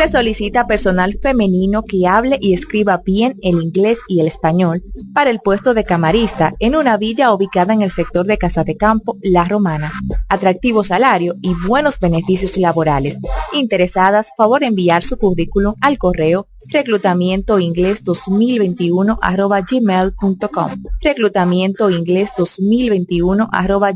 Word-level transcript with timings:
Se 0.00 0.08
solicita 0.08 0.66
personal 0.66 1.18
femenino 1.20 1.82
que 1.82 2.06
hable 2.06 2.38
y 2.40 2.54
escriba 2.54 3.02
bien 3.04 3.36
el 3.42 3.60
inglés 3.60 3.98
y 4.08 4.20
el 4.20 4.28
español 4.28 4.82
para 5.12 5.28
el 5.28 5.40
puesto 5.40 5.74
de 5.74 5.84
camarista 5.84 6.54
en 6.58 6.74
una 6.74 6.96
villa 6.96 7.34
ubicada 7.34 7.74
en 7.74 7.82
el 7.82 7.90
sector 7.90 8.24
de 8.24 8.38
Casa 8.38 8.64
de 8.64 8.78
Campo, 8.78 9.18
La 9.20 9.44
Romana. 9.44 9.92
Atractivo 10.30 10.84
salario 10.84 11.34
y 11.42 11.52
buenos 11.66 12.00
beneficios 12.00 12.56
laborales. 12.56 13.18
Interesadas, 13.52 14.30
favor 14.38 14.64
enviar 14.64 15.04
su 15.04 15.18
currículum 15.18 15.74
al 15.82 15.98
correo 15.98 16.46
reclutamientoingles 16.70 18.02
2021 18.02 19.18
arroba 19.20 19.60
gmail.com 19.60 20.70
reclutamientoingles 21.02 22.30
2021 22.38 23.50
arroba 23.52 23.92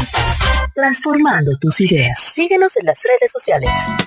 Transformando 0.75 1.57
tus 1.59 1.81
ideas. 1.81 2.19
Síguenos 2.19 2.77
en 2.77 2.87
las 2.87 3.01
redes 3.03 3.31
sociales. 3.31 3.71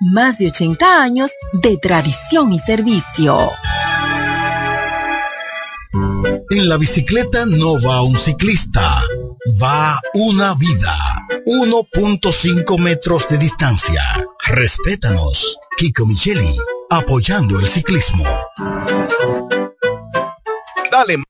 más 0.00 0.38
de 0.38 0.48
80 0.48 1.02
años 1.02 1.30
de 1.52 1.76
tradición 1.76 2.52
y 2.52 2.58
servicio. 2.58 3.50
En 6.50 6.68
la 6.68 6.76
bicicleta 6.76 7.46
no 7.46 7.80
va 7.80 8.02
un 8.02 8.16
ciclista, 8.16 9.02
va 9.62 10.00
una 10.14 10.54
vida. 10.54 10.96
1.5 11.46 12.78
metros 12.78 13.28
de 13.28 13.38
distancia. 13.38 14.02
Respétanos. 14.46 15.58
Kiko 15.76 16.06
Micheli, 16.06 16.56
apoyando 16.90 17.58
el 17.58 17.68
ciclismo. 17.68 18.24
Dale 20.90 21.29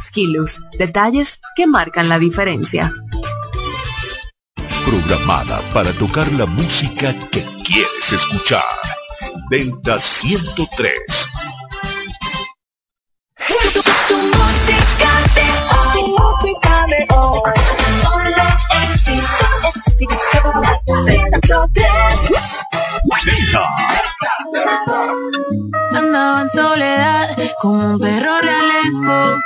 Skilus, 0.00 0.60
detalles 0.78 1.40
que 1.54 1.66
marcan 1.66 2.08
la 2.08 2.18
diferencia. 2.18 2.92
Programada 4.84 5.60
para 5.74 5.92
tocar 5.92 6.32
la 6.32 6.46
música 6.46 7.12
que 7.30 7.44
quieres 7.62 8.12
escuchar. 8.12 8.64
Delta 9.50 9.98
103. 9.98 11.28
Tu 14.06 14.16
música 14.16 15.12
de 15.34 15.46
hoy, 15.54 16.00
música 16.08 16.86
de 16.86 17.00
hoy, 17.14 17.52
solo 18.02 18.44
éxito, 18.82 19.48
Delta. 23.24 23.64
Como 27.60 27.94
un 27.94 27.98
perro 27.98 28.40
realengo. 28.40 29.36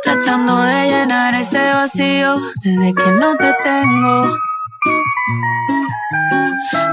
Tratando 0.00 0.62
de 0.62 0.86
llenar 0.86 1.34
ese 1.34 1.58
vacío 1.58 2.36
desde 2.62 2.94
que 2.94 3.10
no 3.18 3.34
te 3.36 3.52
tengo. 3.64 4.32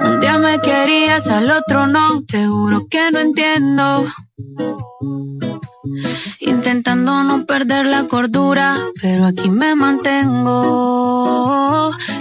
Un 0.06 0.20
día 0.22 0.40
me 0.40 0.60
querías, 0.60 1.28
al 1.28 1.52
otro 1.52 1.86
no, 1.86 2.24
te 2.24 2.48
juro 2.48 2.88
que 2.90 3.12
no 3.12 3.20
entiendo 3.20 4.06
Intentando 6.40 7.24
no 7.24 7.46
perder 7.46 7.86
la 7.86 8.08
cordura, 8.08 8.78
pero 9.02 9.26
aquí 9.26 9.50
me 9.50 9.76
mantengo. 9.76 10.40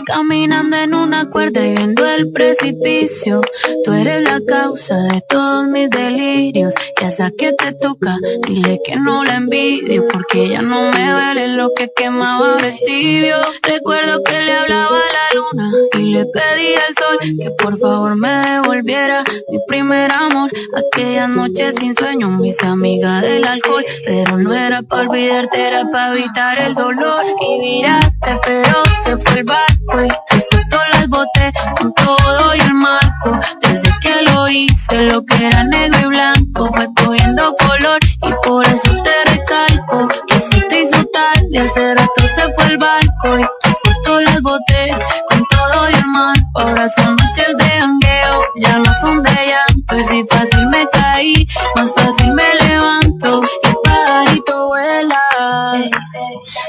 Caminando 0.07 0.77
en 0.77 0.95
una 0.95 1.29
cuerda 1.29 1.67
y 1.67 1.75
viendo 1.75 2.07
el 2.07 2.33
precipicio. 2.33 3.41
Tú 3.85 3.93
eres 3.93 4.23
la 4.23 4.41
causa 4.47 4.97
de 4.97 5.23
todos 5.29 5.67
mis 5.69 5.91
delirios. 5.91 6.75
Y 7.01 7.05
esa 7.05 7.31
que 7.31 7.53
te 7.53 7.73
toca, 7.73 8.17
dile 8.47 8.81
que 8.85 8.97
no 8.97 9.25
la 9.25 9.37
envidio. 9.37 10.07
Porque 10.09 10.49
ya 10.49 10.63
no 10.63 10.91
me 10.93 11.13
duele 11.13 11.49
lo 11.49 11.73
que 11.75 11.91
quemaba 11.95 12.57
vestido. 12.57 13.39
Recuerdo 13.63 14.23
que 14.25 14.41
le 14.41 14.53
hablaba 14.53 14.97
a 14.97 15.13
la 15.13 15.29
luna 15.35 15.71
y 15.95 16.13
le 16.13 16.25
pedí 16.27 16.75
al 16.75 16.95
sol 16.95 17.19
que 17.39 17.51
por 17.51 17.79
favor 17.79 18.17
me 18.17 18.29
devolviera 18.29 19.25
mi 19.49 19.59
primer 19.67 20.11
amor. 20.13 20.51
Aquella 20.75 21.29
noche 21.29 21.73
sin 21.73 21.95
sueño, 21.95 22.31
mis 22.31 22.63
amigas 22.63 23.23
del 23.29 23.47
alcohol. 23.47 23.85
Pero 24.05 24.39
no 24.39 24.53
era 24.53 24.83
para 24.83 25.03
olvidarte, 25.03 25.69
era 25.69 25.85
para 25.91 26.13
evitar 26.13 26.59
el 26.59 26.75
dolor. 26.75 27.25
Y 27.41 27.59
miraste, 27.59 28.41
pero 28.45 28.83
se 29.05 29.17
fue 29.19 29.39
el 29.39 29.45
barco 29.45 30.05
y 30.05 30.09
te 30.29 30.41
suelto 30.41 30.79
las 30.93 31.09
boté 31.09 31.53
con 31.79 31.93
todo 31.95 32.55
y 32.55 32.61
el 32.61 32.75
marco. 32.75 33.39
Desde 33.61 33.93
que 34.01 34.23
lo 34.23 34.49
hice, 34.49 35.03
lo 35.03 35.25
que 35.25 35.47
era 35.47 35.65
negro 35.65 36.01
y 36.01 36.07
blanco 36.07 36.67
fue 36.75 36.89
cogiendo 36.95 37.55
color. 37.57 37.99
Y 38.23 38.33
por 38.43 38.67
eso 38.67 39.03
te 39.03 39.31
recalco 39.31 40.09
que 40.27 40.41
se 40.41 40.61
te 40.63 40.83
hizo 40.83 41.05
tarde. 41.07 41.59
Hace 41.59 41.95
rato 41.95 42.21
se 42.35 42.53
fue 42.55 42.65
el 42.67 42.79
barco 42.79 43.39
y 43.39 43.47
te 43.63 43.75
suelto 43.83 44.21
las 44.21 44.41
boté 44.43 44.97
con 45.29 45.45
todo 45.47 45.91
y 45.91 45.95
el 45.95 46.07
marco. 46.07 46.61
Ahora 46.61 46.89
son 46.89 47.17
noches 47.17 47.57
de 47.57 47.65
jangueo, 47.65 48.43
ya 48.57 48.79
no 48.79 48.93
son 49.01 49.23
de 49.23 49.31
llanto. 49.31 49.68
Y 49.91 50.05
si 50.05 50.25
fácil 50.29 50.67
me 50.69 50.87
caí, 50.91 51.49
más 51.75 51.93
fácil 51.95 52.33
me 52.35 52.55
levanto. 52.61 53.43
Y 53.43 53.67
el 53.67 53.77
pajarito 53.83 54.69
vuela, 54.69 55.23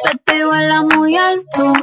vete 0.05 0.45
vuela 0.45 0.83
muy 0.83 1.17
alto. 1.17 1.73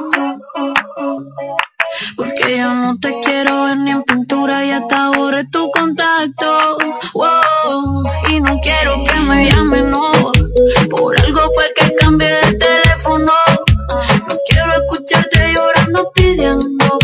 Porque 2.15 2.57
yo 2.57 2.73
no 2.73 2.99
te 2.99 3.19
quiero 3.21 3.65
ver 3.65 3.77
ni 3.77 3.91
en 3.91 4.03
pintura 4.03 4.65
y 4.65 4.71
hasta 4.71 5.09
borré 5.11 5.45
tu 5.45 5.69
contacto. 5.71 6.77
Wow, 7.13 8.03
y 8.29 8.39
no 8.41 8.59
quiero 8.61 9.03
que 9.03 9.19
me 9.19 9.49
llamen, 9.49 9.91
no. 9.91 10.11
Por 10.89 11.19
algo 11.19 11.41
fue 11.53 11.71
que 11.75 11.93
cambié 11.95 12.29
de 12.29 12.53
teléfono. 12.57 13.31
No 14.27 14.35
quiero 14.49 14.73
escucharte 14.73 15.53
llorando 15.53 16.11
pidiendo 16.13 16.97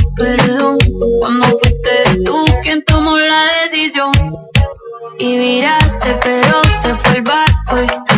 Y 5.19 5.38
viraste, 5.38 6.19
pero 6.21 6.62
se 6.81 6.95
fue 6.95 7.18
el 7.18 7.21
barco 7.21 8.12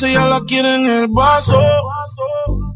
la 0.00 0.06
cabeza, 0.06 0.08
ella 0.08 0.28
la 0.28 0.40
quiere 0.44 0.74
en 0.76 0.86
el 0.86 1.08
vaso. 1.08 1.60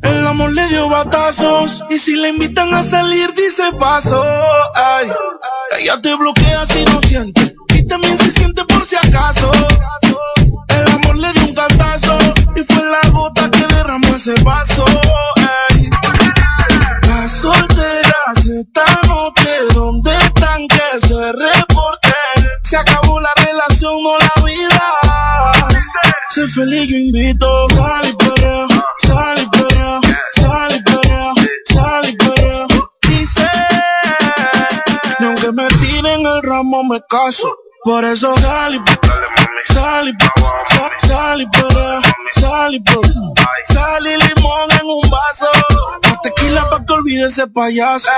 El 0.02 0.26
amor 0.26 0.52
le 0.52 0.66
dio 0.68 0.88
batazos 0.88 1.82
y 1.88 1.98
si 1.98 2.16
le 2.16 2.30
invitan 2.30 2.74
a 2.74 2.82
salir 2.82 3.32
dice 3.34 3.72
paso. 3.78 4.22
Ay, 4.74 5.10
ella 5.80 6.00
te 6.00 6.14
bloquea 6.14 6.66
si 6.66 6.84
no 6.84 7.00
siente 7.02 7.54
y 7.74 7.86
también 7.86 8.18
se 8.18 8.30
siente 8.30 8.64
por 8.64 8.84
si 8.84 8.96
acaso. 8.96 9.50
El 10.68 10.92
amor 10.92 11.16
le 11.16 11.32
dio 11.32 11.44
un 11.48 11.54
cantazo 11.54 12.18
y 12.56 12.64
fue 12.64 12.84
la 12.84 13.10
gota 13.10 13.50
que 13.50 13.66
derramó 13.74 14.08
ese 14.14 14.34
vaso. 14.42 14.84
Ay, 15.36 15.90
las 17.08 17.30
solteras 17.30 18.46
esta 18.46 18.84
noche, 19.06 19.50
¿dónde 19.74 20.14
están 20.18 20.66
que 20.68 21.06
se 21.06 21.32
reporten? 21.32 22.48
Se 22.62 22.76
acabó 22.76 23.03
Sé 26.44 26.50
feliz, 26.50 26.90
yo 26.90 26.96
invito. 26.98 27.68
Sal 27.70 28.06
y 28.06 28.12
perrea, 28.16 28.66
sal 28.98 29.38
y 29.40 29.48
perrea, 29.48 30.00
sal 30.34 30.76
y 30.76 30.82
perrea, 30.82 31.32
sal 31.72 32.08
y 32.10 32.16
perrea. 32.18 32.66
Dice, 33.08 33.50
ni 35.20 35.26
aunque 35.26 35.52
me 35.52 35.66
tire 35.68 36.02
tiren 36.02 36.26
el 36.26 36.42
ramo 36.42 36.84
me 36.84 37.00
caso. 37.08 37.48
Por 37.82 38.04
eso 38.04 38.36
sal 38.36 38.74
y 38.74 39.72
sal 39.72 40.08
y 40.08 41.06
sal 41.06 41.40
y 41.40 41.46
sal 42.38 42.74
y 42.74 43.72
sal 43.72 44.06
y 44.06 44.10
limón 44.10 44.70
en 44.82 44.86
un 44.86 45.10
vaso. 45.10 45.48
La 46.02 46.20
tequila 46.20 46.68
pa' 46.68 46.84
que 46.84 46.92
olvide 46.92 47.26
ese 47.26 47.46
payaso. 47.46 48.10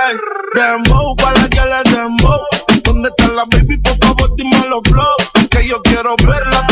Dembow, 0.52 1.14
para 1.14 1.49
que 1.49 1.61
le 1.61 1.97
dembow. 1.97 2.40
¿Dónde 2.83 3.09
está 3.09 3.28
la 3.28 3.45
baby? 3.45 3.76
Por 3.78 3.97
favor, 3.99 4.35
dime 4.37 4.66
los 4.68 4.83
flow. 4.83 5.49
Que 5.49 5.68
yo 5.68 5.80
quiero 5.83 6.16
verla, 6.26 6.66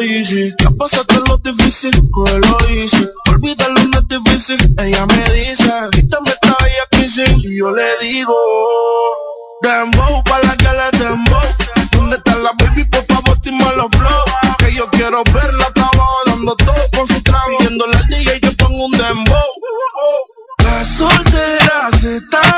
Ya 0.00 0.70
pasaste 0.78 1.16
lo 1.28 1.36
difícil, 1.36 1.92
cógelo 2.10 2.58
easy. 2.70 3.06
Olvídalo, 3.28 3.84
no 3.84 3.98
es 3.98 4.08
difícil. 4.08 4.74
Ella 4.78 5.04
me 5.04 5.22
dice, 5.34 5.70
quítame 5.92 6.30
esta 6.30 6.56
bella 6.62 6.86
crisis. 6.90 7.28
Y 7.44 7.58
yo 7.58 7.70
le 7.70 7.84
digo, 8.00 8.34
dembow, 9.60 10.24
para 10.24 10.56
que 10.56 10.68
le 10.68 11.04
dembow. 11.04 11.42
¿Dónde 11.92 12.16
está 12.16 12.34
la 12.36 12.52
baby? 12.52 12.84
Por 12.84 13.04
favor, 13.04 13.38
dime 13.42 13.62
los 13.76 13.88
flow. 13.90 14.24
Que 14.56 14.72
yo 14.72 14.88
quiero 14.90 15.22
verla, 15.34 15.64
estaba 15.64 16.06
dando 16.24 16.56
todo 16.56 16.82
con 16.96 17.06
su 17.06 17.22
trago. 17.22 17.58
Viéndole 17.58 17.94
al 17.94 18.06
DJ, 18.06 18.40
yo 18.40 18.56
pongo 18.56 18.86
un 18.86 18.92
dembow. 18.92 19.50
Las 20.64 20.88
solteras 20.88 22.02
esta 22.04 22.38
noche, 22.38 22.49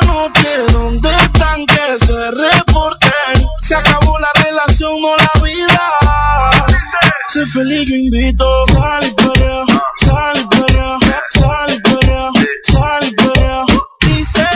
Sé 7.42 7.48
feliz, 7.48 7.88
yo 7.88 7.96
invito. 7.96 8.66
Sal 8.66 9.04
y 9.04 9.10
perrea, 9.14 9.64
sal 9.96 10.38
y 10.38 10.46
perrea, 10.46 10.98
sal 11.30 11.74
y 11.74 11.80
perrea, 11.80 12.30
sal 12.62 13.04
y 13.04 13.14
perrea. 13.16 13.64
Dice, 14.00 14.46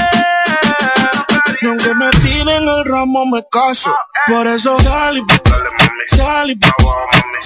y 1.62 1.66
aunque 1.66 1.94
me 1.94 2.10
tiren 2.10 2.68
el 2.68 2.84
ramo, 2.84 3.26
me 3.26 3.42
caso. 3.50 3.92
Por 4.28 4.46
eso 4.46 4.78
sal 4.82 5.18
y 5.18 5.24
sal 6.14 6.50
y 6.52 6.58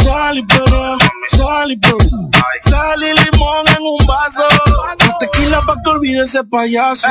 sal 0.02 0.36
y 0.36 0.42
perrea, 0.42 0.98
sal 1.30 1.72
y 1.72 1.76
perrea. 1.78 2.30
Sal 2.60 3.02
y 3.02 3.06
limón 3.06 3.66
en 3.68 3.82
un 3.82 4.06
vaso. 4.06 4.46
La 4.76 5.18
tequila 5.20 5.62
pa' 5.62 5.76
que 5.82 5.90
olvide 5.90 6.24
ese 6.24 6.44
payaso. 6.44 7.08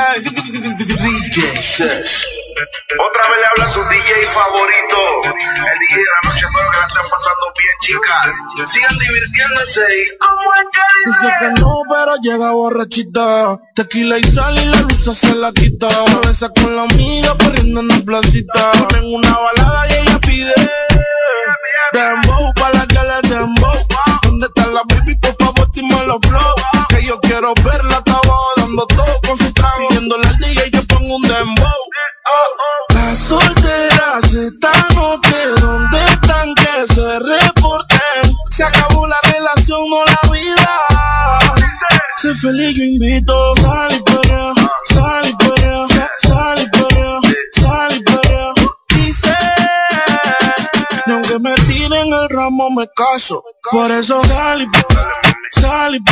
Otra 2.50 3.22
vez 3.28 3.38
le 3.40 3.46
habla 3.46 3.72
su 3.72 3.80
DJ 3.84 4.26
favorito, 4.32 4.98
el 5.24 5.78
DJ 5.78 5.96
de 5.96 6.04
la 6.04 6.30
noche, 6.30 6.44
espero 6.46 6.70
que 6.70 6.76
la 6.76 6.86
estén 6.86 7.10
pasando 7.10 7.46
bien, 7.56 7.76
chicas. 7.80 8.72
Sigan 8.72 8.98
divirtiéndose 8.98 9.80
y 9.80 10.18
como 10.18 10.54
es 10.54 10.64
que 10.72 10.80
Dice 11.06 11.32
que 11.40 11.60
no, 11.60 11.82
pero 11.88 12.16
llega 12.20 12.50
borrachita. 12.52 13.58
Tequila 13.74 14.18
y 14.18 14.24
sal 14.24 14.58
y 14.58 14.66
la 14.66 14.80
luz 14.82 15.18
se 15.18 15.34
la 15.34 15.50
quita. 15.52 15.88
Se 15.88 16.28
besa 16.28 16.50
con 16.50 16.76
la 16.76 16.82
amiga 16.82 17.34
corriendo 17.38 17.80
en 17.80 17.88
la 17.88 17.96
placita. 18.04 18.72
Ponen 18.72 19.14
una 19.14 19.34
balada 19.36 19.88
y 19.88 19.92
ella 19.94 20.18
pide. 20.20 20.54
Dembow 21.92 22.52
para 22.54 22.86
que 22.86 22.98
le 22.98 23.34
dembow. 23.34 23.86
¿Dónde 24.22 24.46
está 24.46 24.66
la 24.66 24.82
baby? 24.88 25.14
Por 25.16 25.34
favor, 25.36 25.70
dime 25.72 26.06
los 26.06 26.18
flow. 26.20 26.54
Que 26.90 27.02
yo 27.04 27.18
quiero 27.20 27.54
verla, 27.64 27.96
estaba 27.98 28.36
dando 28.56 28.86
todo 28.86 29.20
con 29.26 29.38
su 29.38 29.52
trago. 29.54 29.88
Viéndole 29.88 30.26
al 30.26 30.36
DJ, 30.36 30.70
yo 30.70 30.84
pongo 30.84 31.16
un 31.16 31.22
dembow. 31.22 31.59
Las 32.94 33.18
solteras 33.18 34.32
esta 34.32 34.72
noche, 34.94 35.46
¿dónde 35.60 35.98
están? 36.12 36.54
Que 36.54 36.94
se 36.94 37.18
reporten. 37.18 38.36
Se 38.50 38.64
acabó 38.64 39.06
la 39.06 39.16
relación, 39.22 39.88
no 39.88 40.04
la 40.04 40.30
vida. 40.30 40.80
Sé 42.18 42.34
feliz, 42.34 42.76
yo 42.76 42.84
invito. 42.84 43.54
Sal 43.56 43.92
y 43.92 44.59
tiren 52.10 52.22
el 52.22 52.28
ramo, 52.28 52.70
me 52.70 52.86
caso. 52.94 53.42
Por 53.70 53.90
eso 53.90 54.22
sal 54.24 54.62
y 54.62 54.66
sal 55.60 55.94
y 55.94 56.04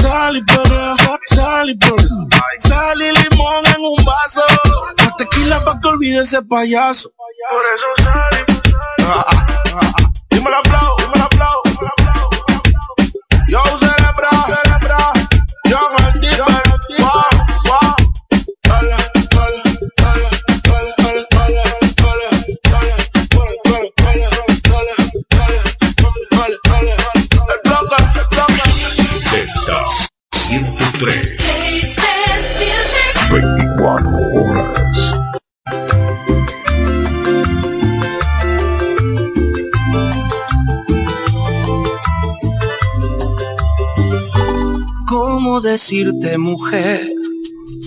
sal 0.00 0.36
y 0.36 0.44
perrea, 0.44 0.94
sal 1.26 1.70
y. 1.70 1.78
Sal 2.60 3.02
y 3.02 3.12
limón 3.12 3.66
en 3.66 3.80
un 3.80 3.96
vaso. 4.04 4.42
La 4.98 5.14
tequila 5.16 5.64
pa' 5.64 5.80
que 5.80 5.88
olvide 5.88 6.22
ese 6.22 6.42
payaso. 6.42 7.10
Por 7.50 7.64
eso 7.74 8.04
sal 8.04 8.46
y 8.48 10.34
Dime 10.34 10.50
la 10.50 10.60
flow, 10.62 10.96
dime 10.98 11.16
la 11.16 11.28
flow, 11.28 11.62
dime 11.64 11.82
la 11.82 12.12
flow. 12.12 12.30
Yo 13.48 13.62
cerebra, 13.78 14.30
cerebra. 14.46 14.67
¿Cómo 45.58 45.70
decirte, 45.70 46.38
mujer, 46.38 47.04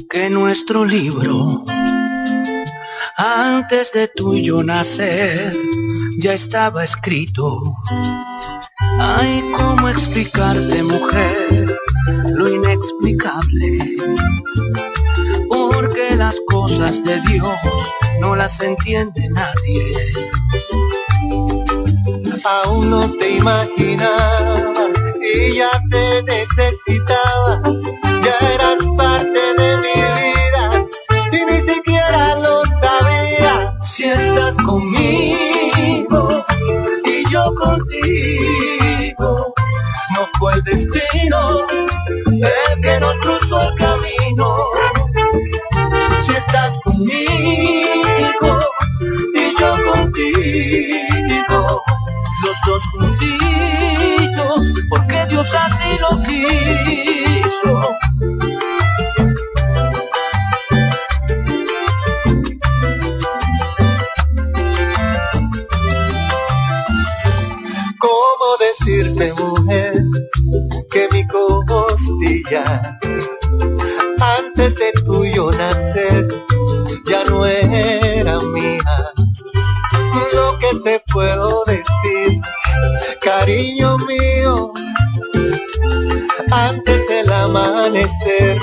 que 0.10 0.30
nuestro 0.30 0.84
libro, 0.84 1.64
antes 3.16 3.94
de 3.94 4.10
tú 4.10 4.34
y 4.34 4.44
yo 4.44 4.62
nacer, 4.62 5.56
ya 6.20 6.34
estaba 6.34 6.84
escrito? 6.84 7.62
Ay, 9.00 9.42
¿cómo 9.56 9.88
explicarte, 9.88 10.84
mujer, 10.84 11.66
lo 12.34 12.50
inexplicable? 12.50 13.96
Porque 15.48 16.18
las 16.18 16.42
cosas 16.48 17.02
de 17.06 17.22
Dios 17.22 17.56
no 18.20 18.36
las 18.36 18.60
entiende 18.60 19.30
nadie. 19.30 19.96
Aún 22.44 22.90
no 22.90 23.10
te 23.14 23.38
imaginaba 23.38 24.88
y 25.22 25.56
ya 25.56 25.72
te 25.90 26.24
necesitaba. 26.24 27.31
Estás 35.02 35.58
conmigo 35.62 36.46
y 37.06 37.30
yo 37.30 37.54
contigo, 37.56 39.54
no 40.14 40.26
fue 40.38 40.54
el 40.54 40.64
destino 40.64 41.68
el 42.28 42.82
que 42.82 43.00
nos 43.00 43.18
cruzó 43.20 43.62
el 43.62 43.76
camino. 43.76 44.58
Si 46.24 46.32
estás 46.32 46.78
conmigo 46.84 48.60
y 49.34 49.60
yo 49.60 49.78
contigo, 49.92 51.84
los 52.44 52.58
dos 52.66 52.84
juntitos, 52.92 54.62
porque 54.90 55.26
Dios 55.30 55.48
así 55.54 55.98
lo 56.00 56.10
quiso. 56.24 58.11
Mujer, 69.34 70.04
que 70.90 71.08
mi 71.12 71.26
costilla, 71.28 72.98
antes 74.38 74.76
de 74.76 74.92
tuyo 75.06 75.52
nacer, 75.52 76.28
ya 77.06 77.24
no 77.26 77.46
era 77.46 78.40
mía? 78.40 79.14
Lo 80.34 80.58
que 80.60 80.80
te 80.84 81.02
puedo 81.14 81.64
decir, 81.66 82.42
cariño 83.22 83.98
mío, 84.00 84.72
antes 86.52 87.08
del 87.08 87.32
amanecer, 87.32 88.60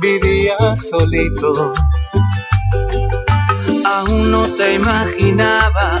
vivía 0.00 0.56
solito. 0.76 1.74
Aún 3.84 4.30
no 4.32 4.42
te 4.56 4.74
imaginaba 4.74 6.00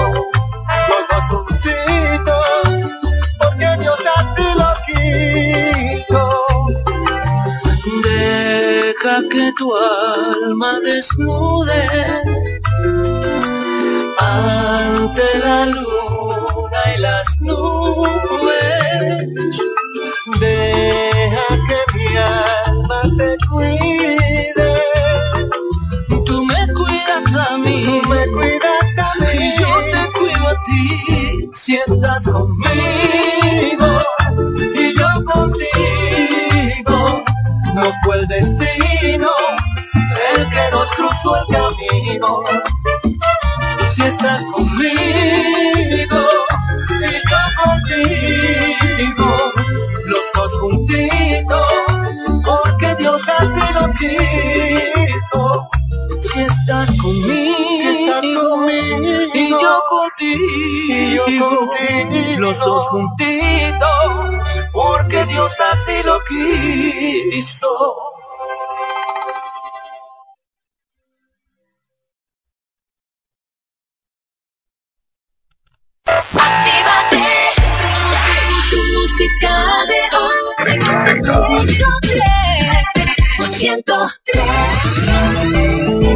Que 9.51 9.63
tu 9.63 9.73
alma 9.75 10.79
desnude 10.81 11.81
ante 14.17 15.23
la 15.43 15.65
luna 15.65 16.81
y 16.95 16.99
las 16.99 17.41
nubes. 17.41 19.17
Deja 20.39 21.47
que 21.67 21.79
mi 21.93 22.17
alma 22.17 23.01
te 23.17 23.37
cuide. 23.49 24.83
Tú 26.25 26.45
me 26.45 26.73
cuidas 26.73 27.35
a 27.49 27.57
mí, 27.57 27.83
Tú 27.85 28.09
me 28.09 28.27
cuidas 28.27 28.97
a 28.97 29.13
mí. 29.19 29.27
y 29.33 29.59
yo 29.59 29.71
te 29.91 30.19
cuido 30.19 30.47
a 30.47 30.63
ti. 30.65 31.49
Si 31.53 31.75
estás 31.75 32.23
conmigo 32.25 33.40
Si 42.21 44.01
estás 44.03 44.43
conmigo 44.53 44.91
y 45.89 46.05
yo 46.07 47.41
contigo, 47.63 49.29
los 50.05 50.25
dos 50.35 50.53
juntitos, 50.59 51.65
porque 52.45 52.95
Dios 52.99 53.21
así 53.39 53.73
lo 53.73 53.85
quiso. 53.93 55.41
Si 56.21 56.39
estás 56.41 56.91
conmigo, 57.01 57.57
Si 57.81 57.87
estás 57.87 58.21
conmigo 58.21 59.31
y 59.33 59.49
yo 59.49 59.83
contigo, 59.89 61.23
y 61.27 61.37
yo 61.39 61.49
contigo, 61.57 62.39
los 62.39 62.59
dos 62.59 62.87
juntitos, 62.89 63.89
porque 64.71 65.25
Dios 65.25 65.53
así 65.73 66.03
lo 66.05 66.23
quiso. 66.25 67.80
103. 83.71 84.11
103. 84.25 86.11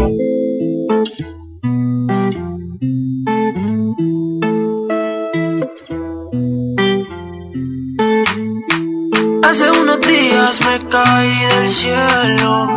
Hace 9.43 9.71
unos 9.71 10.01
días 10.01 10.59
me 10.65 10.79
caí 10.89 11.45
del 11.45 11.69
cielo. 11.69 12.67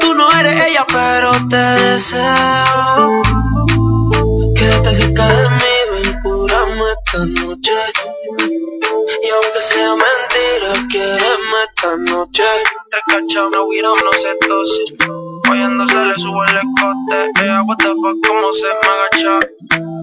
Tú 0.00 0.14
no 0.14 0.32
eres 0.40 0.64
ella, 0.68 0.86
pero 0.88 1.32
te 1.50 1.56
deseo. 1.56 3.22
Quédate 4.56 4.94
cerca 4.94 5.26
de 5.28 5.48
mí, 5.50 5.74
ven, 5.90 6.20
curame 6.22 6.84
esta 6.96 7.26
noche. 7.26 7.78
Y 9.22 9.28
aunque 9.28 9.60
sea 9.60 9.90
mentira, 10.02 10.88
quiereme 10.88 11.58
esta 11.68 11.96
noche. 11.98 12.44
Recachado, 12.92 13.48
no 13.48 13.64
huir, 13.64 13.82
no 13.84 13.94
se 14.12 14.46
tose. 14.46 14.84
Oyendo 15.50 15.88
se 15.88 15.94
le 15.94 16.14
subo 16.16 16.44
el 16.44 16.56
escote. 16.56 17.42
Ella, 17.42 17.62
what 17.62 17.78
the 17.78 17.86
fuck, 17.86 18.18
cómo 18.26 18.52
se 18.52 18.68
me 18.82 18.88
agacha. 18.92 19.48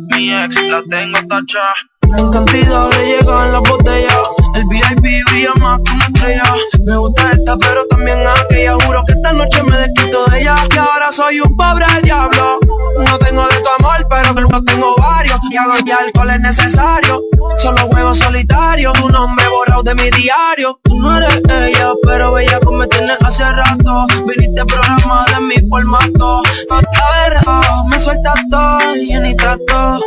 Mi 0.10 0.34
ex 0.34 0.56
la 0.63 0.82
tengo 0.89 1.19
tacha. 1.28 1.73
En 2.17 2.32
cantidad 2.32 2.89
de 2.89 3.06
llegar 3.06 3.49
las 3.49 3.62
botellas. 3.62 4.17
El 4.56 4.65
VIP 4.65 5.23
brilla 5.30 5.54
más 5.60 5.80
que 5.86 5.91
una 5.91 6.06
estrella. 6.08 6.56
Me 6.88 6.97
gusta 6.97 7.32
pero 7.58 7.86
también 7.88 8.20
aquella. 8.28 8.74
Juro 8.86 9.04
que 9.06 9.14
esta 9.14 9.34
noche 9.34 9.64
me 9.64 9.78
desquito 9.78 10.26
de 10.26 10.42
ella. 10.42 10.56
Y 10.74 10.78
ahora 10.78 11.12
soy 11.12 11.40
un 11.40 11.56
pobre 11.56 11.86
diablo. 12.04 12.60
No 13.06 13.18
tengo 13.20 13.48
de 13.48 13.60
tu 13.62 13.70
amor, 13.80 14.08
pero 14.10 14.36
que 14.36 14.42
no 14.42 14.64
tengo 14.64 14.96
varios. 14.98 15.40
Y 15.50 15.58
hago 15.58 15.74
que 15.84 15.94
alcohol 15.94 16.30
es 16.32 16.40
necesario. 16.40 17.22
Solo 17.58 17.82
juego 17.88 18.14
solitario. 18.14 18.94
Tu 18.94 19.10
nombre 19.10 19.48
borrado 19.50 19.84
de 19.84 19.96
mi 19.96 20.10
diario. 20.12 20.80
Tú 20.84 21.00
no 21.00 21.18
eres 21.18 21.42
ella, 21.50 21.94
pero 22.06 22.34
bella 22.34 22.60
como 22.60 22.80
me 22.80 22.88
tienes 22.88 23.18
hace 23.22 23.44
rato. 23.52 24.06
Viniste 24.28 24.66
programa 24.66 25.26
de 25.34 25.42
mi 25.42 25.70
formato. 25.70 26.44
A 26.72 27.12
ver, 27.12 27.38
oh, 27.48 27.88
me 27.88 28.00
sueltas 28.00 28.36
todo 28.52 28.96
y 28.96 29.20
ni 29.20 29.36
trato. 29.36 30.00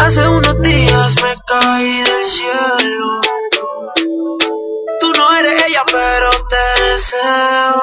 Hace 0.00 0.28
unos 0.28 0.60
días 0.60 1.14
me 1.22 1.34
caí 1.46 2.02
del 2.02 2.24
cielo. 2.26 3.20
Eres 5.44 5.64
ella, 5.68 5.82
pero 5.86 6.30
te 6.48 6.82
deseo. 6.84 7.76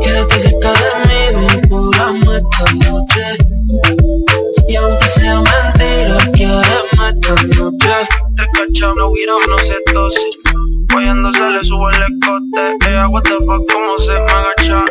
Quédate 0.00 0.38
cerca 0.38 0.72
de 0.72 0.88
mí, 1.06 1.20
ven, 1.34 1.68
curame 1.68 2.36
esta 2.36 2.64
noche. 2.74 3.24
Y 4.68 4.76
aunque 4.76 5.06
sea 5.08 5.40
mentira, 5.40 6.18
quiéreme 6.32 7.08
esta 7.08 7.34
noche. 7.42 7.94
Recachado, 8.36 8.94
no 8.94 9.08
huir, 9.08 9.28
no 9.48 9.58
se 9.58 9.76
tose. 9.92 10.20
Oyendo 10.94 11.32
se 11.34 11.50
le 11.50 11.64
subo 11.64 11.90
el 11.90 12.02
escote. 12.02 12.88
Ella, 12.88 13.08
what 13.08 13.24
the 13.24 13.38
fuck, 13.44 14.00
se 14.00 14.12
me 14.12 14.30
agacha. 14.30 14.84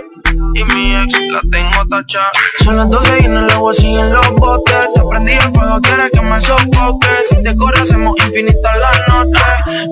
Y 0.54 0.64
mi 0.64 0.96
ex 0.96 1.14
la 1.32 1.42
tengo 1.52 1.88
tacha. 1.90 2.32
Son 2.64 2.78
las 2.78 2.90
12 2.90 3.20
y 3.24 3.28
no 3.28 3.40
el 3.40 3.50
agua 3.52 3.74
sigue 3.74 4.00
en 4.00 4.14
los 4.14 4.32
botes. 4.32 4.94
Te 4.94 5.02
prendí 5.10 5.34
el 5.34 5.54
fuego, 5.54 5.80
quieres 5.82 6.12
que 6.12 6.22
me 6.22 6.42
sofoque. 6.42 7.08
Si 7.28 7.44
te 7.44 7.56
corre, 7.56 7.82
hacemos 7.82 8.16
infinita 8.26 8.76
la 8.78 8.92
noche. 9.08 9.42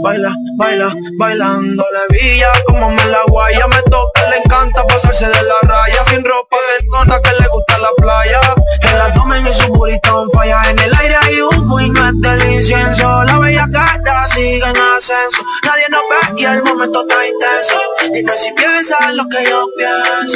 Baila, 0.04 0.36
baila, 0.58 0.96
bailando 1.18 1.86
la 1.92 2.16
villa. 2.16 2.52
Como 2.66 2.90
me 2.92 3.06
la 3.06 3.22
guaya, 3.28 3.68
me 3.68 3.82
toca, 3.84 4.30
le 4.30 4.38
encanta 4.38 4.86
pasarse 4.86 5.28
de 5.28 5.44
la 5.44 5.56
raya. 5.64 6.06
Sin 6.06 6.24
ropa, 6.24 6.58
conta 6.92 7.22
que 7.22 7.32
le 7.32 7.48
gusta 7.50 7.78
la 7.80 7.90
playa. 7.98 8.40
El 8.82 9.02
abdomen 9.02 9.46
y 9.48 9.54
su 9.54 9.68
burrito 9.68 10.22
on 10.22 10.32
falla. 10.32 10.70
En 10.70 10.80
el 10.80 10.94
aire 10.96 11.16
hay 11.22 11.42
humo 11.42 11.80
y 11.80 11.90
no 11.90 12.08
es 12.08 12.14
del 12.22 12.52
incienso. 12.52 13.24
La 13.24 13.40
bella 13.40 13.68
cara 13.72 14.28
sigue 14.28 14.58
en 14.58 14.78
ascenso. 14.78 15.44
Nadie 15.64 15.86
nos 15.90 16.02
ve 16.10 16.42
y 16.42 16.46
el 16.46 16.64
momento 16.64 17.02
está 17.02 17.28
intenso. 17.28 17.76
Dime 18.14 18.38
si 18.38 18.52
piensas 18.54 19.14
lo 19.14 19.28
que 19.30 19.44
yo 19.44 19.68
pienso. 19.76 20.27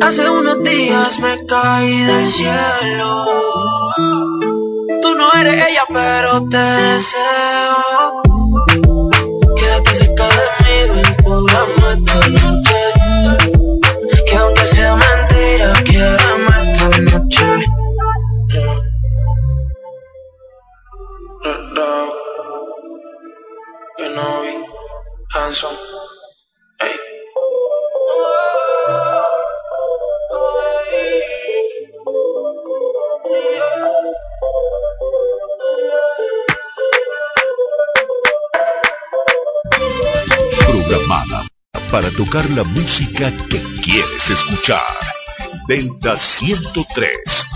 Hace 0.00 0.28
unos 0.28 0.60
días 0.64 1.20
me 1.20 1.46
caí 1.46 2.02
del 2.02 2.26
cielo. 2.26 3.26
Tú 5.00 5.14
no 5.14 5.32
eres 5.34 5.68
ella, 5.68 5.84
pero 5.88 6.48
te 6.48 6.56
deseo. 6.56 8.22
Quédate 9.54 9.94
cerca 9.94 10.26
de 10.26 10.44
mí, 10.64 10.78
ven, 10.94 11.14
curame 11.22 11.92
esta 11.94 12.28
noche. 12.28 12.80
Que 14.26 14.36
aunque 14.36 14.64
sea 14.64 14.96
mentira, 14.96 15.72
quiéreme 15.84 16.72
esta 16.72 16.88
noche. 16.98 17.66
Dog, 21.76 22.12
para 41.90 42.10
tocar 42.12 42.48
la 42.50 42.64
música 42.64 43.32
que 43.48 43.60
quieres 43.82 44.30
escuchar. 44.30 44.82
Delta 45.66 46.16
103. 46.16 47.46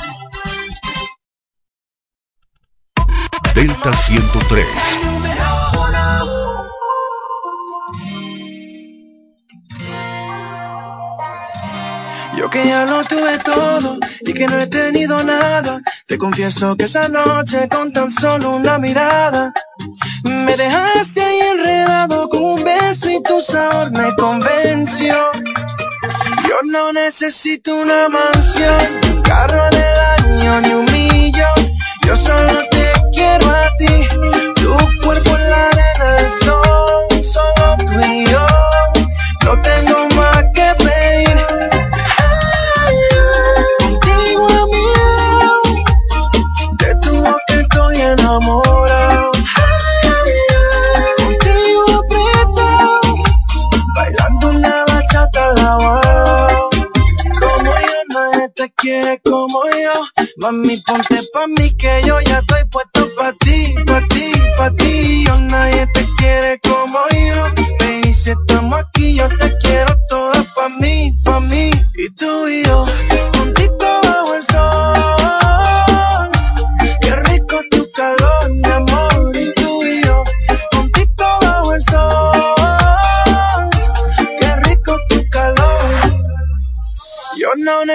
Delta 3.55 3.95
103. 3.95 5.52
Yo 12.37 12.49
que 12.49 12.67
ya 12.67 12.85
lo 12.87 13.05
tuve 13.05 13.39
todo 13.39 13.99
y 14.21 14.33
que 14.33 14.47
no 14.47 14.59
he 14.59 14.67
tenido 14.67 15.23
nada. 15.23 15.81
Te 16.07 16.17
confieso 16.17 16.77
que 16.77 16.85
esa 16.85 17.09
noche 17.09 17.69
con 17.69 17.93
tan 17.93 18.11
solo 18.11 18.57
una 18.57 18.79
mirada 18.79 19.53
me 20.25 20.57
dejaste 20.57 21.23
ahí 21.23 21.39
enredado 21.53 22.29
con 22.29 22.43
un 22.43 22.65
beso 22.65 23.11
y 23.11 23.23
tu 23.23 23.41
sabor 23.41 23.91
me 23.93 24.15
convenció. 24.17 25.15
Yo 26.49 26.57
no 26.71 26.93
necesito 26.93 27.75
una 27.77 28.09
mansión, 28.09 29.01
un 29.13 29.23
carro 29.23 29.69
del 29.71 29.99
año 30.19 30.61
ni 30.63 30.75
un 30.75 30.85
millón. 30.93 31.73
Yo 32.07 32.17
solo 32.17 32.63
te 32.71 32.93
quiero 33.13 33.51
a 33.51 33.71
ti, 33.79 34.09
tu 34.57 34.77
cuerpo 35.05 35.37
en 35.37 35.51
la 35.51 35.69
arena 35.69 36.13
del 36.17 36.31
sol, 36.31 37.25
solo 37.25 37.77
tú 37.79 38.01
y. 38.01 38.25
No 39.45 39.61
tengo 39.61 40.12
quiere 58.83 59.21
como 59.25 59.63
yo. 59.71 59.95
Mami, 60.39 60.77
ponte 60.85 61.21
pa' 61.33 61.47
mí 61.47 61.71
que 61.77 62.03
yo 62.05 62.21
ya 62.21 62.41
estoy 62.41 62.65
puesto 62.71 63.09
pa' 63.17 63.33
ti, 63.45 63.75
pa' 63.87 64.03
ti, 64.09 64.33
pa' 64.57 64.71
ti. 64.71 65.25
Yo 65.25 65.41
nadie 65.43 65.87
te 65.95 66.07
quiere 66.19 66.59
como 66.61 66.99
yo. 67.11 67.43
Baby, 67.79 68.13
si 68.13 68.31
estamos 68.31 68.81
aquí, 68.81 69.17
yo 69.17 69.29
te 69.29 69.57
quiero 69.59 69.95
toda 70.09 70.45
pa' 70.57 70.69
mí, 70.81 71.13
pa' 71.25 71.41
mí. 71.41 71.71
Y 71.95 72.11
tú 72.15 72.49
y 72.49 72.65
yo, 72.65 72.85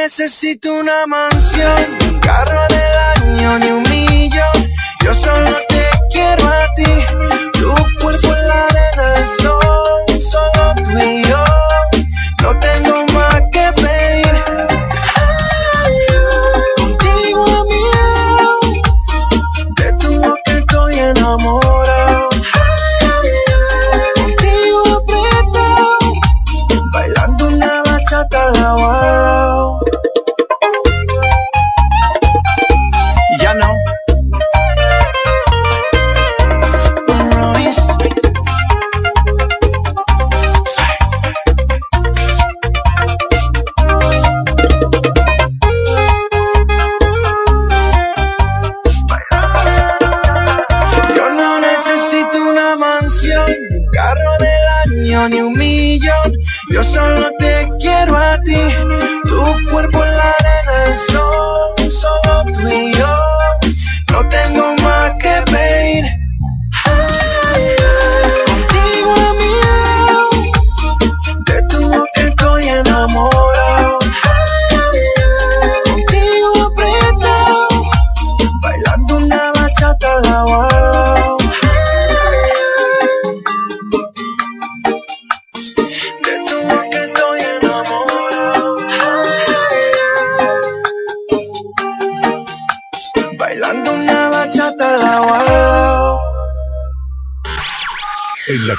necesito 0.07 0.73
una 0.73 1.05
mansión, 1.05 1.97
un 2.07 2.19
carro 2.19 2.61
del 2.69 3.33
año 3.35 3.59
ni 3.59 3.67
un 3.71 3.83
millón. 3.89 4.71
Yo 5.03 5.13
solo 5.13 5.51
te 5.67 5.83
quiero 6.13 6.47
a 6.47 6.73
ti. 6.75 6.85
Tu 7.59 7.73
cuerpo 8.01 8.33
en 8.33 8.47
la 8.47 8.67
arena 8.67 9.09
del 9.15 9.27
sol, 9.27 10.21
solo 10.31 10.75
tú 10.75 10.97
y 10.97 11.23
yo. 11.23 11.43
No 12.41 12.57
tengo 12.57 13.06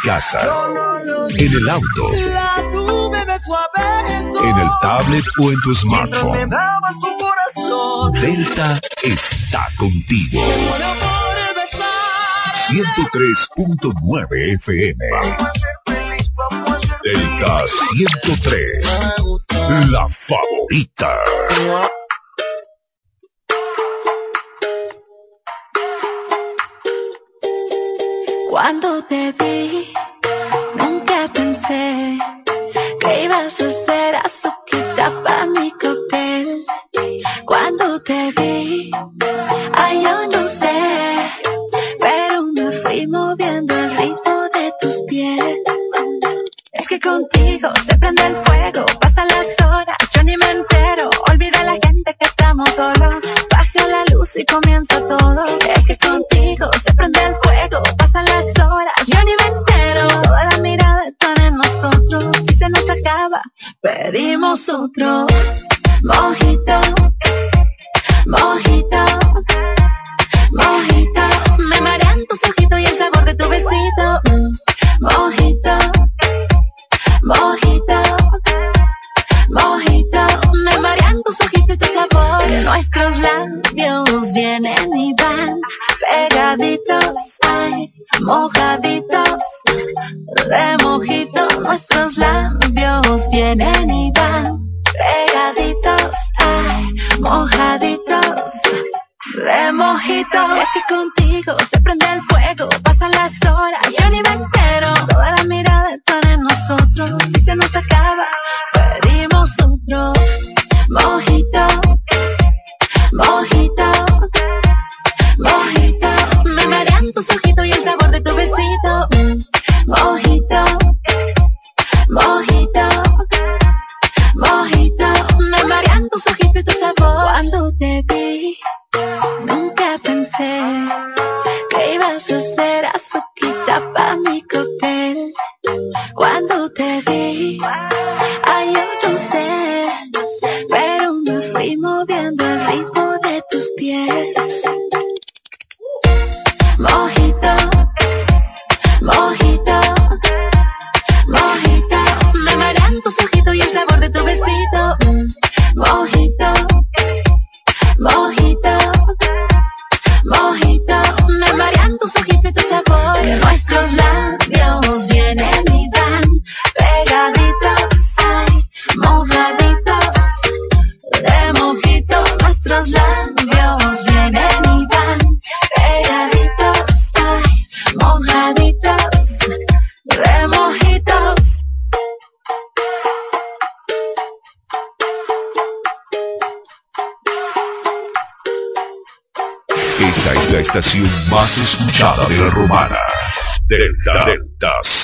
casa, 0.02 0.40
en 1.30 1.52
el 1.52 1.68
auto, 1.68 2.12
en 4.42 4.58
el 4.58 4.68
tablet 4.80 5.24
o 5.40 5.52
en 5.52 5.60
tu 5.60 5.74
smartphone. 5.74 6.50
Delta 8.20 8.80
está 9.02 9.68
contigo. 9.76 10.40
103.9 12.52 14.54
FM. 14.56 15.04
Delta 17.04 17.66
103. 17.66 19.00
La 19.90 20.08
favorita. 20.08 21.18
Cuando 28.70 29.02
te 29.04 29.32
vi, 29.32 29.88
nunca 30.74 31.26
pensé 31.32 32.18
que 33.00 33.24
ibas 33.24 33.58
a 33.62 33.70
ser 33.70 34.16
azuquita 34.16 35.22
para 35.24 35.46
mi 35.46 35.70
cóctel. 35.70 36.66
Cuando 37.46 37.98
te 38.02 38.30
vi, 38.36 38.90
ay, 39.72 40.02
yo 40.02 40.26
no 40.26 40.46
sé, 40.48 40.80
pero 41.98 42.42
me 42.42 42.70
fui 42.70 43.06
moviendo 43.06 43.74
al 43.74 43.96
ritmo 43.96 44.36
de 44.52 44.72
tus 44.78 45.00
pies. 45.08 45.56
Es 46.72 46.88
que 46.88 47.00
contigo 47.00 47.70
se 47.86 47.96
prende 47.96 48.26
el 48.26 48.36
fuego, 48.36 48.84
pasan 49.00 49.28
las 49.28 49.66
horas, 49.66 49.96
yo 50.12 50.22
ni 50.24 50.36
me 50.36 50.50
entero. 50.50 51.08
Olvida 51.30 51.64
la 51.64 51.78
gente 51.82 52.14
que 52.20 52.26
estamos 52.26 52.68
solos, 52.76 53.24
baja 53.50 53.88
la 53.88 54.04
luz 54.14 54.36
y 54.36 54.44
comienza 54.44 54.87
pedimos 63.80 64.68
otro. 64.68 65.26
Mojito, 66.02 66.80
mojito, 68.26 69.04
mojito. 70.52 70.87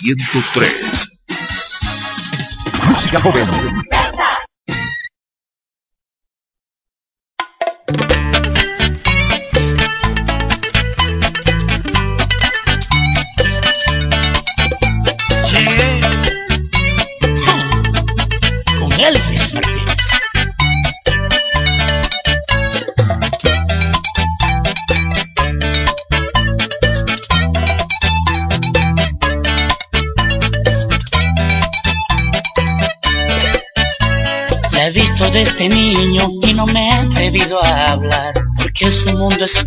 103. 0.03 1.14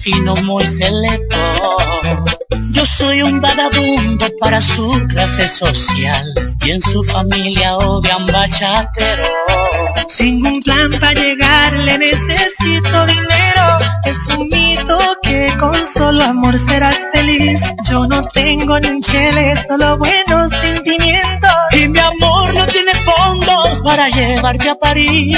fino, 0.07 0.35
muy 0.37 0.65
selecto. 0.65 1.37
Yo 2.71 2.85
soy 2.85 3.21
un 3.23 3.41
vagabundo 3.41 4.25
para 4.39 4.61
su 4.61 4.87
clase 5.09 5.47
social 5.47 6.25
y 6.63 6.71
en 6.71 6.81
su 6.81 7.03
familia 7.03 7.75
oh, 7.77 7.97
odian 7.97 8.25
bachatero. 8.27 9.23
Sin 10.07 10.45
un 10.45 10.61
plan 10.61 10.91
para 10.99 11.13
llegar 11.13 11.73
le 11.73 11.97
necesito 11.97 13.05
dinero. 13.05 13.65
Es 14.05 14.17
un 14.27 14.47
mito 14.47 14.97
que 15.23 15.53
con 15.59 15.85
solo 15.85 16.23
amor 16.23 16.57
serás 16.57 17.09
feliz. 17.11 17.61
Yo 17.89 18.07
no 18.07 18.21
tengo 18.21 18.79
ni 18.79 18.87
un 18.87 19.01
chile, 19.01 19.55
solo 19.67 19.97
buenos 19.97 20.51
sentimientos. 20.51 21.51
Y 21.73 21.89
mi 21.89 21.99
amor 21.99 22.53
no 22.53 22.65
tiene 22.67 22.93
fondos 22.95 23.81
para 23.83 24.07
llevarte 24.09 24.69
a 24.69 24.75
París. 24.75 25.37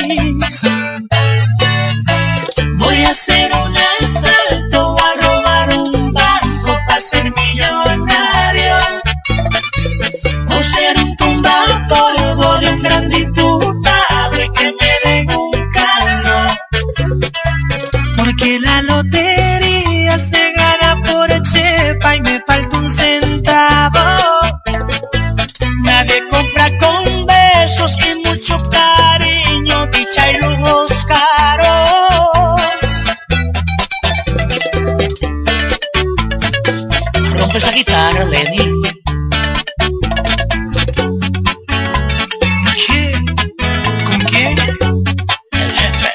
rompe 37.50 37.58
esa 37.58 37.72
guitarra, 37.72 38.26
Lenny. 38.26 38.82
¿Qué? 42.88 43.14
¿Con 44.06 44.20
qué? 44.26 44.56
El 45.52 45.72
jefe. 45.72 46.12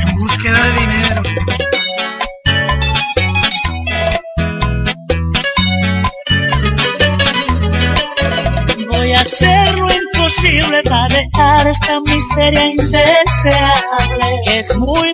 En 0.00 0.14
búsqueda 0.16 0.60
de 0.64 0.72
dinero. 0.80 1.22
Voy 8.88 9.12
a 9.12 9.20
hacer 9.20 9.78
lo 9.78 9.88
imposible 9.92 10.82
para 10.84 11.08
dejar 11.08 11.66
esta 11.66 12.00
miseria 12.00 12.66
indeseable. 12.66 14.40
Es 14.46 14.76
muy 14.76 15.12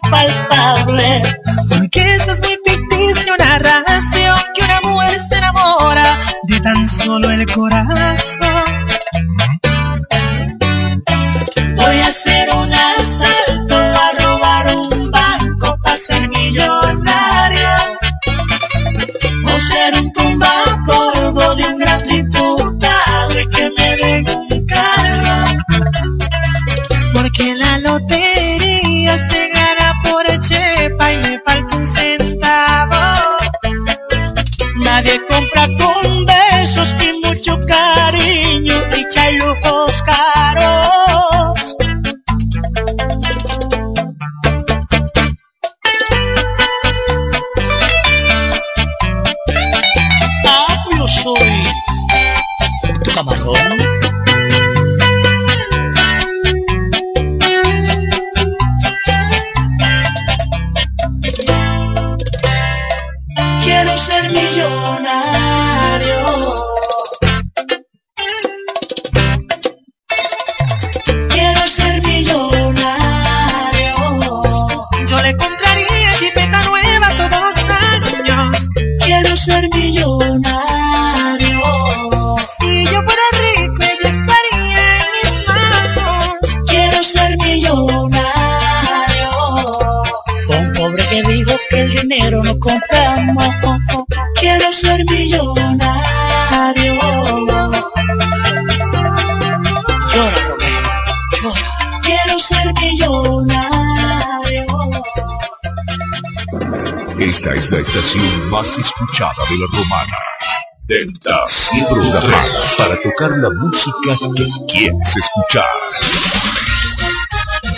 nada 112.20 112.60
para 112.76 112.96
tocar 113.00 113.30
la 113.38 113.50
música 113.50 114.16
que 114.36 114.46
quieres 114.66 115.16
escuchar. 115.16 115.64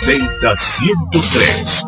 Delta 0.05 0.55
103 0.55 1.85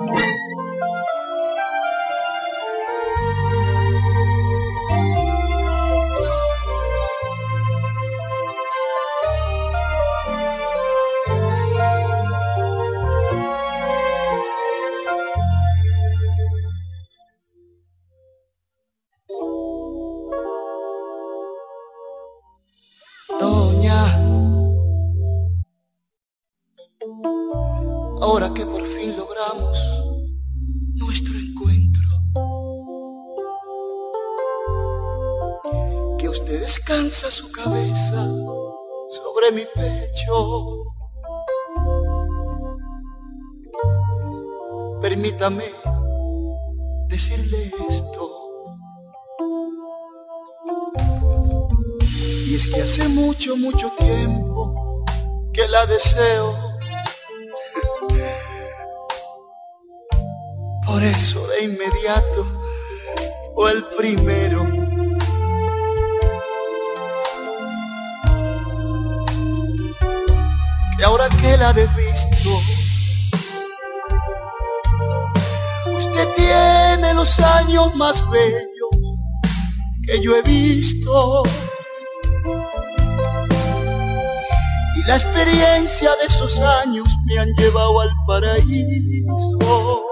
La 85.06 85.18
experiencia 85.18 86.12
de 86.22 86.28
esos 86.28 86.58
años 86.60 87.06
me 87.26 87.38
han 87.38 87.54
llevado 87.56 88.00
al 88.00 88.12
paraíso. 88.26 90.06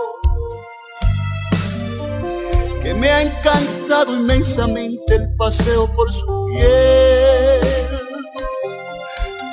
Que 2.83 2.93
me 2.93 3.09
ha 3.09 3.21
encantado 3.21 4.13
inmensamente 4.13 5.15
el 5.15 5.33
paseo 5.37 5.87
por 5.95 6.11
su 6.11 6.45
piel. 6.47 7.61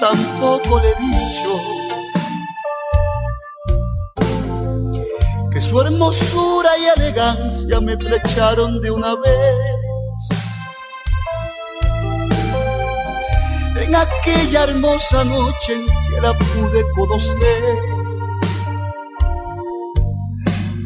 Tampoco 0.01 0.81
le 0.81 0.90
he 0.90 0.94
dicho 0.94 1.79
que 5.53 5.61
su 5.61 5.81
hermosura 5.81 6.70
y 6.79 7.01
elegancia 7.01 7.81
me 7.81 7.96
flecharon 7.96 8.81
de 8.81 8.90
una 8.90 9.14
vez. 9.14 9.78
En 13.88 13.94
aquella 13.96 14.64
hermosa 14.64 15.24
noche 15.24 15.72
en 15.72 15.87
que 15.87 16.20
la 16.20 16.37
pude 16.37 16.81
conocer. 16.94 17.79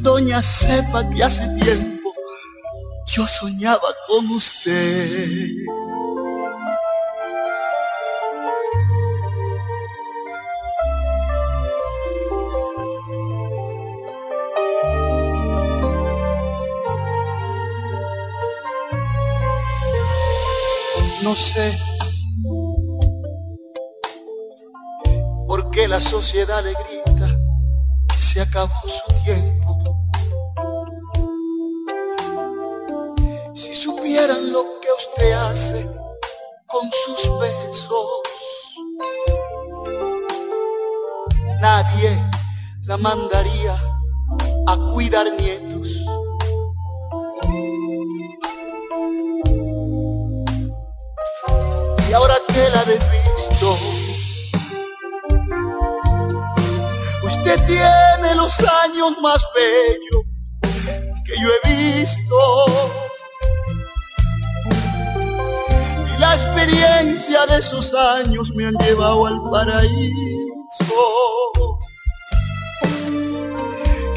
Doña 0.03 0.41
sepa 0.43 1.09
que 1.11 1.25
hace 1.25 1.47
tiempo 1.61 2.13
yo 3.07 3.27
soñaba 3.27 3.89
con 4.07 4.31
usted. 4.31 5.49
No 21.23 21.37
sé 21.37 21.92
la 25.93 26.01
sociedad 26.01 26.65
le 26.65 26.73
grita 26.73 27.37
que 28.09 28.23
se 28.23 28.41
acabó 28.41 28.73
su 28.89 29.15
tiempo. 29.25 29.77
Si 33.55 33.75
supieran 33.75 34.51
lo 34.55 34.81
que 34.81 34.89
usted 35.01 35.33
hace 35.33 35.87
con 36.65 36.91
sus 37.05 37.39
besos, 37.39 38.07
nadie 41.61 42.19
la 42.85 42.97
mandaría 42.97 43.77
a 44.69 44.77
cuidar 44.95 45.27
nietos. 45.39 45.89
Y 52.09 52.13
ahora 52.15 52.37
que 52.49 52.71
la 52.71 52.83
he 52.85 54.02
usted 57.43 57.61
tiene 57.67 58.35
los 58.37 58.57
años 58.85 59.19
más 59.21 59.41
bellos 59.55 60.25
que 61.27 61.35
yo 61.41 61.49
he 61.49 61.99
visto. 61.99 62.39
Y 66.15 66.21
la 66.21 66.35
experiencia 66.35 67.47
de 67.47 67.59
esos 67.59 67.93
años 67.95 68.53
me 68.55 68.67
han 68.67 68.77
llevado 68.79 69.27
al 69.27 69.43
paraíso. 69.51 70.13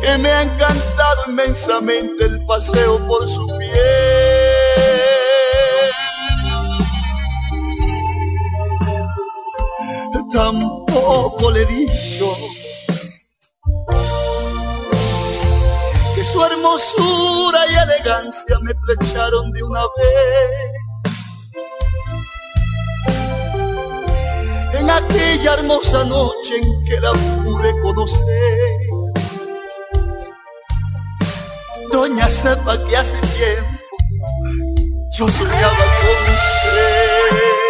Que 0.01 0.17
me 0.19 0.29
ha 0.29 0.43
encantado 0.43 1.23
inmensamente 1.27 2.25
el 2.25 2.45
paseo 2.45 2.99
por 3.07 3.27
su 3.27 3.47
piel. 3.57 3.71
Tampoco 10.31 11.49
le 11.51 11.61
he 11.61 11.65
dicho 11.65 12.35
su 16.35 16.43
hermosura 16.43 17.59
y 17.71 17.75
elegancia 17.75 18.59
me 18.59 18.73
flecharon 18.75 19.51
de 19.53 19.63
una 19.63 19.83
vez. 19.97 20.71
En 24.73 24.89
aquella 24.89 25.53
hermosa 25.53 26.03
noche 26.03 26.57
en 26.61 26.85
que 26.85 26.99
la 26.99 27.13
pude 27.13 27.81
conocer. 27.81 28.69
Doña 31.93 32.29
sepa 32.29 32.77
que 32.85 32.97
hace 32.97 33.17
tiempo 33.37 33.79
yo 35.17 35.29
soñaba 35.29 35.85
con 36.01 36.17
usted. 36.33 37.64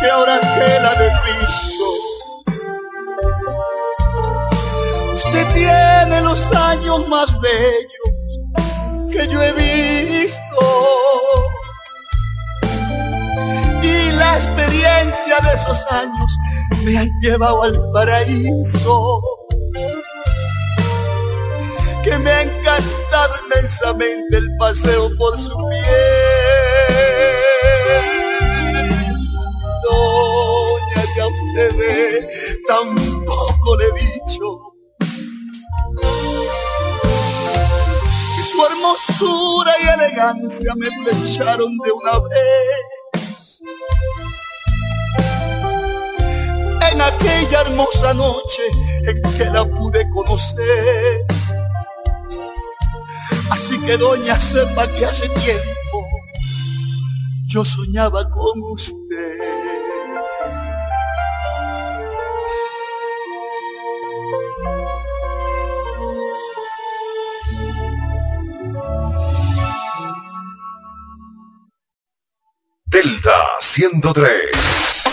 Que 0.00 0.10
ahora 0.10 0.40
que 0.40 0.80
la 0.80 0.92
he 0.94 1.10
visto. 1.28 1.86
Usted 5.14 5.46
tiene 5.52 6.20
los 6.22 6.50
años 6.52 7.06
más 7.08 7.28
bellos 7.40 8.10
que 9.12 9.28
yo 9.28 9.42
he 9.42 9.52
visto. 9.52 10.40
Y 13.82 14.12
la 14.12 14.36
experiencia 14.36 15.38
de 15.42 15.52
esos 15.52 15.86
años 15.92 16.36
me 16.84 16.96
han 16.98 17.10
llevado 17.20 17.62
al 17.64 17.92
paraíso. 17.92 19.20
Que 22.02 22.18
me 22.18 22.30
ha 22.30 22.42
encantado 22.42 23.34
inmensamente 23.44 24.38
el 24.38 24.56
paseo 24.56 25.10
por 25.18 25.38
su 25.38 25.54
piel 25.68 26.60
doña, 29.90 31.26
usted 31.26 31.76
ve, 31.76 32.28
tampoco 32.66 33.76
le 33.76 33.84
he 33.86 33.92
dicho 33.92 34.74
que 38.36 38.42
su 38.50 38.64
hermosura 38.66 39.72
y 39.82 39.88
elegancia 39.88 40.74
me 40.76 40.86
flecharon 40.86 41.76
de 41.78 41.92
una 41.92 42.18
vez. 42.28 43.60
En 46.92 47.00
aquella 47.00 47.60
hermosa 47.62 48.14
noche 48.14 48.62
en 49.04 49.22
que 49.36 49.44
la 49.46 49.64
pude 49.64 50.08
conocer. 50.10 51.24
Así 53.50 53.80
que 53.80 53.96
doña 53.96 54.40
sepa 54.40 54.86
que 54.88 55.06
hace 55.06 55.28
tiempo 55.28 55.79
yo 57.50 57.64
soñaba 57.64 58.30
con 58.30 58.62
usted. 58.62 59.38
Delta 72.86 73.36
103. 73.60 75.09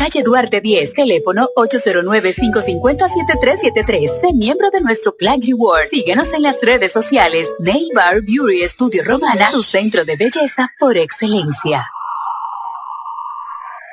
calle 0.01 0.23
Duarte 0.23 0.61
10, 0.61 0.95
teléfono 0.95 1.49
809-550-7373. 1.55 4.21
Sé 4.21 4.33
miembro 4.33 4.71
de 4.71 4.81
nuestro 4.81 5.15
Plan 5.15 5.39
Reward. 5.39 5.89
Síguenos 5.89 6.33
en 6.33 6.41
las 6.41 6.59
redes 6.63 6.91
sociales. 6.91 7.53
Nail 7.59 7.89
Bar 7.93 8.23
Beauty 8.23 8.67
Studio 8.67 9.03
Romana, 9.05 9.51
tu 9.51 9.61
centro 9.61 10.03
de 10.03 10.15
belleza 10.15 10.73
por 10.79 10.97
excelencia. 10.97 11.83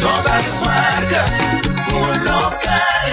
Todas 0.00 0.24
las 0.24 0.62
marcas, 0.62 1.30
un 1.92 2.24
local. 2.24 3.12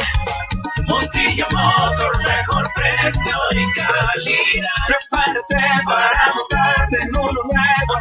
Montilla 0.88 1.48
Motor, 1.52 2.24
mejor 2.24 2.70
precio 2.76 3.38
y 3.52 3.64
calidad. 3.74 4.70
Prepárate 4.88 5.84
para 5.86 6.34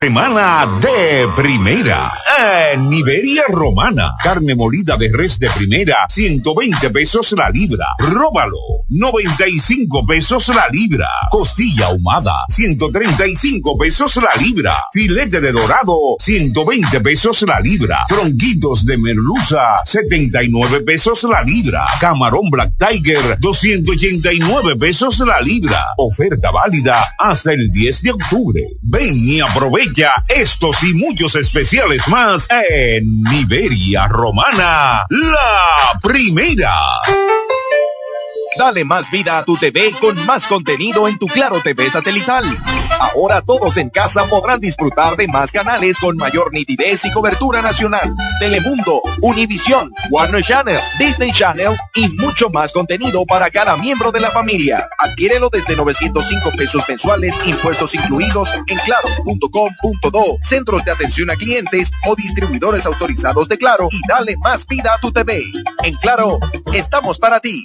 de 0.00 1.26
primera. 1.34 2.12
En 2.72 2.92
Iberia 2.92 3.42
Romana. 3.48 4.14
Carne 4.22 4.54
molida 4.54 4.96
de 4.96 5.10
res 5.12 5.40
de 5.40 5.50
primera. 5.50 6.06
120 6.08 6.90
pesos 6.90 7.32
la 7.32 7.50
libra. 7.50 7.84
Róbalo. 7.98 8.60
95 8.90 10.06
pesos 10.06 10.48
la 10.54 10.68
libra. 10.70 11.08
Costilla 11.32 11.86
ahumada. 11.86 12.44
135 12.48 13.76
pesos 13.76 14.16
la 14.22 14.40
libra. 14.40 14.84
Filete 14.92 15.40
de 15.40 15.50
dorado. 15.50 16.14
120 16.20 17.00
pesos 17.00 17.42
la 17.42 17.58
libra. 17.58 18.04
Tronquitos 18.06 18.86
de 18.86 18.98
merluza. 18.98 19.80
79 19.84 20.82
pesos 20.82 21.24
la 21.24 21.42
libra. 21.42 21.84
Camarón 21.98 22.50
Black 22.50 22.74
Tiger. 22.78 23.40
289 23.40 24.76
pesos 24.76 25.18
la 25.18 25.40
libra. 25.40 25.86
Oferta 25.96 26.52
válida 26.52 27.04
hasta 27.18 27.52
el 27.52 27.72
10 27.72 28.02
de 28.02 28.10
octubre. 28.12 28.62
Ven 28.82 29.28
y 29.28 29.40
aprovecha 29.40 29.87
estos 30.28 30.82
y 30.84 30.94
muchos 30.94 31.34
especiales 31.34 32.06
más 32.08 32.46
en 32.50 33.22
Iberia 33.32 34.06
Romana, 34.06 35.06
la 35.08 36.00
primera. 36.02 36.72
Dale 38.58 38.84
más 38.84 39.10
vida 39.10 39.38
a 39.38 39.44
tu 39.44 39.56
TV 39.56 39.92
con 40.00 40.24
más 40.26 40.46
contenido 40.46 41.08
en 41.08 41.18
tu 41.18 41.26
Claro 41.26 41.60
TV 41.62 41.90
satelital. 41.90 42.44
Ahora 42.98 43.42
todos 43.42 43.76
en 43.76 43.90
casa 43.90 44.24
podrán 44.24 44.60
disfrutar 44.60 45.16
de 45.16 45.28
más 45.28 45.52
canales 45.52 45.98
con 45.98 46.16
mayor 46.16 46.52
nitidez 46.52 47.04
y 47.04 47.12
cobertura 47.12 47.62
nacional. 47.62 48.14
Telemundo, 48.40 49.02
Univisión, 49.22 49.92
Warner 50.10 50.42
Channel, 50.42 50.80
Disney 50.98 51.32
Channel 51.32 51.76
y 51.94 52.08
mucho 52.08 52.50
más 52.50 52.72
contenido 52.72 53.24
para 53.26 53.50
cada 53.50 53.76
miembro 53.76 54.10
de 54.10 54.20
la 54.20 54.30
familia. 54.30 54.88
Adquiérelo 54.98 55.48
desde 55.50 55.76
905 55.76 56.50
pesos 56.56 56.82
mensuales, 56.88 57.40
impuestos 57.44 57.94
incluidos 57.94 58.52
en 58.54 58.78
claro.com.do, 58.78 60.38
centros 60.42 60.84
de 60.84 60.90
atención 60.90 61.30
a 61.30 61.36
clientes 61.36 61.90
o 62.06 62.16
distribuidores 62.16 62.86
autorizados 62.86 63.48
de 63.48 63.58
Claro 63.58 63.88
y 63.90 64.00
dale 64.08 64.36
más 64.38 64.66
vida 64.66 64.94
a 64.94 64.98
tu 64.98 65.12
TV. 65.12 65.42
En 65.84 65.94
Claro, 65.96 66.38
estamos 66.72 67.18
para 67.18 67.40
ti. 67.40 67.64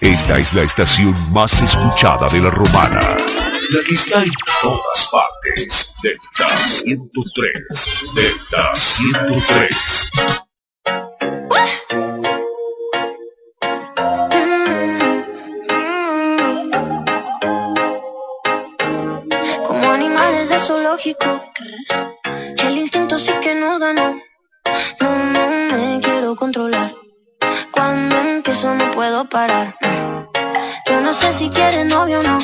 Esta 0.00 0.38
es 0.38 0.54
la 0.54 0.62
estación 0.62 1.14
más 1.32 1.60
escuchada 1.62 2.28
de 2.30 2.40
la 2.40 2.50
romana. 2.50 3.00
La 3.00 3.16
que 3.86 3.94
está 3.94 4.24
en 4.24 4.32
todas 4.60 5.08
partes. 5.12 5.94
Delta 6.02 6.60
103. 6.60 8.12
Delta 8.14 8.74
103. 8.74 10.10
El 21.02 22.76
instinto 22.76 23.16
sí 23.16 23.32
que 23.40 23.54
nos 23.54 23.78
ganó. 23.78 24.20
No, 25.00 25.16
no 25.32 25.48
me 25.74 26.00
quiero 26.02 26.36
controlar. 26.36 26.94
Cuando 27.72 28.16
empiezo 28.16 28.74
no 28.74 28.90
puedo 28.90 29.24
parar. 29.24 29.76
Yo 30.86 31.00
no 31.00 31.14
sé 31.14 31.32
si 31.32 31.48
quieres 31.48 31.86
novio 31.86 32.20
o 32.20 32.22
no. 32.22 32.38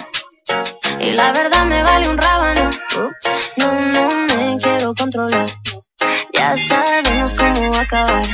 Y 1.00 1.10
la 1.10 1.32
verdad 1.32 1.66
me 1.66 1.82
vale 1.82 2.08
un 2.08 2.16
rábano. 2.16 2.70
No, 3.58 3.72
no 3.74 4.08
me 4.34 4.56
quiero 4.58 4.94
controlar. 4.94 5.50
Ya 6.32 6.56
sabemos 6.56 7.34
cómo 7.34 7.72
va 7.72 7.80
a 7.80 7.82
acabar. 7.82 8.26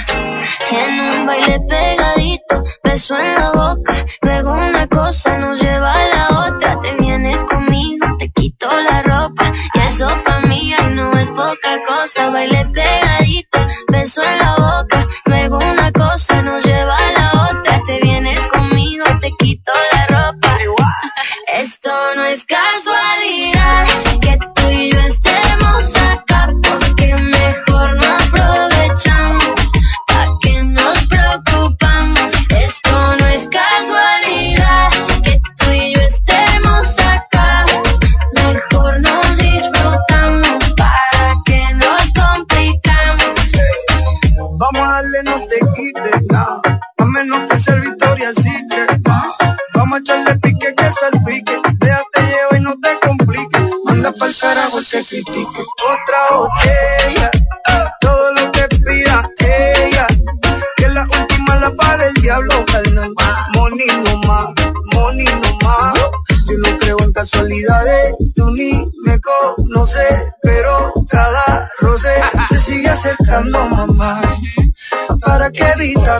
En 0.70 1.01
un 1.01 1.27
baile 1.27 1.59
pegadito, 1.68 2.62
beso 2.85 3.18
en 3.18 3.35
la 3.35 3.51
boca. 3.51 4.07
Luego 4.20 4.53
una 4.53 4.87
cosa 4.87 5.37
nos 5.39 5.61
lleva 5.61 5.93
a 5.93 6.07
la 6.07 6.47
otra. 6.47 6.79
Te 6.79 6.95
vienes 6.95 7.45
conmigo, 7.45 8.07
te 8.20 8.31
quito 8.31 8.68
la 8.68 9.01
Baile 12.31 12.64
pegadito, 12.73 13.59
beso 13.89 14.23
en 14.23 14.39
la 14.39 14.55
boca. 14.57 15.07
Luego 15.25 15.59
una 15.59 15.91
cosa 15.93 16.41
nos 16.43 16.64
lleva 16.64 16.97
a 16.97 17.12
la 17.12 17.51
otra. 17.51 17.81
Te 17.87 17.99
vienes 18.01 18.41
conmigo, 18.47 19.05
te 19.20 19.33
quito 19.39 19.73
la 19.93 20.07
ropa. 20.07 20.59
Esto 21.55 21.91
no 22.16 22.25
es 22.25 22.45
casualidad. 22.45 23.01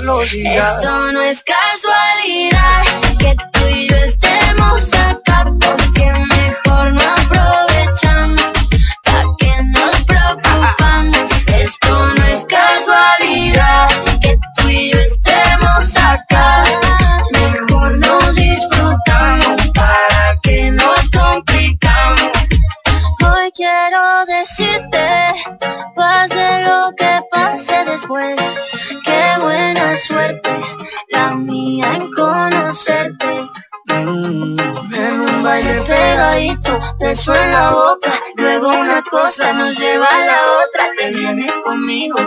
Esto 0.03 1.13
no 1.13 1.23
es 1.23 1.45
casualidad 1.45 1.72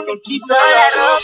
te 0.04 0.20
quito 0.22 0.54
la 0.54 0.90
ropa. 0.96 1.15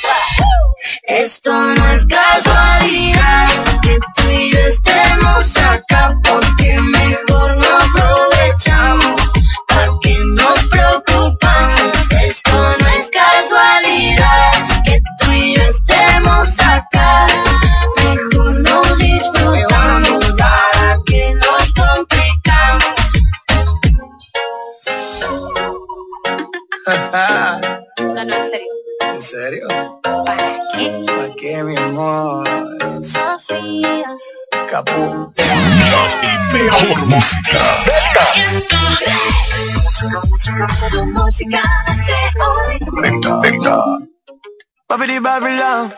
Babidi 44.90 45.20
Babylon, 45.20 45.94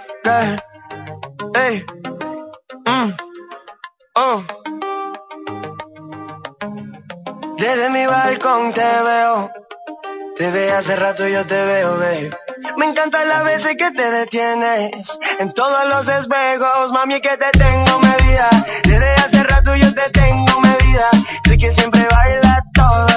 mm. 2.86 3.14
oh. 4.16 4.43
Desde 7.58 7.89
mi 7.89 8.06
balcón 8.06 8.74
te 8.74 8.82
veo. 8.82 9.51
Desde 10.38 10.72
hace 10.74 10.95
rato 10.95 11.28
yo 11.28 11.45
te 11.45 11.66
veo, 11.66 11.97
babe. 11.97 12.30
Me 12.78 12.86
encanta 12.86 13.24
las 13.26 13.43
veces 13.45 13.76
que 13.78 13.91
te 13.91 14.12
detienes 14.12 14.91
en 15.39 15.54
todos 15.54 15.89
los 15.89 16.08
espejos, 16.08 16.91
mami, 16.91 17.20
que 17.22 17.38
te 17.38 17.51
tengo 17.58 17.99
medida. 17.99 18.49
Desde 18.84 19.14
hace 19.16 19.43
rato 19.43 19.76
yo 19.76 19.93
te 19.93 20.10
tengo 20.12 20.60
medida. 20.60 21.10
Sé 21.45 21.58
que 21.58 21.72
siempre 21.72 22.06
baila 22.10 22.64
todo 22.74 23.12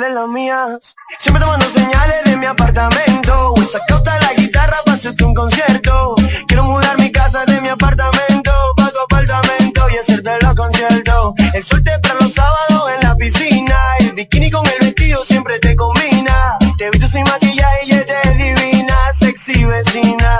de 0.00 0.10
las 0.10 0.28
mías. 0.28 0.96
Siempre 1.18 1.40
tomando 1.42 1.66
señales 1.66 2.24
de 2.24 2.36
mi 2.36 2.46
apartamento. 2.46 3.52
Voy 3.54 3.66
sacota 3.66 4.18
la 4.20 4.32
guitarra 4.34 4.76
para 4.84 4.96
hacerte 4.96 5.24
un 5.24 5.34
concierto. 5.34 6.14
Quiero 6.46 6.64
mudar 6.64 6.98
mi 6.98 7.12
casa 7.12 7.44
de 7.44 7.60
mi 7.60 7.68
apartamento 7.68 8.50
pa' 8.76 8.90
tu 8.90 9.00
apartamento 9.00 9.82
y 9.92 9.98
hacerte 9.98 10.30
los 10.42 10.54
conciertos. 10.54 11.34
El 11.52 11.62
sol 11.62 11.82
te 11.82 11.98
para 11.98 12.14
los 12.14 12.32
sábados 12.32 12.90
en 12.94 13.08
la 13.08 13.14
piscina. 13.16 13.76
El 13.98 14.12
bikini 14.14 14.50
con 14.50 14.66
el 14.66 14.78
vestido 14.80 15.22
siempre 15.22 15.58
te 15.58 15.76
combina. 15.76 16.56
Te 16.78 16.86
he 16.86 16.90
visto 16.90 17.06
sin 17.06 17.24
maquillaje 17.24 17.86
y 17.86 17.92
eres 17.92 18.38
divina, 18.38 18.96
sexy 19.18 19.64
vecina. 19.66 20.38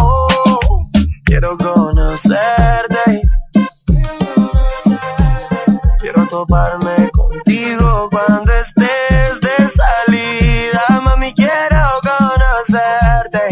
Oh, 0.00 0.88
quiero 1.24 1.58
conocerte. 1.58 3.22
Quiero 6.00 6.26
toparme 6.26 6.91
hacerte 12.74 13.51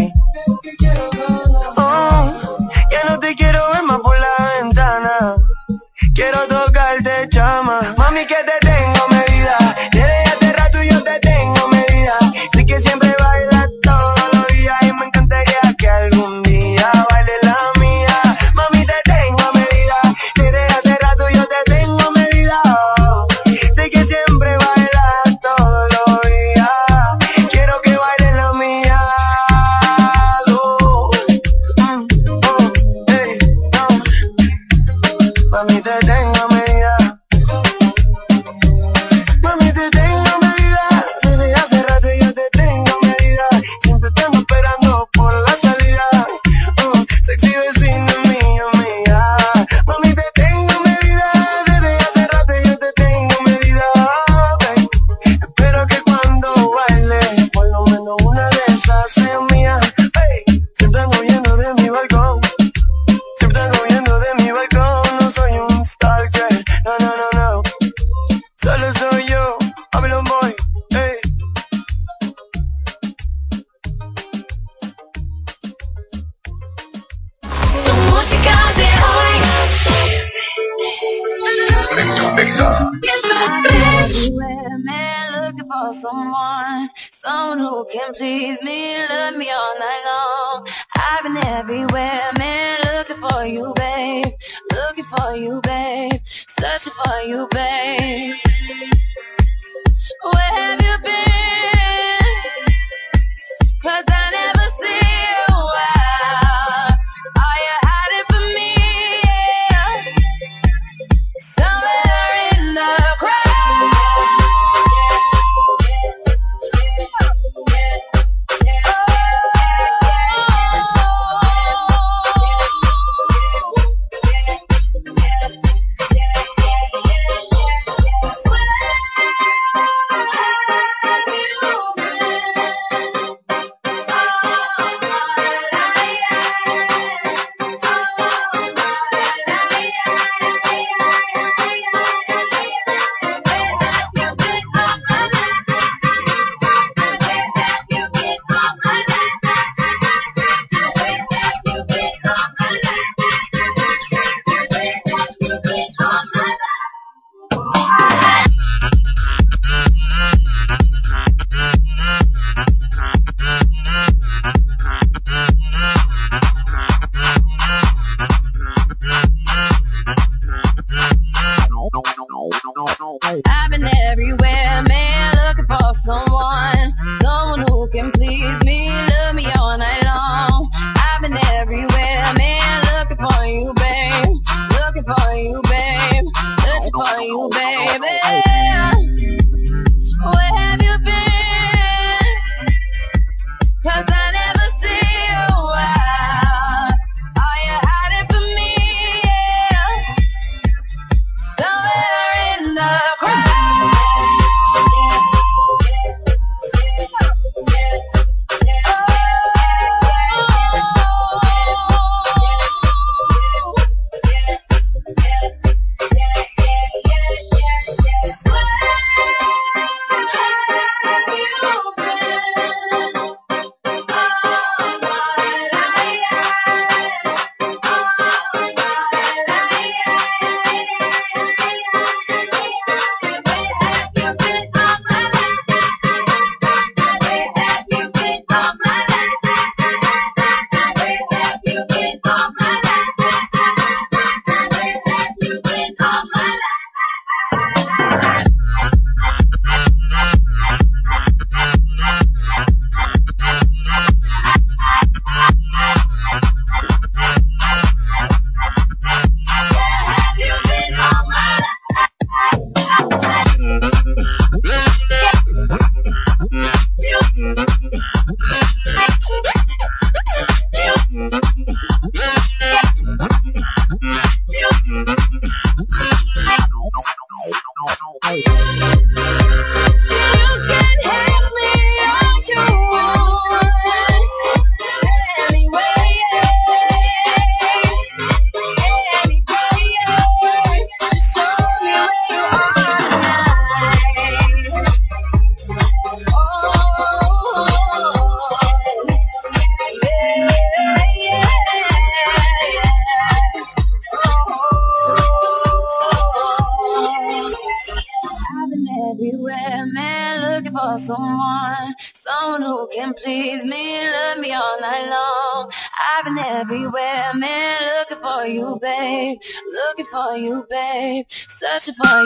untouchable 321.88 322.19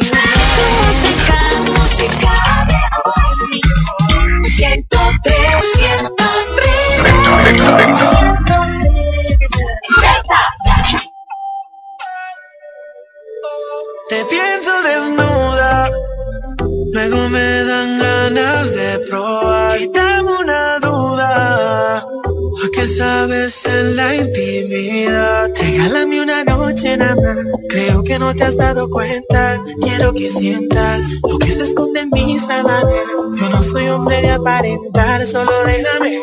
solo 35.26 35.64
déjame 35.64 36.20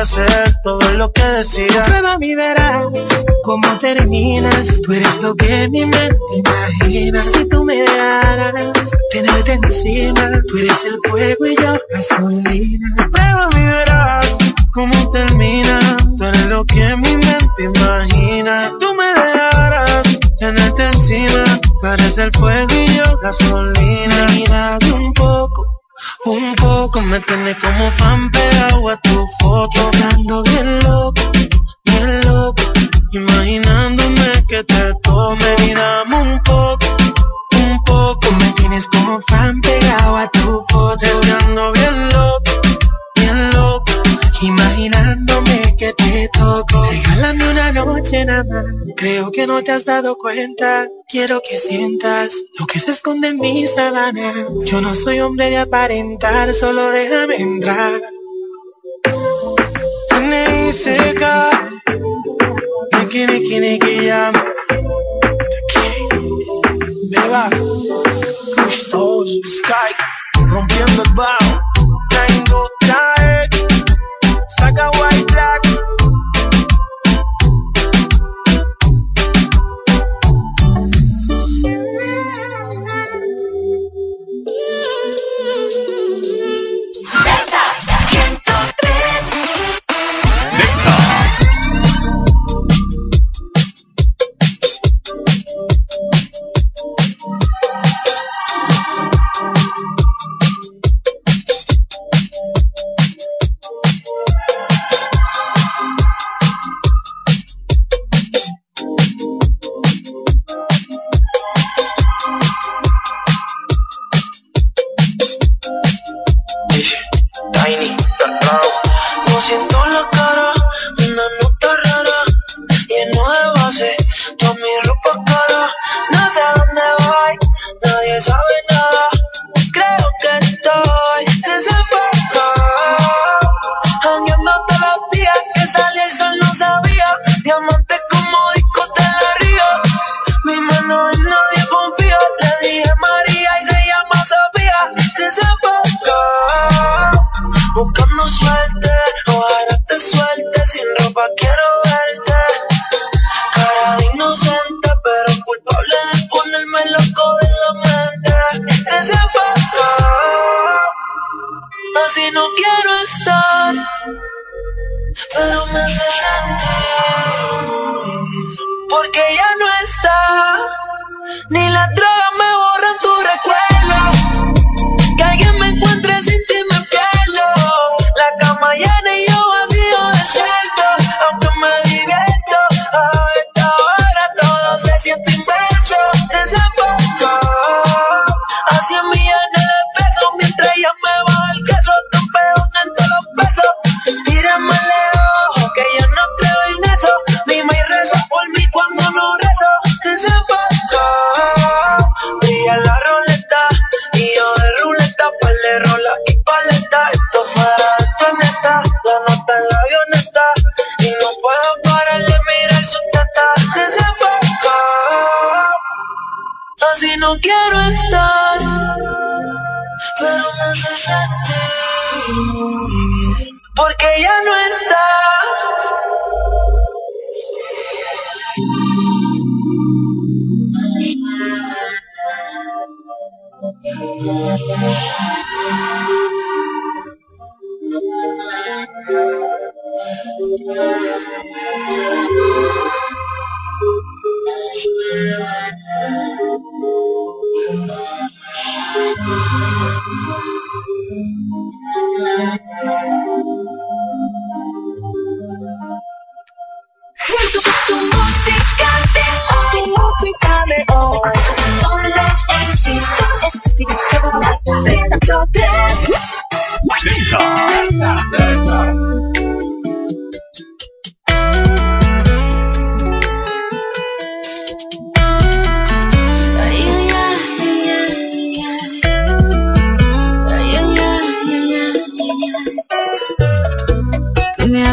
hacer 0.00 0.54
todo 0.62 0.92
lo 0.92 1.12
que 1.12 1.22
decía. 1.22 1.84
Prueba 1.84 2.18
mi 2.18 2.34
verás 2.34 2.86
cómo 3.42 3.78
terminas. 3.78 4.80
Tú 4.82 4.92
eres 4.92 5.20
lo 5.22 5.34
que 5.34 5.68
mi 5.68 5.84
mente 5.84 6.18
imagina. 6.36 7.22
Si 7.22 7.44
tú 7.46 7.64
me 7.64 7.82
darás 7.84 8.90
tenerte 9.10 9.52
encima, 9.52 10.42
tú 10.46 10.58
eres 10.58 10.84
el 10.84 10.98
fuego 11.10 11.46
y 11.46 11.56
yo 11.56 11.78
gasolina. 11.90 13.10
Prueba 13.10 13.47
no 49.48 49.64
te 49.64 49.72
has 49.72 49.86
dado 49.86 50.16
cuenta. 50.16 50.88
Quiero 51.08 51.40
que 51.40 51.56
sientas 51.56 52.34
lo 52.58 52.66
que 52.66 52.78
se 52.78 52.90
esconde 52.90 53.28
en 53.28 53.38
mi 53.38 53.66
sabana. 53.66 54.46
Yo 54.66 54.82
no 54.82 54.92
soy 54.92 55.20
hombre 55.20 55.48
de 55.48 55.56
aparentar, 55.56 56.52
solo 56.52 56.90
déjame 56.90 57.36
entrar. 57.36 58.00
seca, 60.70 61.50
niki 62.92 63.26
niki 63.26 63.58
niki 63.58 63.94
yam, 64.06 64.34
beba, 67.10 67.48
Custos, 68.54 69.30
Sky, 69.56 69.92
rompiendo 70.50 71.02
el 71.02 71.14
bajo. 71.14 71.67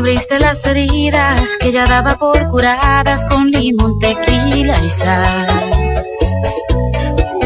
Abriste 0.05 0.39
las 0.39 0.63
heridas 0.67 1.41
que 1.59 1.71
ya 1.71 1.87
daba 1.87 2.15
por 2.19 2.51
curadas 2.51 3.25
con 3.25 3.49
limón, 3.49 3.97
tequila 3.97 4.79
y 4.85 4.89
sal. 4.91 5.47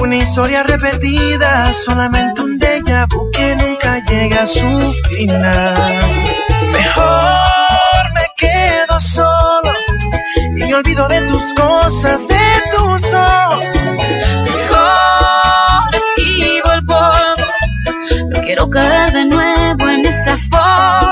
Una 0.02 0.18
historia 0.18 0.64
repetida, 0.64 1.72
solamente 1.72 2.42
un 2.42 2.60
déjà 2.60 3.08
vu 3.08 3.32
que 3.32 3.56
nunca 3.56 4.04
llega 4.04 4.42
a 4.42 4.46
su 4.46 4.94
final. 5.10 5.74
Mejor 6.74 8.04
me 8.14 8.26
quedo 8.36 9.00
solo 9.00 9.72
y 10.58 10.66
me 10.66 10.76
olvido 10.76 11.08
de 11.08 11.22
tus 11.30 11.54
cosas, 11.54 12.28
de 12.28 12.48
tus 12.76 13.14
ojos. 13.14 13.66
Mejor 14.58 15.96
esquivo 16.02 16.74
el 16.74 16.84
polvo. 16.84 18.32
No 18.32 18.42
quiero 18.42 18.70
caer 18.70 19.14
de 19.14 19.26
nuevo 19.28 19.90
en 19.90 20.06
esa 20.06 20.38
forma 20.52 21.09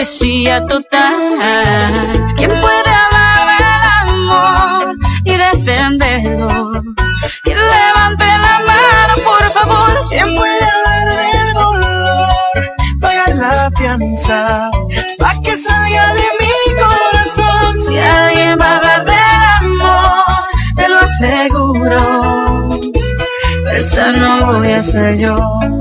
hipocresía 0.00 0.66
total. 0.66 2.34
¿Quién 2.36 2.50
puede 2.50 2.90
hablar 2.90 3.38
del 3.58 4.14
amor 4.14 4.96
y 5.24 5.32
defenderlo? 5.32 6.82
Que 7.44 7.54
levante 7.54 8.24
la 8.24 8.60
mano, 8.66 9.14
por 9.24 9.50
favor. 9.50 10.08
¿Quién 10.08 10.34
puede 10.34 10.64
hablar 10.64 11.06
del 11.18 11.54
dolor? 11.54 12.28
Pagar 13.00 13.36
la 13.36 13.70
fianza, 13.76 14.70
pa' 15.18 15.40
que 15.42 15.56
salga 15.56 16.14
de 16.14 16.28
mi 16.40 16.54
corazón. 16.80 17.78
Si 17.86 17.98
alguien 17.98 18.58
va 18.58 18.66
a 18.66 18.76
hablar 18.76 19.04
del 19.04 19.68
amor, 19.68 20.24
te 20.76 20.88
lo 20.88 20.98
aseguro. 20.98 22.68
Esa 23.72 24.12
no 24.12 24.46
voy 24.46 24.72
a 24.72 24.82
ser 24.82 25.18
yo. 25.18 25.79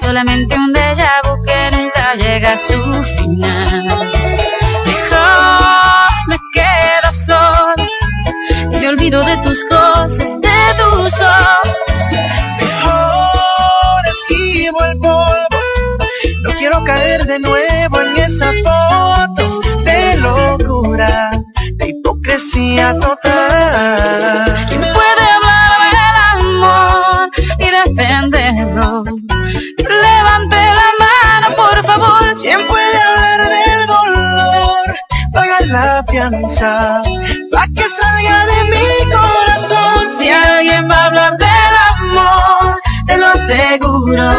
Solamente 0.00 0.54
un 0.54 0.72
déjà 0.72 1.20
vu 1.24 1.36
nunca 1.76 2.14
llega 2.14 2.52
a 2.52 2.56
su 2.56 2.80
final. 3.16 3.84
Mejor 4.86 6.10
me 6.28 6.38
quedo 6.54 7.12
solo 7.26 7.88
y 8.72 8.76
me 8.76 8.88
olvido 8.88 9.22
de 9.22 9.36
tus 9.38 9.64
cosas, 9.64 10.40
de 10.40 10.74
tus 10.78 11.12
ojos. 11.20 12.02
Mejor 12.60 14.02
esquivo 14.14 14.84
el 14.84 14.98
polvo, 14.98 15.58
no 16.42 16.50
quiero 16.58 16.82
caer 16.84 17.26
de 17.26 17.38
nuevo 17.38 18.00
en 18.00 18.16
esa 18.16 18.50
foto 18.64 19.60
de 19.84 20.16
locura, 20.16 21.30
de 21.74 21.88
hipocresía 21.88 22.94
total. 22.94 23.15
Fianza, 36.56 37.02
pa' 37.52 37.66
que 37.74 37.84
salga 37.88 38.46
de 38.46 38.64
mi 38.70 39.12
corazón. 39.12 40.18
Si 40.18 40.28
alguien 40.28 40.88
va 40.90 40.96
a 40.96 41.06
hablar 41.06 41.36
del 41.36 41.74
amor, 41.94 42.80
te 43.06 43.16
lo 43.16 43.26
aseguro. 43.26 44.30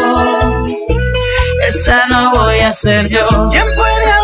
Esa 1.68 2.06
no 2.08 2.30
voy 2.30 2.60
a 2.60 2.72
ser 2.72 3.08
yo. 3.08 3.26
¿Quién 3.50 3.66
puede 3.76 4.17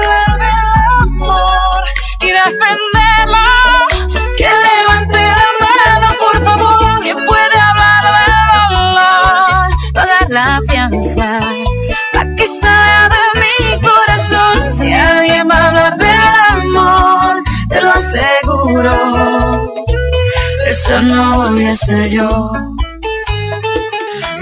Esa 20.87 21.01
no 21.01 21.39
voy 21.39 21.65
a 21.65 21.77
ser 21.77 22.11
yo. 22.11 22.53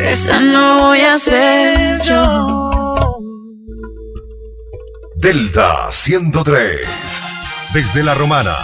Esa 0.01 0.40
no 0.40 0.88
voy 0.88 1.01
a 1.01 1.16
ser 1.16 2.03
yo. 2.03 3.01
Delta 5.18 5.86
103. 5.93 6.80
Desde 7.72 8.03
La 8.03 8.14
Romana, 8.14 8.57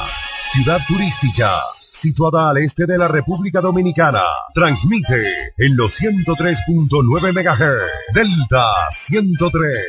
ciudad 0.50 0.80
turística, 0.88 1.52
situada 1.92 2.50
al 2.50 2.56
este 2.56 2.84
de 2.84 2.98
la 2.98 3.06
República 3.06 3.60
Dominicana, 3.60 4.24
transmite 4.52 5.52
en 5.58 5.76
los 5.76 6.00
103.9 6.00 7.32
MHz. 7.32 8.12
Delta 8.12 8.72
103, 8.90 9.84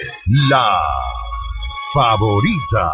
la 0.48 0.80
favorita. 1.92 2.94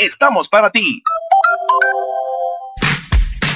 estamos 0.00 0.48
para 0.48 0.70
ti. 0.70 1.02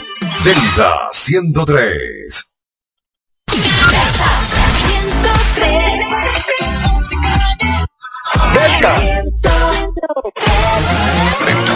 Delta 0.43 1.09
103. 1.11 2.43
Delta. 8.53 8.99
Delta, 9.01 9.89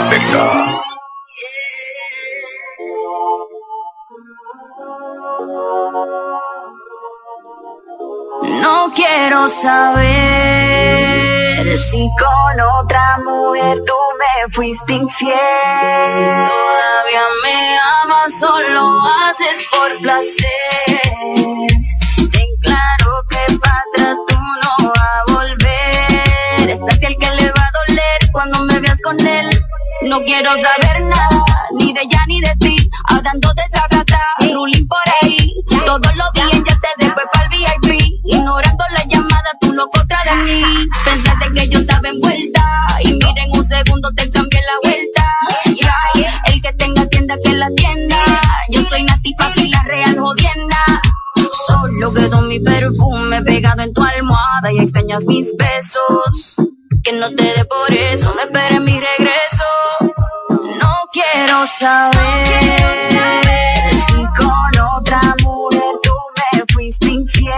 Delta. 0.10 0.82
No 8.62 8.92
quiero 8.94 9.48
saber 9.48 10.10
si 11.78 12.10
con 12.20 12.60
otra 12.60 13.20
mujer 13.24 13.82
tú 13.86 13.94
me 14.20 14.52
fuiste 14.52 14.94
infiel. 14.94 15.34
Si 15.34 16.20
todavía 16.20 17.24
me 17.44 17.78
amas, 18.04 18.38
solo 18.38 19.00
haces 19.24 19.66
por 19.72 19.98
placer. 20.02 20.28
Ten 22.32 22.50
claro 22.62 23.24
que 23.30 23.58
para 23.60 23.82
atrás 23.94 24.18
tú 24.28 24.36
no 24.36 24.74
vas 24.90 25.00
a 25.00 25.24
volver. 25.32 26.70
Es 26.70 26.82
aquel 26.94 27.16
que 27.18 27.30
le 27.32 27.50
va 27.52 27.64
a 27.66 27.72
doler 27.72 28.20
cuando 28.34 28.66
me 28.66 28.69
No 30.02 30.22
quiero 30.24 30.52
saber 30.52 31.04
nada, 31.06 31.46
ni 31.78 31.94
de 31.94 32.02
ella 32.02 32.24
ni 32.28 32.42
de 32.42 32.54
ti. 32.60 32.90
Hablando 33.08 33.50
de 33.54 33.64
esa 33.64 33.88
rata, 33.90 34.20
ruling 34.54 34.88
por 34.88 35.00
ahí. 35.22 35.54
Todos 35.86 36.16
los 36.18 36.32
días 36.34 36.64
ya 36.68 36.80
te 36.80 37.06
dejo 37.06 37.20
para 37.32 37.48
VIP. 37.48 38.20
Ignorando 38.26 38.84
la 38.92 39.04
llamada, 39.06 39.52
tú 39.62 39.74
loco 39.74 40.02
otra 40.02 40.24
de 40.26 40.36
mí. 40.44 40.64
Pensaste 41.06 41.54
que 41.54 41.70
yo 41.70 41.80
estaba 41.80 42.10
envuelta. 42.10 42.88
Y 43.04 43.14
mira, 43.14 43.44
en 43.44 43.58
un 43.58 43.68
segundo 43.68 44.12
te 44.16 44.30
cambié 44.32 44.60
la 44.62 44.90
vuelta. 44.90 45.26
El 46.48 46.62
que 46.62 46.74
tenga 46.74 47.06
tienda, 47.08 47.38
que 47.42 47.54
la 47.54 47.70
tienda. 47.76 48.18
Yo 48.70 48.84
soy 48.84 49.04
Nati 49.04 49.34
y 49.56 49.70
la 49.70 49.84
real 49.84 50.20
jodienda. 50.20 51.02
Solo 51.68 52.14
quedó 52.14 52.42
mi 52.42 52.60
perfume 52.60 53.42
pegado 53.44 53.82
en 53.82 53.94
tu 53.94 54.04
almohada 54.04 54.74
y 54.74 54.80
extrañas 54.80 55.26
mis 55.26 55.56
besos. 55.56 56.56
Que 57.04 57.14
no 57.14 57.30
te 57.34 57.44
dé 57.44 57.66
por 57.66 57.92
eso, 57.94 58.34
no 58.36 58.42
esperes 58.42 58.82
mi 58.82 59.00
regreso. 59.00 59.64
No 60.80 60.96
quiero 61.14 61.66
saber 61.66 62.18
si 64.08 64.26
con 64.38 64.80
otra 64.98 65.22
mujer 65.44 65.94
tú 66.04 66.12
me 66.36 66.64
fuiste 66.74 67.08
infiel. 67.08 67.54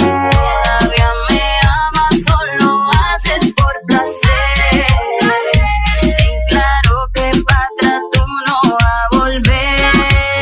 Todavía 0.00 1.10
me 1.30 1.42
amas, 1.86 2.14
solo 2.26 2.90
haces 2.92 3.54
por 3.54 3.74
placer. 3.86 4.86
Ten 6.00 6.40
claro 6.48 7.08
que 7.14 7.30
para 7.46 7.68
atrás 7.68 8.00
tú 8.12 8.22
no 8.46 8.56
vas 8.74 8.82
a 8.82 9.16
volver. 9.16 9.80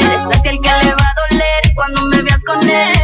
Es 0.01 0.39
aquel 0.39 0.59
que 0.61 0.73
le 0.85 0.95
va 0.95 1.07
a 1.09 1.15
doler 1.29 1.63
cuando 1.75 2.07
me 2.07 2.23
veas 2.23 2.43
con 2.45 2.69
él. 2.69 2.99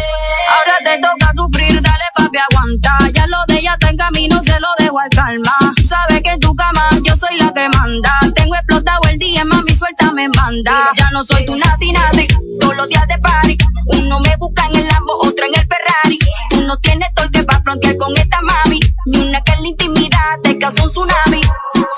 Ahora 0.48 0.76
te 0.82 0.98
toca 0.98 1.32
sufrir, 1.36 1.82
dale 1.82 2.04
papi, 2.16 2.38
aguanta. 2.38 2.98
Ya 3.12 3.26
lo 3.26 3.44
de 3.46 3.58
ella 3.58 3.72
está 3.74 3.90
en 3.90 3.96
camino, 3.96 4.42
se 4.42 4.58
lo 4.58 4.68
dejo 4.78 4.79
al 5.00 5.10
calma. 5.10 5.56
Sabes 5.86 6.22
que 6.22 6.30
en 6.30 6.40
tu 6.40 6.54
cama 6.54 6.88
yo 7.02 7.16
soy 7.16 7.36
la 7.38 7.52
que 7.52 7.68
manda. 7.68 8.12
Tengo 8.34 8.54
explotado 8.54 9.00
el 9.10 9.18
día, 9.18 9.44
mami, 9.44 9.74
suelta 9.74 10.12
me 10.12 10.28
manda. 10.28 10.90
Ya 10.96 11.10
no 11.10 11.24
soy 11.24 11.46
tu 11.46 11.56
nati 11.56 11.92
nati, 11.92 12.26
todos 12.60 12.76
los 12.76 12.88
días 12.88 13.06
de 13.08 13.18
party. 13.18 13.56
Uno 13.86 14.20
me 14.20 14.36
busca 14.36 14.66
en 14.66 14.76
el 14.76 14.86
Lambo, 14.88 15.18
otro 15.18 15.46
en 15.46 15.54
el 15.54 15.66
Ferrari. 15.66 16.18
Tú 16.50 16.66
no 16.66 16.76
tienes 16.78 17.12
torque 17.14 17.42
para 17.44 17.62
frontear 17.62 17.96
con 17.96 18.16
esta 18.16 18.40
mami. 18.42 18.80
Ni 19.06 19.20
una 19.20 19.40
que 19.42 19.52
la 19.60 19.68
intimidad 19.68 20.38
te 20.42 20.58
causó 20.58 20.84
un 20.84 20.90
tsunami. 20.90 21.40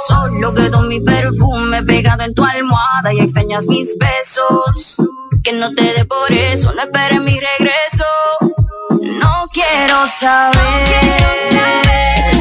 Solo 0.06 0.54
quedó 0.54 0.82
mi 0.82 1.00
perfume 1.00 1.82
pegado 1.82 2.22
en 2.24 2.34
tu 2.34 2.44
almohada 2.44 3.12
y 3.12 3.20
extrañas 3.20 3.66
mis 3.66 3.96
besos. 3.98 4.96
Que 5.42 5.52
no 5.52 5.74
te 5.74 5.82
dé 5.92 6.04
por 6.04 6.30
eso, 6.32 6.72
no 6.72 6.82
esperes 6.82 7.20
mi 7.20 7.38
regreso. 7.38 8.04
No 9.20 9.48
quiero 9.52 10.06
saber 10.06 10.52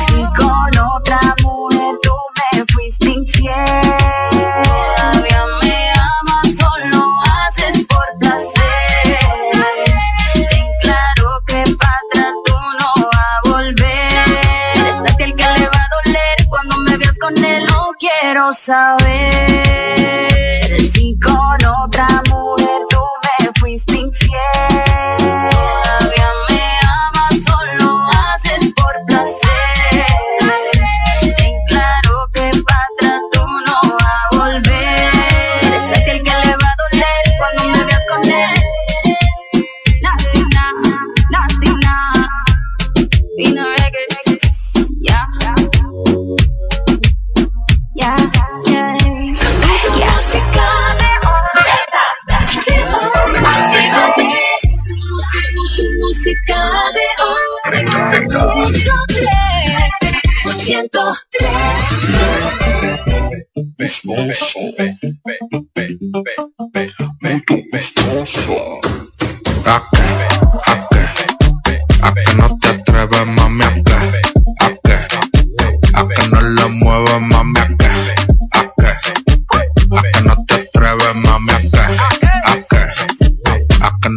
si 0.08 0.11
con 0.38 0.78
otra 0.96 1.20
mujer 1.44 1.96
tú 2.02 2.14
me 2.56 2.66
fuiste 2.74 3.10
infiel. 3.10 3.54
Todavía 4.32 5.52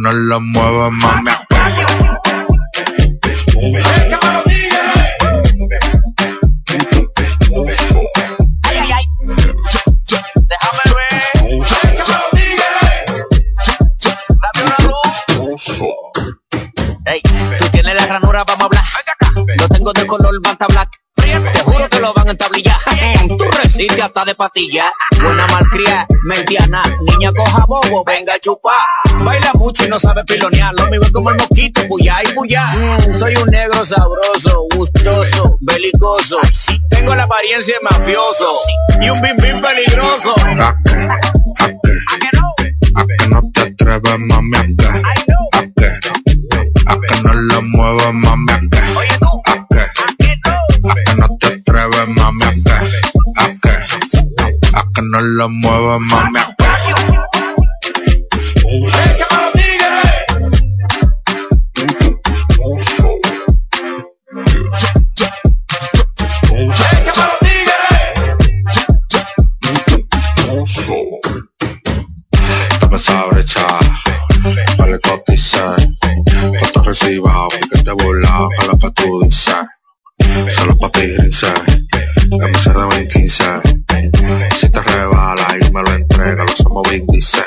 no 0.05 0.13
lo 0.13 0.39
mueves, 0.39 0.91
mami? 0.91 1.31
¿A 4.21 4.44
Ey, 17.05 17.21
tú 17.59 17.69
tienes 17.71 17.95
la 17.95 18.05
ranura, 18.07 18.43
vamos 18.43 18.63
a 18.63 18.65
hablar. 18.65 18.83
Lo 19.59 19.69
tengo 19.69 19.93
de 19.93 20.07
color 20.07 20.41
banta 20.41 20.67
black. 20.67 20.89
Te 21.15 21.59
juro 21.59 21.89
que 21.89 21.99
lo 21.99 22.13
van 22.13 22.27
a 22.27 22.31
entablillar. 22.31 22.77
Tú 23.37 23.43
resistes 23.63 23.99
hasta 24.03 24.25
de 24.25 24.35
patilla. 24.35 24.91
Buena 25.21 25.47
malcria, 25.47 26.07
mediana. 26.23 26.81
Niña 27.01 27.31
coja 27.33 27.65
bobo, 27.65 28.03
venga 28.05 28.33
a 28.33 28.39
chupar. 28.39 28.73
Baila 29.23 29.51
mucho 29.55 29.85
y 29.85 29.89
no 29.89 29.99
sabe 29.99 30.23
pilonear. 30.23 30.73
Lo 30.75 30.87
mismo 30.87 31.07
como 31.11 31.31
el 31.31 31.37
mosquito, 31.37 31.81
puyá 31.87 32.21
y. 32.23 32.27
Mm, 32.27 33.17
soy 33.17 33.35
un 33.35 33.49
negro 33.49 33.85
sabroso, 33.85 34.67
gustoso, 34.75 35.57
belicoso. 35.61 36.39
Tengo 36.89 37.15
la 37.15 37.23
apariencia 37.23 37.75
de 37.75 37.97
mafioso 37.97 38.53
y 39.01 39.09
un 39.09 39.21
bim 39.21 39.37
bim 39.37 39.61
peligroso. 39.61 40.33
¿A 42.97 43.05
que 43.05 43.27
no 43.27 43.41
te 43.53 43.61
atreves, 43.61 44.19
mami? 44.19 44.55
¿A 44.55 45.54
no 47.25 47.33
lo 47.33 47.61
mueves, 47.63 48.13
mami? 48.13 48.51
¿A 48.51 48.59
qué? 48.59 48.77
¿A 48.77 49.59
qué? 49.69 49.81
¿A 50.89 50.95
que 50.95 51.15
no 51.17 51.27
te 51.39 51.47
atreves, 51.47 52.07
mami? 52.09 52.43
¿A 52.43 52.51
qué? 52.51 52.71
¿A 53.35 53.47
qué? 53.61 53.75
¿A 54.73 54.83
que 54.93 55.01
no 55.01 55.21
lo 55.21 55.49
mueves, 55.49 56.01
mami? 56.01 56.39
¿A 56.39 56.55
qué? 56.57 56.65
Dame 72.79 72.95
esa 72.97 73.25
brecha, 73.25 73.65
vale 74.77 74.99
cotizar. 74.99 76.04
Cuánto 76.59 76.83
recibas, 76.83 77.47
que 77.71 77.81
te 77.81 77.91
burla, 77.91 78.47
a 78.59 78.65
lo 78.65 78.77
que 78.77 78.91
tú 78.91 79.21
dices. 79.23 79.55
Solo 80.55 80.77
pa' 80.77 80.91
pirinse, 80.91 81.47
MC 82.31 82.63
de 82.65 82.73
2015. 82.73 83.43
Si 84.57 84.69
te 84.69 84.81
rebala 84.81 85.47
y 85.59 85.71
me 85.71 85.81
lo 85.81 85.93
entrega, 85.93 86.43
lo 86.43 86.55
somos 86.55 86.83
Vin 86.89 87.05
Diesel. 87.07 87.45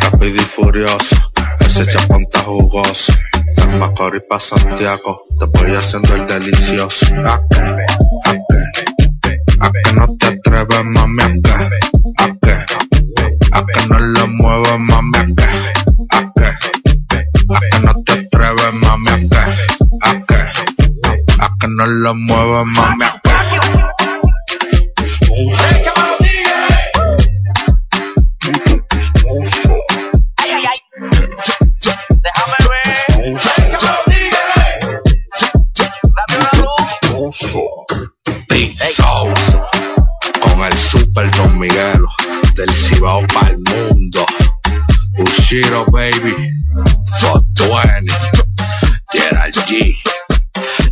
Rápido 0.00 0.36
y 0.36 0.44
furioso, 0.44 1.16
ese 1.60 1.86
chapón 1.86 2.22
está 2.22 2.40
jugoso. 2.40 3.12
Del 3.56 3.78
Macorís 3.78 4.22
pa' 4.28 4.40
Santiago, 4.40 5.22
te 5.38 5.46
voy 5.46 5.74
haciendo 5.74 6.14
el 6.14 6.26
delicioso. 6.26 7.06
¿A 7.24 7.40
qué? 7.50 7.60
¿A 7.60 8.32
qué? 8.32 9.38
¿A 9.60 9.70
que 9.70 9.92
no 9.92 10.16
te 10.18 10.26
atreves, 10.26 10.84
mami? 10.84 11.22
¿A 11.22 11.30
qué? 11.42 11.52
¿A 12.18 12.26
qué? 12.40 12.56
¿A 13.52 13.66
que 13.66 13.86
no 13.88 13.98
lo 13.98 14.26
mueves, 14.28 14.78
mami? 14.78 15.31
El 21.84 22.06
super 40.78 41.30
Don 41.32 41.58
Miguelo 41.58 42.08
del 42.54 42.70
Cibao 42.70 43.26
para 43.28 43.50
el 43.50 43.58
mundo. 43.58 44.24
Ushiro 45.18 45.84
baby, 45.86 46.34
420, 47.20 48.12
Gerald 49.12 49.54
G, 49.66 49.94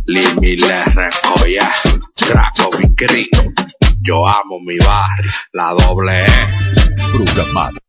Limi 0.05 0.55
le 0.57 0.83
recoya, 0.85 1.69
Draco 2.15 2.69
Vicri. 2.77 3.29
Yo 4.01 4.25
amo 4.25 4.59
mi 4.59 4.77
barrio, 4.77 5.31
la 5.53 5.73
doble 5.73 6.25
E. 6.25 6.47
Programada 7.11 7.79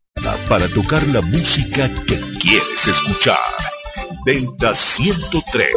para 0.47 0.67
tocar 0.67 1.05
la 1.07 1.21
música 1.21 1.89
que 2.05 2.19
quieres 2.39 2.87
escuchar. 2.87 3.37
Delta 4.25 4.73
103. 4.73 5.73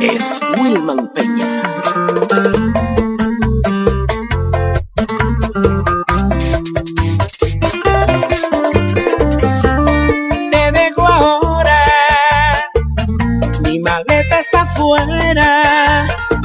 Es 0.00 0.40
Wilman 0.58 1.12
Peña. 1.14 1.33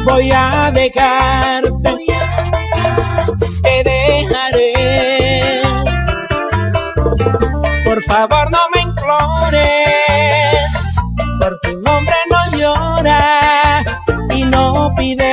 Voy 0.06 0.32
a 0.32 0.72
dejarte, 0.72 1.72
te 3.64 3.84
dejaré. 3.84 5.62
Por 7.86 8.04
favor 8.04 8.52
no 8.52 8.60
me 8.74 8.82
implores, 8.82 10.66
por 11.40 11.60
tu 11.62 11.80
nombre 11.82 12.16
no 12.30 12.58
llora 12.58 13.84
y 14.32 14.44
no 14.44 14.94
pide 14.98 15.29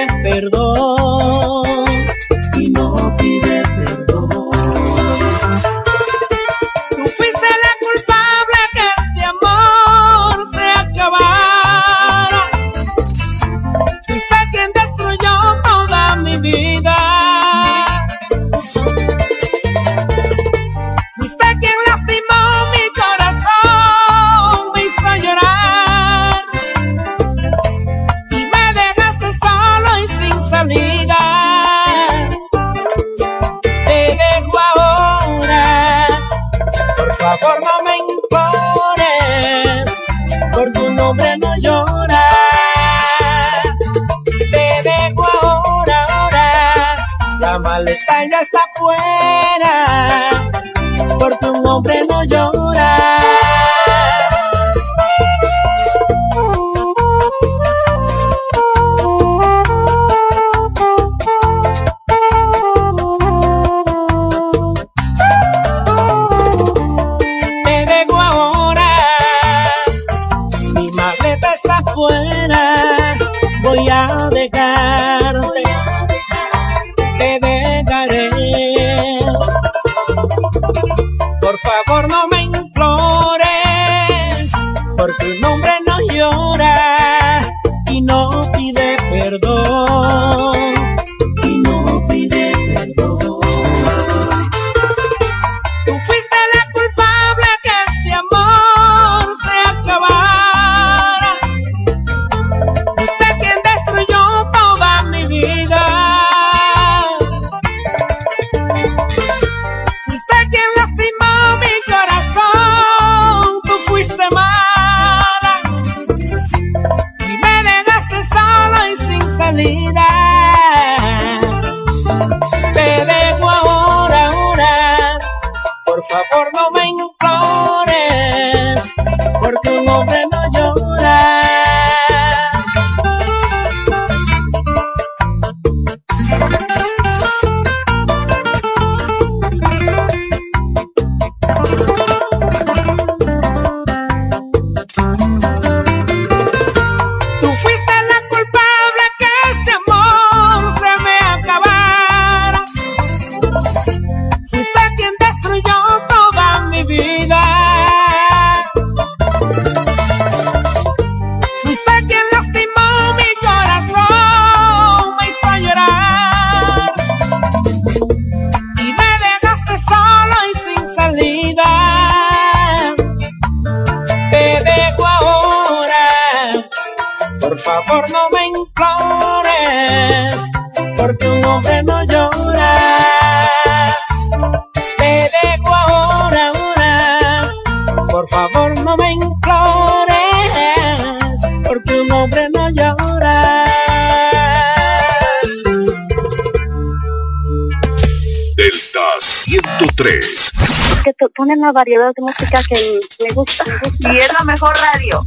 una 201.57 201.73
variedad 201.73 202.13
de 202.15 202.23
música 202.23 202.63
que 202.69 203.01
me 203.23 203.33
gusta. 203.33 203.65
Y 204.01 204.17
es 204.17 204.33
la 204.33 204.45
mejor 204.45 204.77
radio. 204.77 205.25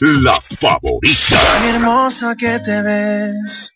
La 0.00 0.40
favorita. 0.40 1.36
Tan 1.52 1.74
hermosa 1.74 2.34
que 2.36 2.58
te 2.60 2.82
ves, 2.82 3.72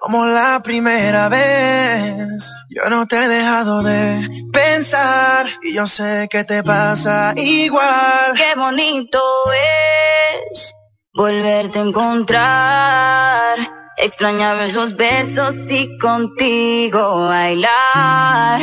como 0.00 0.26
la 0.26 0.60
primera 0.64 1.28
vez. 1.28 2.50
Yo 2.70 2.88
no 2.88 3.06
te 3.06 3.16
he 3.16 3.28
dejado 3.28 3.82
de 3.82 4.28
pensar 4.52 5.46
y 5.62 5.74
yo 5.74 5.86
sé 5.86 6.28
que 6.30 6.44
te 6.44 6.62
pasa 6.62 7.34
igual. 7.36 8.32
Qué 8.36 8.58
bonito 8.58 9.20
es 9.52 10.74
volverte 11.14 11.78
a 11.78 11.82
encontrar. 11.82 13.58
Extrañaba 13.96 14.64
esos 14.64 14.96
besos 14.96 15.54
y 15.70 15.98
contigo 15.98 17.26
bailar. 17.26 18.62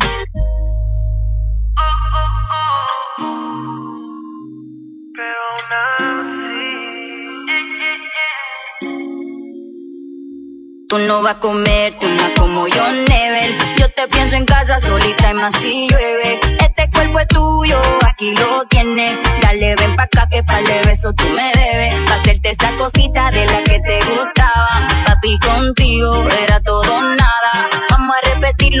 Tú 11.31 11.37
no 11.37 11.37
vas 11.37 11.37
a 11.37 11.39
comerte 11.39 12.05
una 12.05 12.33
como 12.37 12.67
yo, 12.67 12.91
Nebel. 12.91 13.55
Yo 13.77 13.89
te 13.89 14.05
pienso 14.09 14.35
en 14.35 14.43
casa 14.45 14.79
solita 14.81 15.31
y 15.31 15.33
más 15.33 15.53
si 15.61 15.87
llueve. 15.87 16.39
Este 16.59 16.89
cuerpo 16.91 17.19
es 17.19 17.27
tuyo, 17.29 17.79
aquí 18.05 18.35
lo 18.35 18.65
tienes. 18.65 19.17
Dale, 19.41 19.75
ven 19.75 19.95
pa' 19.95 20.03
acá 20.03 20.27
que 20.29 20.43
para 20.43 20.59
el 20.59 20.85
beso 20.85 21.13
tú 21.13 21.23
me 21.29 21.51
debes. 21.53 22.09
Pa' 22.09 22.15
hacerte 22.15 22.49
esa 22.49 22.75
cosita 22.77 23.31
de 23.31 23.45
la 23.45 23.63
que 23.63 23.79
te 23.79 23.99
gustaba. 24.13 24.87
Papi, 25.05 25.39
contigo 25.39 26.27
era 26.43 26.59
todo 26.61 27.01
nada. 27.01 27.70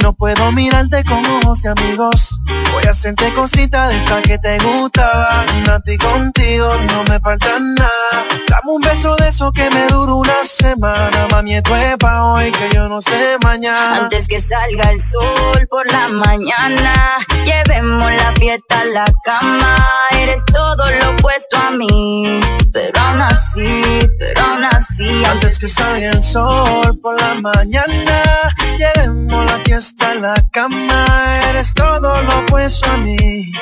no 0.00 0.12
puedo 0.12 0.52
mirarte 0.52 1.04
con 1.04 1.24
ojos 1.26 1.62
de 1.62 1.70
amigos. 1.70 2.38
Voy 2.72 2.84
a 2.84 2.90
hacerte 2.90 3.32
cositas 3.34 3.88
de 3.88 3.96
esa 3.96 4.22
que 4.22 4.38
te 4.38 4.58
gustaban. 4.58 5.68
A 5.68 5.80
ti 5.80 5.98
contigo 5.98 6.74
no 6.90 7.04
me 7.04 7.20
falta 7.20 7.58
nada. 7.58 8.24
Dame 8.48 8.72
un 8.72 8.80
beso 8.80 9.16
de 9.16 9.28
eso 9.28 9.52
que 9.52 9.68
me 9.70 9.86
dura 9.86 10.14
una 10.14 10.44
semana. 10.44 11.26
Mami, 11.30 11.54
esto 11.54 11.76
es 11.76 11.96
pa' 11.98 12.24
hoy 12.24 12.50
que 12.50 12.74
yo 12.74 12.88
no 12.88 13.02
sé 13.02 13.36
mañana. 13.42 13.96
Antes 13.96 14.28
que 14.28 14.40
salga 14.40 14.90
el 14.90 15.00
sol 15.00 15.66
por 15.70 15.90
la 15.92 16.08
mañana, 16.08 17.18
llevemos 17.44 18.12
la 18.12 18.32
fiesta 18.32 18.80
a 18.80 18.84
la 18.84 19.04
cama. 19.24 19.76
Eres 20.12 20.42
todo 20.46 20.90
lo 20.90 21.10
opuesto 21.10 21.56
a 21.58 21.70
mí, 21.70 22.40
pero 22.72 23.00
aún 23.00 23.20
así, 23.22 23.82
pero 24.18 24.42
aún 24.42 24.64
así. 24.64 25.24
Antes 25.24 25.58
que 25.58 25.68
salga 25.68 26.10
el 26.10 26.22
sol 26.22 26.98
por 27.00 27.20
la 27.20 27.34
mañana, 27.34 28.54
llevemos 28.82 29.44
la 29.44 29.58
fiesta 29.58 30.10
a 30.10 30.14
la 30.14 30.34
cama. 30.50 31.40
Eres 31.50 31.74
todo 31.74 32.22
lo 32.22 32.38
opuesto 32.40 32.90
a 32.90 32.96
mí, 32.98 33.52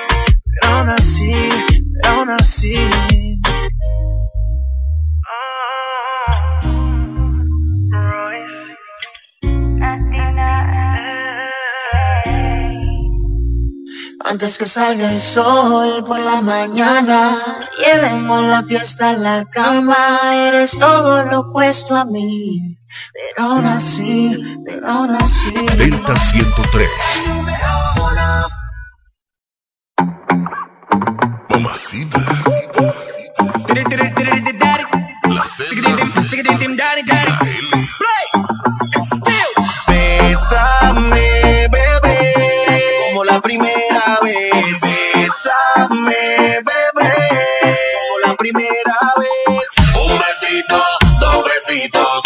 pero 0.45 0.75
aún 0.75 0.89
así, 0.89 1.33
pero 1.95 2.15
aún 2.15 2.31
así. 2.31 2.77
Antes 14.31 14.59
que 14.59 14.67
salga 14.67 15.13
el 15.13 15.21
sol 15.21 16.05
por 16.07 16.21
la 16.21 16.41
mañana, 16.41 17.67
llevemos 17.83 18.45
la 18.45 18.63
fiesta 18.63 19.11
a 19.11 19.15
la 19.15 19.45
cama. 19.51 20.21
Eres 20.33 20.79
todo 20.79 21.25
lo 21.25 21.41
opuesto 21.41 21.97
a 21.97 22.05
mí, 22.05 22.79
pero 23.13 23.49
aún 23.49 23.65
así, 23.67 24.41
pero 24.65 24.89
aún 24.89 25.17
así. 25.17 25.53
Delta 25.77 26.17
103. 26.17 26.89
Mamacita. 31.49 32.21
La 33.67 35.45
Bésame, 39.89 41.20
dos 51.71 52.20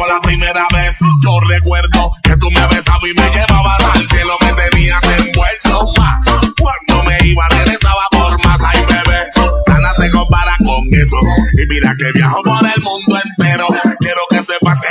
Como 0.00 0.14
la 0.14 0.20
primera 0.22 0.66
vez, 0.72 0.98
yo 1.22 1.40
recuerdo 1.46 2.10
que 2.22 2.34
tú 2.38 2.50
me 2.52 2.66
besabas 2.68 3.02
y 3.04 3.12
me 3.12 3.30
llevabas 3.32 3.84
al 3.84 4.08
cielo, 4.08 4.34
me 4.40 4.50
tenías 4.54 5.04
envuelto 5.04 5.92
más. 5.98 6.26
Cuando 6.58 7.04
me 7.04 7.18
iba, 7.26 7.46
regresaba 7.50 8.08
por 8.10 8.42
más, 8.42 8.58
ay 8.64 8.82
bebé. 8.86 9.28
Nada 9.66 9.92
se 9.98 10.10
compara 10.10 10.56
con 10.64 10.88
eso. 10.98 11.18
Y 11.52 11.66
mira 11.66 11.94
que 11.98 12.12
viajo 12.12 12.42
por 12.42 12.64
el 12.64 12.82
mundo 12.82 13.18
entero. 13.26 13.66
Quiero 13.98 14.22
que 14.30 14.42
sepas 14.42 14.80
que 14.80 14.89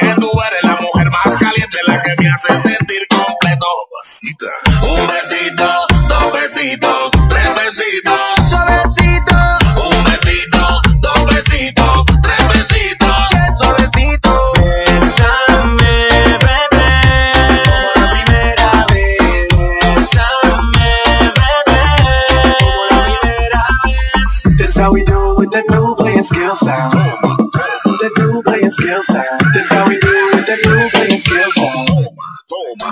new 28.79 28.87
playing 28.87 29.03
skill 29.03 29.03
sound. 29.03 29.53
This 29.53 29.69
how 29.69 29.87
we 29.87 29.97
do 29.99 30.07
it. 30.07 30.45
The 30.45 30.55
new 30.65 30.89
playing 30.89 31.19
skill 31.19 31.51
sound. 31.51 31.87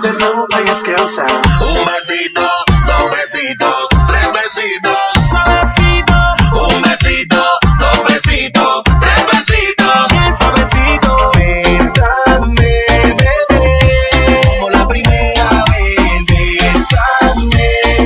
The 0.02 0.12
new 0.12 0.46
playing 0.50 0.76
skill 0.76 1.08
sound. 1.08 1.46
Un 1.62 1.86
besito, 1.86 2.48
dos 2.86 3.10
besitos, 3.10 3.88
tres 4.08 4.28
besitos. 4.36 4.98
Suavecito. 5.30 6.18
Un 6.58 6.82
besito, 6.82 7.42
dos 7.78 8.04
besitos, 8.08 8.82
tres 9.00 9.22
besitos. 9.32 10.08
Bien 10.10 10.36
suavecito. 10.36 11.30
Bésame, 11.34 12.72
bebé. 13.18 13.64
Como 14.44 14.70
la 14.70 14.88
primera 14.88 15.64
vez. 15.70 16.26
Bésame, 16.26 17.60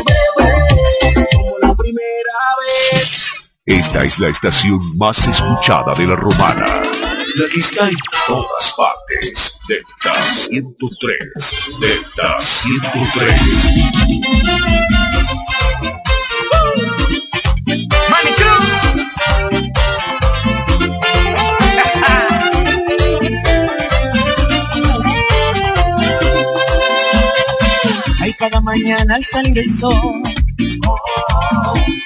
bebé. 0.06 1.28
Como 1.34 1.58
la 1.58 1.74
primera 1.74 2.38
vez. 2.60 3.52
Esta 3.66 4.04
es 4.04 4.18
la 4.18 4.28
estación 4.28 4.78
más 4.98 5.26
escuchada 5.26 5.94
de 5.94 6.06
la 6.06 6.16
romana. 6.16 6.66
La 7.34 7.48
que 7.48 7.60
está 7.60 7.88
en 7.88 7.96
todas 8.26 8.74
partes. 8.76 9.52
Delta 9.66 10.28
103. 10.28 11.18
Delta 11.80 12.38
103. 12.38 13.72
Ay, 28.20 28.32
cada 28.38 28.60
mañana 28.60 29.14
al 29.14 29.24
salir 29.24 29.58
el 29.58 29.70
sol. 29.70 30.20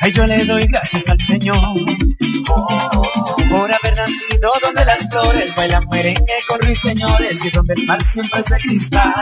Ay, 0.00 0.12
yo 0.12 0.24
le 0.26 0.44
doy 0.44 0.66
gracias 0.66 1.08
al 1.08 1.20
Señor. 1.20 1.74
Haber 3.82 3.96
nacido 3.96 4.52
donde 4.62 4.84
las 4.84 5.08
flores 5.08 5.56
bailan 5.56 5.86
merengue 5.90 6.34
con 6.48 6.60
ruiseñores 6.60 7.44
y 7.44 7.50
donde 7.50 7.74
el 7.74 7.86
mar 7.86 8.02
siempre 8.02 8.40
es 8.40 8.46
de 8.46 8.58
cristal. 8.58 9.14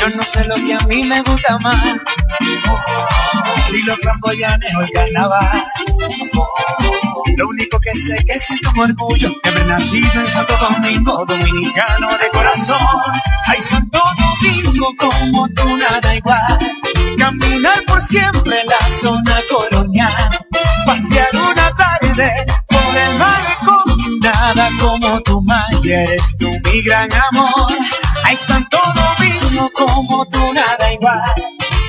Yo 0.00 0.08
no 0.14 0.22
sé 0.22 0.44
lo 0.44 0.54
que 0.56 0.74
a 0.74 0.78
mí 0.86 1.02
me 1.04 1.22
gusta 1.22 1.58
más. 1.62 1.96
Si 3.68 3.82
los 3.82 3.98
camboyanes 3.98 4.74
o 4.74 4.80
el 4.80 4.90
carnaval. 4.90 5.64
Lo 7.36 7.48
único 7.48 7.80
que 7.80 7.94
sé 7.94 8.24
que 8.24 8.38
siento 8.38 8.70
un 8.70 8.80
orgullo 8.80 9.34
de 9.42 9.50
haber 9.50 9.66
nacido 9.66 10.20
en 10.20 10.26
Santo 10.26 10.56
Domingo, 10.58 11.24
dominicano 11.26 12.16
de 12.18 12.28
corazón. 12.32 12.78
Ay, 13.46 13.58
Santo 13.60 14.00
Domingo, 14.16 14.94
como 14.96 15.48
tú 15.48 15.76
nada 15.76 16.14
igual. 16.14 16.58
Caminar 17.18 17.84
por 17.84 18.00
siempre 18.00 18.60
en 18.60 18.66
la 18.66 18.86
zona 18.86 19.40
colonial. 19.50 20.30
Pasear 20.86 21.34
una 21.34 21.74
tarde 21.74 22.46
Nada 24.20 24.68
como 24.80 25.20
tu 25.22 25.40
magia, 25.42 26.02
eres 26.04 26.36
tú 26.38 26.50
mi 26.64 26.82
gran 26.82 27.08
amor. 27.12 27.72
Ay, 28.24 28.36
Santo 28.36 28.78
Domingo, 28.94 29.70
como 29.74 30.26
tú 30.26 30.52
nada 30.52 30.92
igual. 30.92 31.22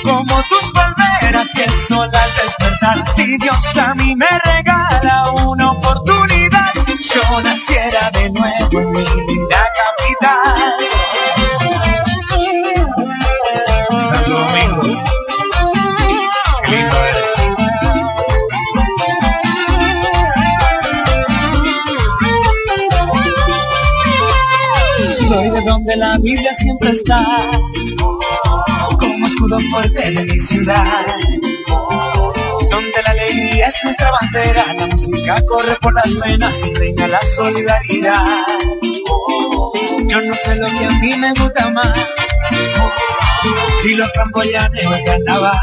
Como 0.04 0.44
tus 0.44 0.72
palmeras 0.74 1.56
y 1.56 1.62
el 1.62 1.78
sol 1.78 2.10
al 2.14 2.34
despertar. 2.36 3.04
Si 3.16 3.38
Dios 3.38 3.78
a 3.78 3.96
mí 3.96 4.16
me 4.16 4.28
regala 4.46 5.32
una 5.46 5.72
oportunidad, 5.72 6.74
yo 7.00 7.42
naciera 7.42 8.12
de 8.12 8.30
nuevo 8.30 8.80
en 8.80 8.92
mi 8.92 9.04
linda 9.04 9.67
de 25.88 25.96
la 25.96 26.18
Biblia 26.18 26.54
siempre 26.54 26.92
está, 26.92 27.26
como 29.00 29.26
escudo 29.26 29.58
fuerte 29.72 30.12
de 30.12 30.26
mi 30.26 30.38
ciudad. 30.38 31.06
Donde 32.70 33.02
la 33.06 33.12
alegría 33.12 33.68
es 33.68 33.84
nuestra 33.86 34.12
bandera, 34.12 34.74
la 34.74 34.88
música 34.88 35.42
corre 35.46 35.76
por 35.82 35.94
las 35.94 36.14
venas 36.20 36.68
y 36.68 36.74
reina 36.74 37.08
la 37.08 37.22
solidaridad. 37.22 38.46
Yo 40.08 40.22
no 40.22 40.34
sé 40.34 40.56
lo 40.58 40.68
que 40.68 40.86
a 40.86 40.92
mí 41.00 41.14
me 41.16 41.34
gusta 41.34 41.70
más, 41.70 42.06
si 43.82 43.96
los 43.96 44.12
camboyanes 44.12 44.86
o 44.88 44.94
el 44.94 45.04
carnaval. 45.06 45.58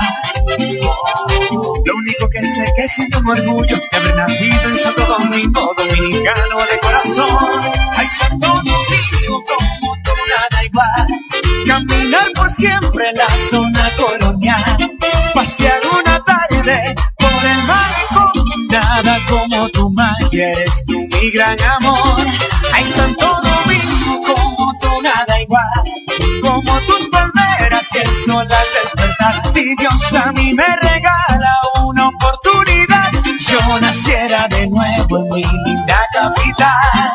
Lo 1.85 1.97
único 1.97 2.31
que 2.31 2.43
sé 2.43 2.73
que 2.75 2.89
siento 2.89 3.19
un 3.19 3.29
orgullo 3.29 3.77
de 3.77 3.97
haber 3.99 4.17
nacido 4.17 4.71
en 4.71 4.77
Santo 4.77 5.05
Domingo, 5.05 5.75
dominicano 5.77 6.59
de 6.71 6.79
corazón. 6.81 7.61
Ay, 7.95 8.07
Santo 8.19 8.47
Domingo, 8.47 9.45
nada 10.35 10.65
igual. 10.65 11.07
Caminar 11.67 12.33
por 12.35 12.51
siempre 12.51 13.11
en 13.11 13.17
la 13.17 13.29
zona 13.51 13.91
colonial. 13.97 14.65
Pasear 15.35 15.81
una 16.01 16.23
tarde 16.25 16.95
por 17.19 17.45
el 17.53 17.63
malecón. 17.67 18.67
Nada 18.71 19.19
como 19.29 19.69
tu 19.71 19.91
magia, 19.91 20.53
eres 20.53 20.85
tú 20.87 20.99
mi 20.99 21.31
gran 21.31 21.61
amor. 21.63 22.27
Ay, 22.73 22.85
Santo 22.85 23.27
Domingo, 23.43 24.21
como 24.27 24.73
tú 24.81 25.03
nada 25.03 25.41
igual. 25.41 25.85
Como 26.43 26.81
tus 26.81 27.09
palmeras 27.09 27.89
y 27.95 27.99
el 27.99 28.15
sol 28.27 28.47
al 28.51 28.69
despertar. 28.83 29.53
Si 29.53 29.75
Dios 29.77 30.13
a 30.13 30.33
mí 30.33 30.55
me 30.55 30.67
regala 30.77 31.53
una 31.85 32.09
oportunidad, 32.09 33.13
yo 33.39 33.81
naciera 33.81 34.49
de 34.49 34.67
nuevo 34.69 35.19
en 35.19 35.29
mi 35.29 35.43
linda 35.43 36.07
capital. 36.13 37.14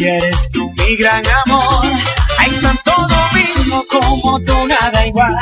Magia, 0.00 0.16
eres 0.16 0.50
tú 0.50 0.72
mi 0.76 0.96
gran 0.96 1.22
amor. 1.44 1.86
Ay, 2.38 2.50
Santo 2.60 2.92
Domingo, 2.92 3.84
como 3.88 4.40
tú 4.40 4.66
nada 4.66 5.06
igual. 5.06 5.34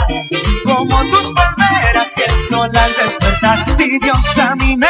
Como 0.64 1.05
tus 1.05 1.32
palmeras 1.32 2.12
y 2.16 2.30
el 2.30 2.39
sol 2.39 2.70
al 2.76 2.94
despertar. 2.94 3.76
Si 3.76 3.98
Dios 3.98 4.39
a 4.39 4.55
mí 4.56 4.76
me 4.76 4.88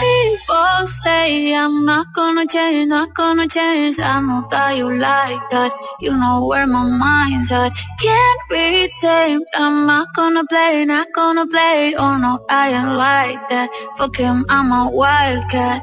People 0.00 0.86
say 0.86 1.54
I'm 1.54 1.84
not 1.84 2.06
gonna 2.14 2.46
change, 2.46 2.88
not 2.88 3.14
gonna 3.14 3.46
change. 3.46 3.98
I 3.98 4.20
know 4.20 4.46
that 4.50 4.76
you 4.76 4.88
like 4.92 5.50
that. 5.50 5.72
You 6.00 6.16
know 6.16 6.46
where 6.46 6.66
my 6.66 6.84
mind's 6.84 7.52
at. 7.52 7.72
Can't 8.00 8.40
be 8.50 8.90
tamed. 9.00 9.44
I'm 9.54 9.86
not 9.86 10.14
gonna 10.14 10.44
play, 10.46 10.84
not 10.84 11.08
gonna 11.14 11.46
play. 11.46 11.94
Oh 11.96 12.18
no, 12.18 12.38
I 12.48 12.70
ain't 12.72 12.96
like 12.96 13.48
that. 13.48 13.70
Fuck 13.96 14.16
him, 14.16 14.44
I'm 14.48 14.72
a 14.72 14.90
wildcat. 14.90 15.82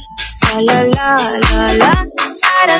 La 0.59 0.83
la 0.83 1.39
la 1.49 1.73
la 1.79 2.10
People 2.61 2.77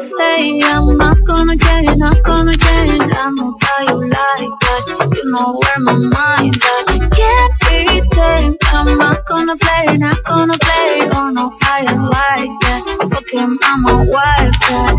say 0.00 0.60
I'm 0.62 0.98
not 0.98 1.16
gonna 1.24 1.56
change, 1.56 1.96
not 1.96 2.22
gonna 2.22 2.54
change. 2.54 3.02
I'm 3.16 3.34
not 3.34 3.56
how 3.64 3.82
you 3.88 4.00
like 4.04 4.52
that. 4.60 4.84
You 5.16 5.24
know 5.32 5.58
where 5.62 5.78
my 5.80 5.96
mind's 5.96 6.62
at. 6.62 6.86
Can't 7.10 7.54
be 7.64 8.02
tamed. 8.12 8.58
I'm 8.66 8.98
not 8.98 9.24
gonna 9.26 9.56
play, 9.56 9.96
not 9.96 10.22
gonna 10.24 10.58
play. 10.58 11.08
Oh 11.10 11.30
no, 11.32 11.56
I 11.62 11.86
am 11.88 12.02
like 12.04 12.52
that. 12.68 12.82
Okay, 13.16 13.38
I'm 13.40 13.86
a 13.86 14.04
wildcat. 14.12 14.96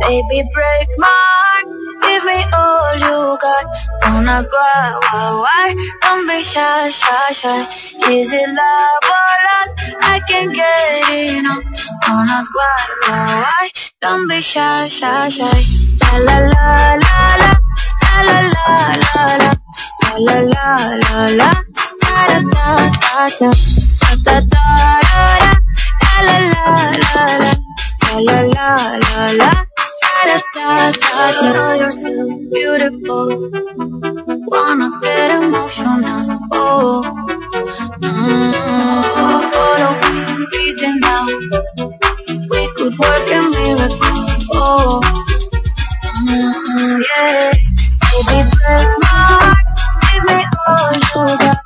Baby, 0.00 0.42
break 0.52 0.88
my 0.98 1.08
heart. 1.08 1.66
Give 2.02 2.24
me 2.24 2.44
all 2.52 2.94
you 2.96 3.38
got. 3.40 3.64
Don't 4.02 4.28
ask 4.28 4.50
why, 4.52 4.98
why, 5.02 5.30
why. 5.44 5.74
Don't 6.02 6.26
be 6.26 6.42
shy, 6.42 6.88
shy, 6.90 7.32
shy. 7.32 7.60
Is 8.12 8.30
it 8.32 8.48
love 8.48 9.04
or 9.16 9.32
lust? 9.46 9.74
I 10.02 10.20
can't 10.28 10.54
get 10.54 11.08
enough. 11.38 11.64
Don't 14.02 14.28
be 14.28 14.40
shy, 14.40 14.88
shy, 14.88 15.28
shy. 15.28 15.60
La 16.02 16.18
la 16.18 16.38
la 16.50 16.94
la 17.02 17.16
la. 17.40 17.50
La 18.02 18.20
la 18.26 18.38
la 18.50 18.66
la 19.02 19.24
la. 19.42 19.50
La 20.18 20.36
la 20.52 20.66
la 21.02 21.26
la 21.38 21.50
da 22.02 22.16
da 22.30 22.40
da. 22.50 23.50
Da 24.02 24.16
da 24.26 24.40
da 24.40 24.40
da 24.40 25.20
da. 25.40 25.52
La 26.02 26.14
la 26.26 26.38
la 26.50 26.64
la 27.02 27.24
la. 27.42 27.52
La 28.02 28.18
la 28.26 28.38
la 28.54 29.30
la 29.40 29.50
da 30.26 30.38
da 30.54 30.68
da 31.02 31.24
da. 31.40 31.74
You're 31.80 31.92
so 31.92 32.14
beautiful. 32.50 33.26
Wanna 34.50 34.88
get 35.02 35.30
emotional. 35.42 36.38
Oh, 36.52 37.02
mm, 38.02 38.62
reason 40.52 41.00
now. 41.00 41.26
We 41.26 41.99
could 42.80 42.98
work 42.98 43.28
a 43.28 43.42
miracle. 43.50 44.48
Oh, 44.52 45.00
yeah. 46.16 47.52
Baby, 48.08 48.48
break 48.48 48.88
my 49.04 49.20
heart. 49.28 49.66
Give 50.00 50.24
me 50.24 50.44
all 50.66 50.92
you 50.94 51.38
got. 51.38 51.56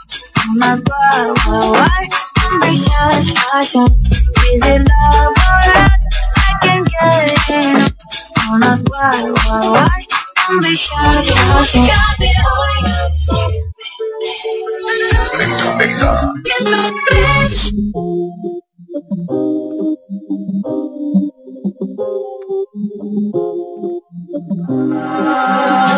Ask 0.65 0.83
why, 0.89 1.33
why, 1.47 1.71
why. 1.71 2.09
Don't 2.35 2.61
be 2.63 2.75
shy, 2.75 3.21
shy, 3.23 3.63
shy. 3.63 3.87
Is 3.87 4.63
it 4.67 4.89
love 4.91 5.35
or 5.39 5.63
not? 5.71 6.01
I 6.37 6.59
can't 6.63 6.89
get 6.91 7.55
enough. 7.55 7.93
Don't 8.35 8.63
ask 8.65 8.89
why, 8.91 9.31
why, 9.31 9.61
why. 9.71 10.03
Don't 10.49 10.63
be 10.65 10.75
shy, 10.75 11.23
shy, 11.23 11.65
shy. 11.65 11.91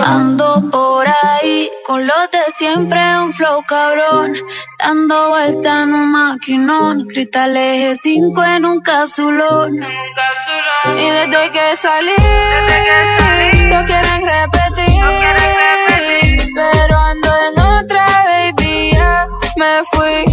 Ando 0.07 0.71
por 0.71 1.07
ahí 1.07 1.69
con 1.87 2.07
los 2.07 2.31
de 2.31 2.39
siempre, 2.57 2.99
un 3.19 3.35
flow 3.35 3.63
cabrón. 3.69 4.33
Dando 4.79 5.29
vuelta 5.29 5.83
en 5.83 5.93
un 5.93 6.11
maquinón, 6.13 7.07
cristal 7.09 7.55
eje 7.55 7.97
5 7.97 8.45
en 8.45 8.65
un 8.65 8.81
capsulón. 8.81 9.75
Y 10.97 11.11
desde 11.11 11.51
que 11.51 11.77
salí, 11.77 12.17
todos 13.69 13.85
quieren 13.85 14.23
repetir. 14.25 15.03
Pero 16.55 16.99
ando 16.99 17.31
en 17.47 17.61
otra, 17.61 18.07
baby, 18.25 18.93
ya 18.95 19.29
me 19.57 19.83
fui. 19.93 20.25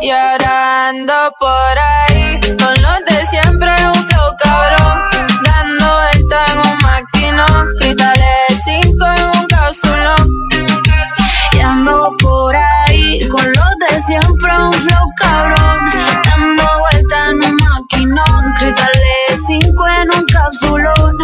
Y 0.00 0.10
ahora 0.10 0.88
ando 0.88 1.32
por 1.40 1.78
ahí 1.78 2.38
con 2.56 2.74
los 2.82 3.04
de 3.06 3.26
siempre, 3.26 3.70
un 3.88 4.06
flow 4.06 4.36
cabrón. 4.38 4.98
Dando 5.42 5.86
vuelta 5.96 6.44
en 6.52 6.58
un 6.58 6.78
maquinón, 6.82 7.74
cristales 7.78 8.62
5 8.64 9.06
en 9.16 9.38
un 9.38 9.46
cápsulón. 9.46 10.48
Y 11.52 11.60
ando 11.60 12.16
por 12.20 12.54
ahí 12.54 13.28
con 13.28 13.44
los 13.44 13.90
de 13.90 14.00
siempre, 14.02 14.52
un 14.58 14.72
flow 14.72 15.08
cabrón. 15.16 15.90
Dando 16.24 16.78
vuelta 16.78 17.30
en 17.30 17.44
un 17.44 17.56
maquinón, 17.56 18.54
cristales 18.60 19.42
5 19.48 19.88
en 19.88 20.10
un 20.16 20.26
cápsulón. 20.26 21.18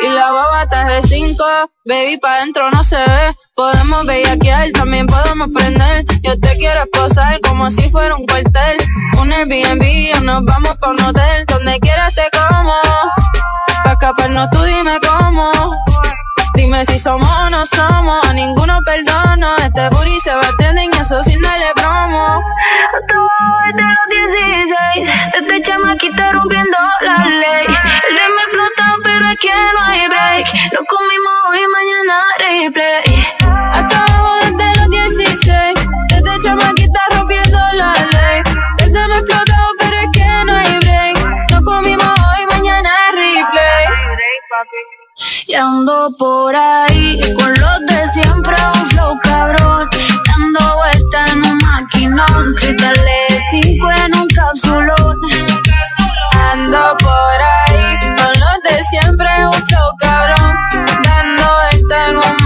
Y 0.00 0.08
la 0.08 0.30
baba 0.30 0.62
está 0.62 0.84
de 0.86 1.02
5, 1.02 1.44
baby, 1.86 2.18
pa' 2.18 2.40
dentro 2.40 2.70
no 2.70 2.82
se 2.82 2.96
ve. 2.96 3.36
Podemos 3.54 4.04
bellaquear, 4.04 4.70
también 4.72 5.06
podemos 5.06 5.48
prender. 5.54 6.04
Yo 6.22 6.38
te 6.38 6.56
quiero 6.56 6.82
esposar 6.82 7.40
como 7.40 7.70
si 7.70 7.88
fuera 7.90 8.16
un 8.16 8.26
cuartel. 8.26 8.76
Un 9.20 9.32
Airbnb 9.32 10.16
o 10.16 10.20
nos 10.20 10.44
vamos 10.44 10.76
pa' 10.76 10.90
un 10.90 11.00
hotel. 11.00 11.46
Donde 11.46 11.78
quieras 11.80 12.14
te 12.14 12.24
como. 12.36 12.74
Pa' 13.84 13.92
escaparnos 13.92 14.50
tú 14.50 14.62
dime 14.62 14.98
cómo. 15.00 15.50
Dime 16.54 16.84
si 16.84 16.98
somos 16.98 17.30
o 17.30 17.50
no 17.50 17.64
somos. 17.64 18.28
A 18.28 18.32
ninguno 18.32 18.80
perdono. 18.82 19.56
Este 19.58 19.88
booty 19.90 20.18
se 20.20 20.34
va 20.34 20.40
a 20.40 20.56
trending, 20.58 20.92
eso 21.00 21.22
sin 21.22 21.40
darle 21.40 21.66
promo. 21.76 22.42
Todo 23.08 23.28
desde 23.66 23.82
los 23.82 24.06
16 24.94 25.08
Desde 25.32 25.62
chamaquita 25.62 26.32
rompiendo 26.32 26.78
la 27.02 27.26
ley 27.26 27.66
El 28.08 28.16
de 28.16 28.26
que 29.40 29.48
no 29.48 29.84
hay 29.84 30.08
break 30.08 30.46
Lo 30.72 30.84
comimos 30.84 31.32
hoy, 31.48 31.60
mañana 31.68 32.22
replay 32.38 33.02
Hasta 33.72 34.04
abajo 34.04 34.36
desde 34.42 34.80
los 34.80 34.90
16. 34.90 35.74
Desde 36.08 36.38
chamaquita 36.40 37.00
rompiendo 37.14 37.58
la 37.74 37.92
ley. 37.92 38.42
Desde 38.78 39.08
me 39.08 39.18
explotó, 39.18 39.54
pero 39.78 39.96
es 39.96 40.06
que 40.12 40.44
no 40.46 40.52
hay 40.54 40.78
break. 40.78 41.50
Nos 41.50 41.62
comimos 41.62 42.06
hoy, 42.06 42.46
mañana 42.50 42.90
replay. 43.12 43.86
Y 45.46 45.54
ando 45.54 46.14
por 46.18 46.54
ahí 46.54 47.20
con 47.34 47.50
los 47.50 47.80
de 47.86 48.12
siempre 48.14 48.56
un 48.74 48.90
flow 48.90 49.18
cabrón 49.22 49.88
Dando 50.26 50.76
vuelta 50.76 51.26
en 51.32 51.44
un 51.44 51.58
maquinón 51.58 52.54
Cristales 52.54 53.42
5 53.50 53.90
en 53.90 54.14
un 54.16 54.28
cápsulón 54.28 55.20
Ando 56.32 56.96
por 56.98 57.42
ahí 57.42 57.65
siempre, 58.82 59.28
un 59.46 59.52
flow 59.52 59.96
cabrón. 59.98 60.56
Dando 61.02 61.44
vuelta 61.70 62.10
en 62.10 62.16
un 62.16 62.45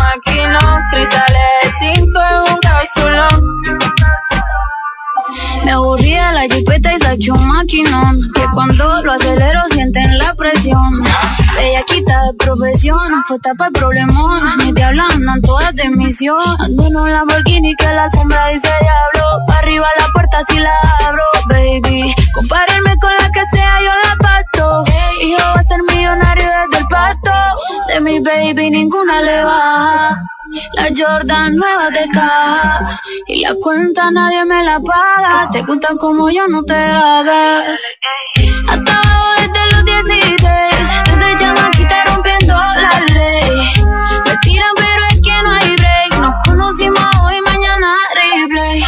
Me 5.70 5.76
aburrí 5.76 6.10
de 6.10 6.32
la 6.32 6.48
jipeta 6.52 6.96
y 6.96 6.98
saqué 6.98 7.30
un 7.30 7.46
maquinón 7.46 8.20
Que 8.34 8.42
cuando 8.54 9.02
lo 9.04 9.12
acelero 9.12 9.60
sienten 9.70 10.18
la 10.18 10.34
presión. 10.34 11.00
Bellaquita 11.54 12.24
de 12.24 12.34
profesión, 12.34 12.98
fue 13.28 13.38
tapa 13.38 13.66
el 13.66 13.72
problemón. 13.74 14.56
Mis 14.56 14.74
diablas 14.74 15.14
andan 15.14 15.40
todas 15.42 15.72
de 15.76 15.88
misión. 15.90 16.40
Ando 16.58 16.88
en 16.88 16.96
un 16.96 17.12
Lamborghini 17.12 17.76
que 17.76 17.84
la 17.84 18.06
alfombra 18.06 18.48
dice 18.48 18.68
diablo. 18.80 19.44
Arriba 19.58 19.86
la 19.96 20.06
puerta 20.12 20.42
si 20.48 20.58
la 20.58 20.72
abro, 21.06 21.22
baby. 21.48 22.16
Compárenme 22.34 22.96
con 23.00 23.12
la 23.20 23.30
que 23.30 23.42
sea, 23.52 23.80
yo 23.80 23.90
la 24.08 24.16
pasto 24.16 24.84
Hijo 25.22 25.38
va 25.54 25.60
a 25.60 25.62
ser 25.62 25.80
millonario 25.84 26.48
desde 26.48 26.82
el 26.82 26.88
pasto 26.88 27.30
De 27.88 28.00
mi 28.00 28.18
baby 28.18 28.70
ninguna 28.70 29.22
le 29.22 29.44
baja 29.44 30.20
la 30.74 30.88
Jordan 30.96 31.56
nueva 31.56 31.90
de 31.90 32.08
caja. 32.12 33.00
Y 33.26 33.40
la 33.40 33.54
cuenta 33.54 34.10
nadie 34.10 34.44
me 34.44 34.64
la 34.64 34.80
paga. 34.80 35.48
Te 35.52 35.62
gustan 35.62 35.96
como 35.96 36.30
yo, 36.30 36.48
no 36.48 36.62
te 36.62 36.74
hagas. 36.74 37.78
Hasta 38.68 38.92
abajo 38.92 39.26
desde 39.38 39.76
los 39.76 39.84
16 39.84 40.40
Desde 41.06 41.36
chamaquita 41.36 42.04
rompiendo 42.06 42.54
la 42.54 43.00
ley. 43.14 43.72
Me 44.26 44.36
tiran 44.42 44.74
pero 44.76 45.06
es 45.10 45.20
que 45.22 45.42
no 45.42 45.50
hay 45.50 45.76
break. 45.76 46.18
Nos 46.18 46.34
conocimos 46.44 47.16
hoy, 47.24 47.40
mañana 47.42 47.94
replay. 48.14 48.82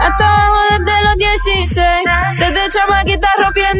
Hasta 0.00 0.24
abajo 0.24 0.60
desde 0.78 1.02
los 1.04 1.16
16. 1.16 2.04
Desde 2.38 2.68
chamaquita 2.68 3.28
rompiendo 3.38 3.73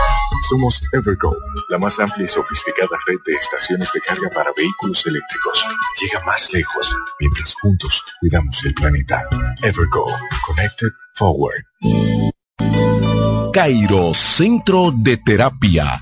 Somos 0.49 0.81
Evergo, 0.93 1.35
la 1.69 1.77
más 1.77 1.99
amplia 1.99 2.25
y 2.25 2.27
sofisticada 2.27 2.97
red 3.07 3.17
de 3.25 3.33
estaciones 3.33 3.91
de 3.93 4.01
carga 4.01 4.29
para 4.29 4.51
vehículos 4.55 5.05
eléctricos. 5.05 5.65
Llega 6.01 6.25
más 6.25 6.51
lejos 6.53 6.95
mientras 7.19 7.53
juntos 7.55 8.03
cuidamos 8.19 8.63
el 8.65 8.73
planeta. 8.73 9.27
Evergo, 9.63 10.05
Connected 10.45 10.91
Forward. 11.15 11.63
Cairo 13.53 14.13
Centro 14.13 14.91
de 14.95 15.17
Terapia 15.17 16.01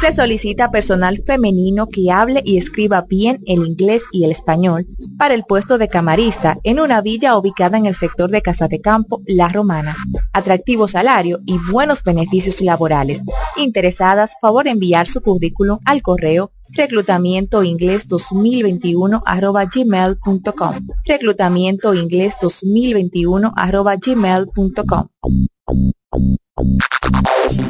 Se 0.00 0.12
solicita 0.12 0.70
personal 0.70 1.24
femenino 1.26 1.88
que 1.88 2.12
hable 2.12 2.42
y 2.44 2.58
escriba 2.58 3.04
bien 3.08 3.40
el 3.46 3.66
inglés 3.66 4.02
y 4.12 4.22
el 4.22 4.30
español 4.30 4.86
para 5.18 5.34
el 5.34 5.42
puesto 5.42 5.76
de 5.76 5.88
camarista 5.88 6.58
en 6.62 6.78
una 6.78 7.00
villa 7.00 7.36
ubicada 7.36 7.76
en 7.76 7.86
el 7.86 7.96
sector 7.96 8.30
de 8.30 8.42
Casa 8.42 8.68
de 8.68 8.80
Campo, 8.80 9.22
La 9.26 9.48
Romana. 9.48 9.96
Atractivo 10.32 10.86
salario 10.86 11.40
y 11.44 11.58
buenos 11.72 12.04
beneficios 12.04 12.60
laborales. 12.60 13.20
Interesadas, 13.56 14.36
favor 14.40 14.68
enviar 14.68 15.08
su 15.08 15.22
currículum 15.22 15.80
al 15.84 16.02
correo 16.02 16.52
reclutamiento 16.76 17.62
inglés 17.62 18.06
2021 18.08 19.22
arroba 19.24 19.64
gmail.com 19.64 20.74
reclutamiento 21.04 21.94
inglés 21.94 22.34
2021 22.40 23.52
arroba 23.56 23.96
gmail.com 23.96 25.08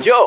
Yo 0.02 0.26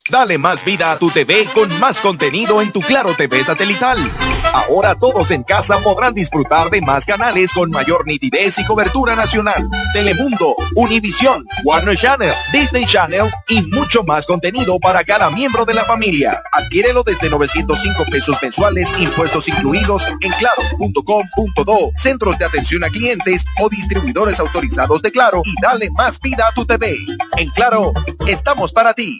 Dale 0.10 0.38
más 0.38 0.66
vida 0.66 0.92
a 0.92 1.00
tu 1.00 1.10
TV 1.10 1.48
con 1.54 1.80
más 1.80 2.02
contenido 2.02 2.62
en 2.62 2.74
tu 2.74 2.82
Claro 2.82 3.16
TV 3.16 3.42
satelital. 3.44 3.98
Ahora 4.52 4.96
todos 4.96 5.32
en 5.32 5.44
casa 5.44 5.80
podrán 5.80 6.14
disfrutar 6.14 6.70
de 6.70 6.82
más 6.82 7.06
canales 7.06 7.54
con 7.54 7.72
mayor 7.72 8.06
nitidez 8.06 8.60
y 8.60 8.66
cobertura 8.66 9.16
nacional. 9.16 9.68
Telemundo, 9.94 10.56
Univisión, 10.76 11.46
Warner 11.64 11.98
Channel, 11.98 12.34
Disney 12.52 12.86
Channel 12.86 13.32
y 13.48 13.62
mucho 13.62 14.04
más 14.04 14.26
contenido 14.26 14.80
para 14.80 15.04
cada 15.04 15.30
miembro 15.30 15.66
de 15.66 15.74
la 15.74 15.86
familia. 15.86 16.44
Adquiérelo 16.52 17.04
desde 17.04 17.30
905 17.30 18.06
pesos 18.12 18.38
mensuales, 18.42 18.94
impuestos 18.98 19.48
incluidos 19.48 20.08
en 20.08 20.32
claro.com.do, 20.32 21.92
centros 21.96 22.38
de 22.38 22.46
atención 22.46 22.84
a 22.84 22.90
clientes 22.90 23.46
o 23.62 23.70
distribuidores 23.70 24.40
autorizados 24.40 25.02
de 25.02 25.12
Claro 25.12 25.42
y 25.46 25.54
dale 25.62 25.90
más 25.92 26.20
vida 26.20 26.48
a 26.48 26.54
tu 26.54 26.66
TV. 26.66 26.98
En 27.38 27.50
Claro, 27.54 27.94
estamos 28.28 28.74
para 28.74 28.94
ti. 28.94 29.20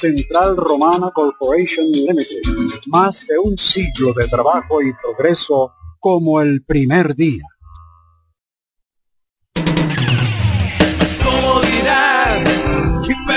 Central 0.00 0.56
Romana 0.56 1.10
Corporation 1.10 1.84
Limited, 1.92 2.40
más 2.86 3.26
de 3.26 3.38
un 3.38 3.58
siglo 3.58 4.14
de 4.14 4.26
trabajo 4.28 4.80
y 4.80 4.94
progreso 4.94 5.74
como 5.98 6.40
el 6.40 6.64
primer 6.64 7.14
día. 7.14 7.44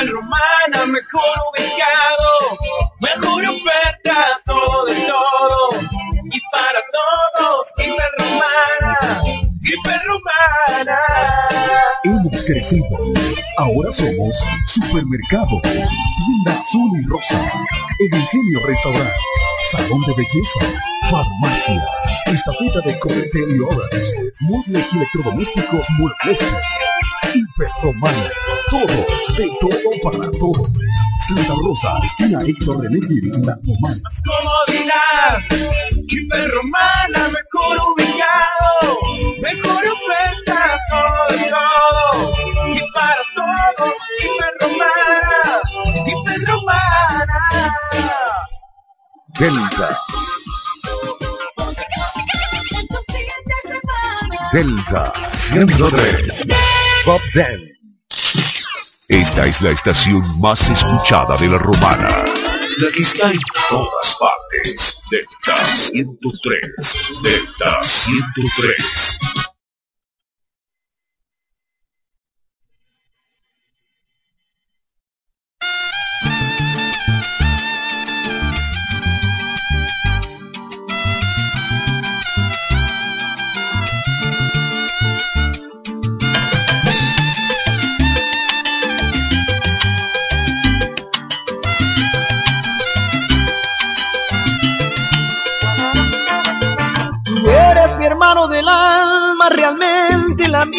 Romana, 0.10 0.85
mejor 0.85 1.38
ubicado, 1.49 2.57
mejor 2.99 3.44
ofertas, 3.56 4.44
todo 4.45 4.85
de 4.85 4.95
todo. 4.95 5.69
Y 6.30 6.41
para 6.52 6.80
todos, 6.91 7.68
Hiperromana, 7.77 9.22
Hiperromana. 9.61 11.12
Hemos 12.05 12.43
crecido. 12.43 12.85
Ahora 13.57 13.93
somos 13.93 14.35
supermercado, 14.67 15.61
tienda 15.61 16.59
azul 16.59 16.99
y 16.99 17.07
rosa, 17.07 17.39
el 17.97 18.07
ingenio 18.07 18.59
restaurante, 18.67 19.13
salón 19.71 20.01
de 20.01 20.13
belleza, 20.13 20.81
farmacia, 21.09 21.84
estafeta 22.25 22.81
de 22.81 22.99
cometer 22.99 23.47
y 23.55 23.59
horas, 23.59 24.13
muebles 24.41 24.93
electrodomésticos 24.93 25.88
Muebles. 25.91 26.45
Hiperromana, 27.34 28.30
todo, 28.69 28.85
de 29.38 29.49
todo 29.61 29.89
para 30.03 30.30
todo. 30.31 30.63
Santa 31.25 31.53
Rosa, 31.55 31.99
esquina 32.03 32.39
Héctor 32.45 32.81
René 32.81 32.99
La 33.45 33.57
Romana. 33.63 34.01
Comodidad, 34.25 35.39
Hiperromana, 36.09 37.30
mejor 37.30 37.77
ubicado, 37.93 38.99
mejor 39.41 39.84
ofertas, 39.88 40.81
todo 40.89 41.34
Delta. 49.39 49.99
Delta 54.51 55.14
103. 55.34 56.47
Bob 57.05 57.22
Den. 57.34 57.73
Esta 59.07 59.47
es 59.47 59.61
la 59.61 59.72
estación 59.72 60.22
más 60.39 60.69
escuchada 60.69 61.35
de 61.38 61.47
la 61.47 61.57
romana. 61.57 62.07
La 62.77 62.91
que 62.95 63.01
está 63.01 63.31
en 63.31 63.39
todas 63.69 64.18
partes. 64.19 65.01
Delta 65.10 65.65
103. 65.69 66.72
Delta 67.23 67.81
103. 67.81 69.52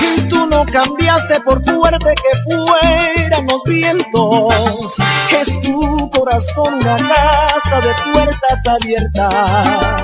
y 0.00 0.20
tú 0.28 0.46
no 0.46 0.64
cambiaste 0.66 1.40
por 1.40 1.62
fuerte 1.64 2.14
que 2.14 2.52
fueran 2.52 3.46
los 3.46 3.62
vientos. 3.64 4.96
Es 5.30 5.60
tu 5.60 6.10
corazón 6.10 6.74
una 6.74 6.96
casa 6.96 7.80
de 7.80 8.12
puertas 8.12 8.66
abiertas. 8.66 10.02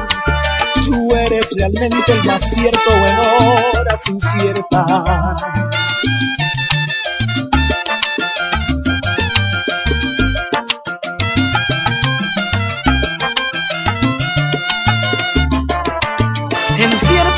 Tú 0.85 1.15
eres 1.15 1.47
realmente 1.57 2.13
el 2.13 2.25
más 2.25 2.43
cierto 2.51 2.91
en 2.91 3.79
horas 3.79 4.07
inciertas. 4.07 5.43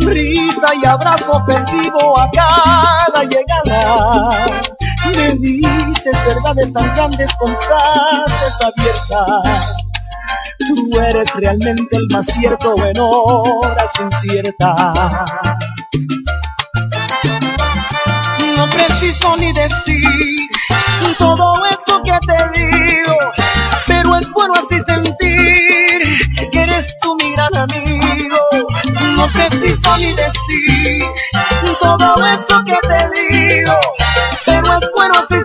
sonrisa 0.00 0.68
y 0.82 0.86
abrazo 0.86 1.42
festivo 1.46 2.18
a 2.18 2.30
cada 2.30 3.24
llegada. 3.24 4.46
Me 5.14 5.34
dices 5.34 6.16
verdades 6.26 6.72
tan 6.72 6.94
grandes 6.94 7.30
con 7.36 7.56
frases 7.56 8.54
abiertas. 8.60 9.74
Tú 10.58 11.00
eres 11.00 11.32
realmente 11.34 11.96
el 11.96 12.06
más 12.10 12.26
cierto 12.26 12.74
en 12.84 12.98
horas 12.98 13.90
inciertas. 14.00 15.30
No 18.56 18.66
preciso 18.66 19.36
ni 19.36 19.52
decir 19.52 20.48
todo 21.18 21.64
eso 21.66 22.02
que 22.02 22.18
te 22.26 22.58
digo, 22.58 23.15
Preciso 29.32 29.96
ni 29.98 30.12
decir 30.12 31.04
todo 31.80 32.26
eso 32.26 32.64
que 32.64 32.78
te 32.88 33.10
digo, 33.10 33.78
pero 34.44 34.78
es 34.78 34.90
bueno 34.94 35.14
así 35.18 35.44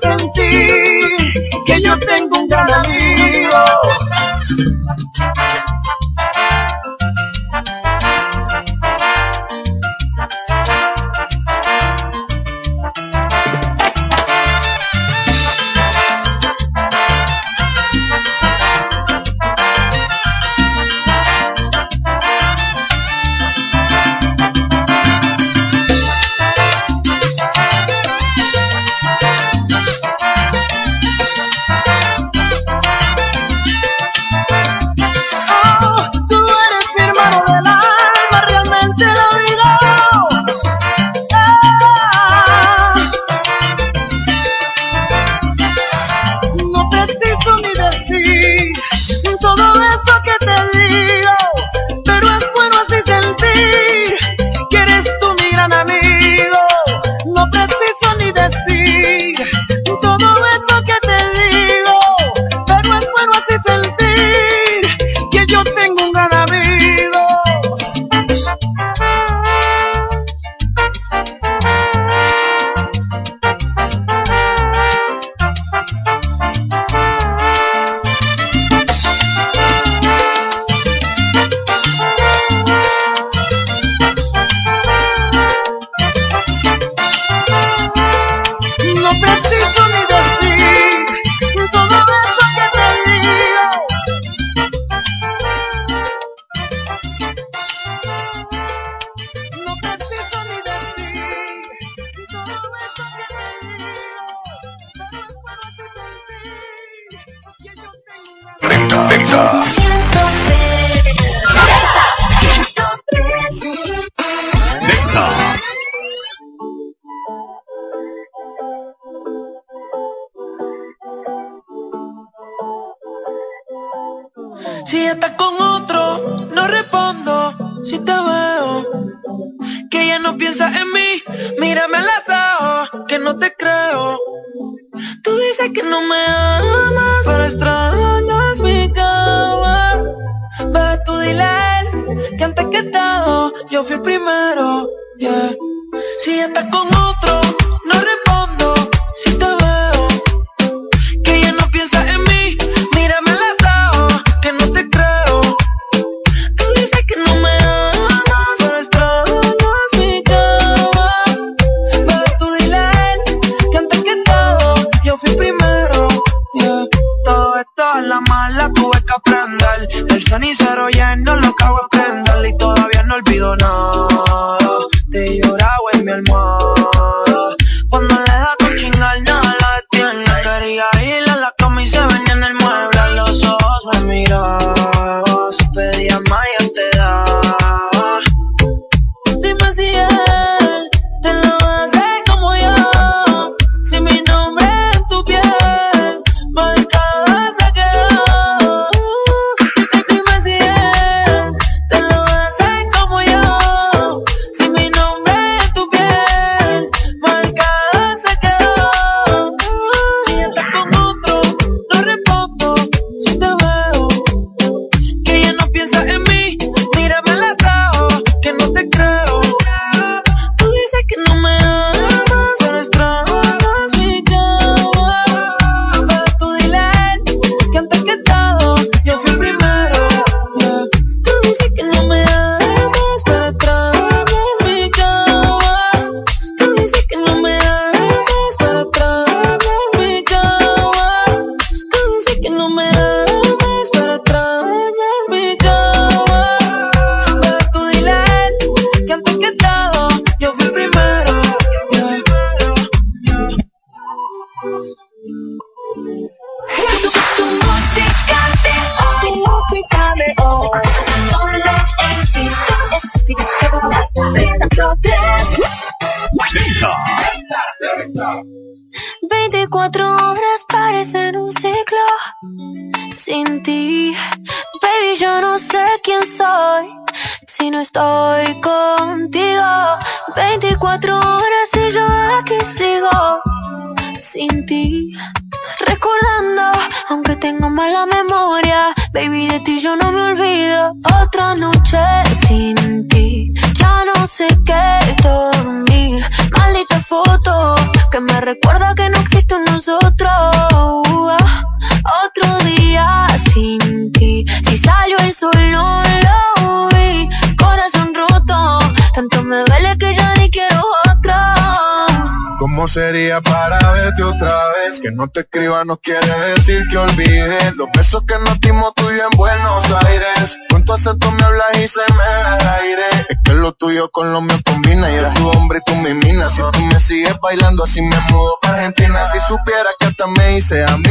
No 315.15 315.27
te 315.27 315.41
escriba 315.41 315.83
no 315.85 315.97
quiere 315.97 316.27
decir 316.53 316.83
que 316.89 316.97
olvide. 316.97 317.73
Los 317.75 317.87
besos 317.93 318.23
que 318.25 318.35
nos 318.39 318.59
dimos 318.59 318.93
tú 318.95 319.03
y 319.11 319.17
yo 319.17 319.23
en 319.31 319.37
Buenos 319.37 319.85
Aires. 320.05 320.57
Con 320.69 320.83
tu 320.85 320.93
acento 320.93 321.31
me 321.31 321.43
hablas 321.43 321.77
y 321.77 321.87
se 321.87 322.01
me 322.09 322.43
va 322.43 322.57
el 322.57 322.67
aire. 322.67 323.07
Es 323.29 323.37
que 323.43 323.53
lo 323.53 323.71
tuyo 323.73 324.09
con 324.09 324.31
lo 324.33 324.41
mío 324.41 324.57
combina. 324.65 325.11
Y 325.11 325.15
eres 325.15 325.33
tu 325.35 325.49
hombre 325.49 325.79
y 325.79 325.91
tú 325.91 325.95
mi 325.97 326.13
mina. 326.13 326.49
Si 326.49 326.61
tú 326.71 326.81
me 326.81 326.99
sigues 326.99 327.37
bailando 327.41 327.83
así 327.83 328.01
me 328.01 328.19
mudo 328.29 328.57
para 328.61 328.77
Argentina. 328.77 329.25
Si 329.31 329.39
supiera 329.39 329.89
que 329.99 330.07
hasta 330.07 330.27
me 330.27 330.57
hice 330.57 330.83
amigo. 330.85 331.10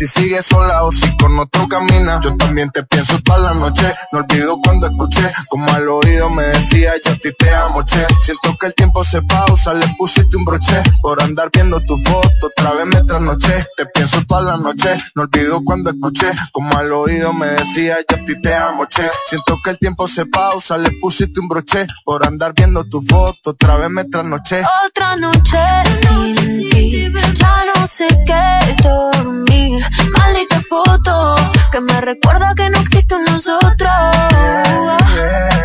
si 0.00 0.06
sigues 0.06 0.46
sola 0.46 0.84
o 0.84 0.90
si 0.90 1.14
con 1.18 1.38
otro 1.38 1.68
camina 1.68 2.20
Yo 2.22 2.34
también 2.36 2.70
te 2.70 2.82
pienso 2.84 3.20
toda 3.20 3.38
la 3.38 3.54
noche. 3.54 3.94
No 4.12 4.20
olvido 4.20 4.58
cuando 4.64 4.86
escuché 4.86 5.30
Como 5.50 5.70
al 5.74 5.86
oído 5.90 6.30
me 6.30 6.42
decía 6.44 6.92
yo 7.04 7.12
a 7.12 7.16
ti 7.16 7.30
te 7.38 7.50
amo, 7.54 7.84
che 7.84 8.06
Siento 8.22 8.56
que 8.58 8.68
el 8.68 8.74
tiempo 8.74 9.04
se 9.04 9.20
pausa, 9.20 9.74
le 9.74 9.86
pusiste 9.98 10.38
un 10.38 10.46
broche. 10.46 10.82
Por 11.02 11.22
andar 11.22 11.50
viendo 11.52 11.80
tu 11.80 11.98
foto, 11.98 12.46
otra 12.46 12.72
vez 12.72 12.86
me 12.86 13.04
trasnoché. 13.04 13.66
Te 13.76 13.84
pienso 13.86 14.24
toda 14.26 14.40
la 14.40 14.56
noche, 14.56 14.88
no 15.14 15.24
olvido 15.24 15.60
cuando 15.64 15.90
escuché 15.90 16.32
Como 16.50 16.78
al 16.78 16.90
oído 16.92 17.34
me 17.34 17.48
decía 17.48 17.96
yo 18.08 18.16
a 18.16 18.24
ti 18.24 18.40
te 18.40 18.54
amo, 18.54 18.86
che 18.86 19.02
Siento 19.26 19.58
que 19.62 19.70
el 19.70 19.78
tiempo 19.78 20.08
se 20.08 20.24
pausa, 20.24 20.78
le 20.78 20.92
pusiste 20.92 21.40
un 21.40 21.48
broche. 21.48 21.86
Por 22.06 22.26
andar 22.26 22.54
viendo 22.56 22.84
tu 22.84 23.02
foto, 23.02 23.50
otra 23.50 23.76
vez 23.76 23.90
me 23.90 24.04
trasnoché. 24.04 24.62
Otra 24.86 25.16
noche 25.16 25.58
sin 26.00 26.70
ti, 26.70 27.12
ya 27.34 27.64
no 27.74 27.86
sé 27.86 28.08
qué 28.24 28.70
es 28.70 28.78
dormir. 28.78 29.89
Maldita 30.16 30.62
foto 30.68 31.36
que 31.72 31.80
me 31.80 32.00
recuerda 32.00 32.54
que 32.54 32.70
no 32.70 32.78
existe 32.78 33.14
un 33.14 33.24
nosotros. 33.24 33.90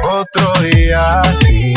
Otro 0.03 0.53
día 0.61 1.21
ti 1.39 1.75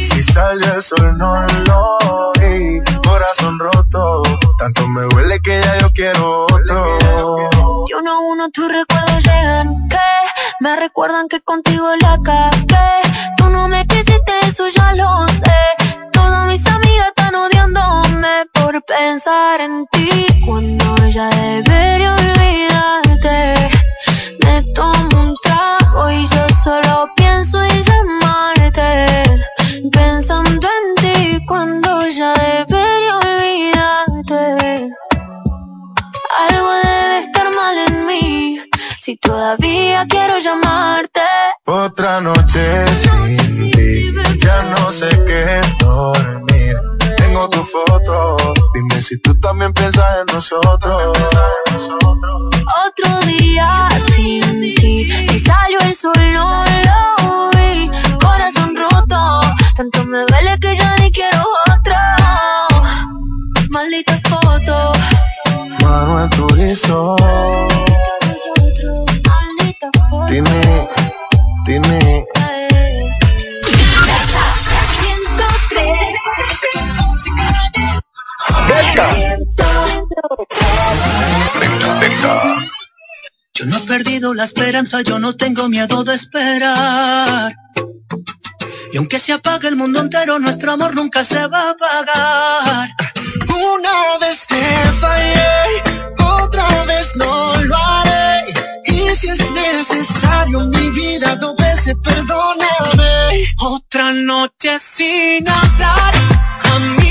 Si 0.00 0.22
sale 0.22 0.66
el 0.74 0.82
sol 0.82 1.16
no 1.16 1.46
lo 1.66 2.32
vi 2.40 2.80
Corazón 3.02 3.58
roto 3.58 4.22
Tanto 4.58 4.88
me 4.88 5.06
huele 5.06 5.38
que 5.40 5.60
ya 5.60 5.78
yo 5.78 5.90
quiero 5.92 6.44
otro 6.44 7.86
Y 7.88 7.94
uno 7.94 8.10
a 8.12 8.20
uno 8.20 8.50
tus 8.50 8.68
recuerdos 8.70 9.24
llegan 9.24 9.88
que 9.88 9.98
me 10.60 10.76
recuerdan 10.76 11.28
que 11.28 11.40
contigo 11.40 11.88
la 12.00 12.18
cagué. 12.24 13.02
Tú 13.36 13.50
no 13.50 13.68
me 13.68 13.86
quisiste, 13.86 14.32
eso 14.46 14.68
ya 14.68 14.94
lo 14.94 15.28
sé. 15.28 15.52
Todas 16.12 16.46
mis 16.46 16.62
odiándome 16.62 16.83
por 18.74 18.82
pensar 18.86 19.60
en 19.60 19.86
ti 19.92 20.26
cuando 20.44 20.96
ella 21.06 21.28
debería 21.30 22.16
olvidarte. 22.16 23.68
Me 24.42 24.62
tomo 24.74 25.08
un 25.20 25.36
trago 25.44 26.10
y 26.10 26.26
yo 26.26 26.44
solo 26.64 27.08
pienso 27.14 27.62
en 27.62 27.82
llamarte. 27.82 29.22
Pensando 29.92 30.68
en 30.78 30.94
ti 30.96 31.46
cuando 31.46 32.02
ella 32.02 32.34
debería 32.34 33.14
olvidarte. 33.28 34.88
Algo 36.48 36.70
debe 36.82 37.18
estar 37.20 37.50
mal 37.50 37.78
en 37.78 38.06
mí 38.06 38.60
si 39.00 39.16
todavía 39.18 40.04
quiero 40.08 40.38
llamarte. 40.38 41.20
Otra 41.66 42.20
noche 42.20 42.86
sin 42.96 43.70
ti 43.70 44.14
Ya 44.40 44.62
no 44.62 44.90
sé 44.90 45.08
qué 45.26 45.60
es 45.60 45.78
dormir 45.78 46.93
tengo 47.34 47.48
tu 47.50 47.64
foto. 47.64 48.36
Dime 48.74 49.02
si 49.02 49.18
tú 49.18 49.38
también 49.40 49.72
piensas 49.72 50.04
en 50.20 50.34
nosotros. 50.34 51.18
Otro 52.86 53.20
día 53.26 53.88
sin 54.14 54.60
ti, 54.60 55.10
si 55.28 55.38
salió 55.40 55.80
el 55.80 55.94
sol 55.96 56.12
no 56.32 56.64
lo 56.64 57.50
vi. 57.56 57.90
Corazón 58.20 58.76
roto, 58.76 59.40
tanto 59.74 60.04
me 60.04 60.18
duele 60.26 60.58
que 60.60 60.76
ya 60.76 60.96
ni 60.98 61.10
quiero 61.10 61.44
otro. 61.66 61.94
Maldita 63.70 64.20
foto. 64.28 64.92
Manuel 65.82 66.30
Turizo. 66.30 67.16
Maldita 69.26 69.90
foto. 70.08 70.26
Dime, 70.32 70.88
dime. 71.66 72.24
Yo 83.54 83.66
no 83.66 83.76
he 83.78 83.80
perdido 83.80 84.34
la 84.34 84.44
esperanza, 84.44 85.02
yo 85.02 85.18
no 85.18 85.34
tengo 85.34 85.68
miedo 85.68 86.04
de 86.04 86.14
esperar. 86.14 87.54
Y 88.92 88.96
aunque 88.96 89.18
se 89.18 89.32
apague 89.32 89.66
el 89.68 89.76
mundo 89.76 90.00
entero, 90.00 90.38
nuestro 90.38 90.72
amor 90.72 90.94
nunca 90.94 91.24
se 91.24 91.46
va 91.48 91.68
a 91.68 91.70
apagar. 91.70 92.90
Una 93.48 94.18
vez 94.20 94.46
te 94.46 94.62
fallé, 95.00 95.82
otra 96.18 96.84
vez 96.84 97.16
no 97.16 97.56
lo 97.62 97.76
haré. 97.76 98.54
Y 98.86 99.16
si 99.16 99.28
es 99.28 99.50
necesario 99.50 100.60
mi 100.66 100.90
vida, 100.90 101.34
dos 101.36 101.56
veces 101.56 101.96
perdóname. 102.02 103.44
Otra 103.58 104.12
noche 104.12 104.78
sin 104.78 105.48
hablar, 105.48 106.14
a 106.62 106.78
mí 106.78 107.03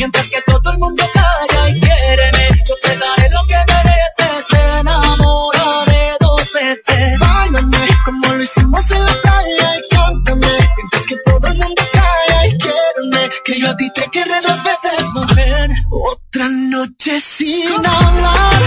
mientras 0.00 0.30
que 0.30 0.40
todo 0.46 0.72
el 0.72 0.78
mundo 0.78 1.04
calla 1.12 1.68
y 1.68 1.78
quiéreme. 1.78 2.48
Yo 2.66 2.74
te 2.82 2.96
daré 2.96 3.28
lo 3.28 3.46
que 3.46 3.58
mereces, 3.70 4.46
te 4.48 4.62
enamoraré 4.80 6.16
dos 6.20 6.52
veces. 6.54 7.20
Báilame 7.20 7.86
como 8.06 8.32
lo 8.32 8.42
hicimos 8.42 8.90
en 8.92 9.04
la 9.04 9.14
playa 9.22 9.68
y 9.76 9.94
cántame, 9.94 10.52
mientras 10.78 11.06
que 11.06 11.16
todo 11.26 11.46
el 11.48 11.58
mundo 11.58 11.82
calla 11.92 12.46
y 12.46 12.58
quiéreme. 12.62 13.30
Que 13.44 13.60
yo 13.60 13.70
a 13.70 13.76
ti 13.76 13.90
te 13.94 14.04
querré 14.10 14.40
dos 14.40 14.60
veces, 14.64 15.06
mujer. 15.12 15.70
Otra 15.90 16.48
noche 16.48 17.20
sin 17.20 17.84
hablar, 17.84 18.59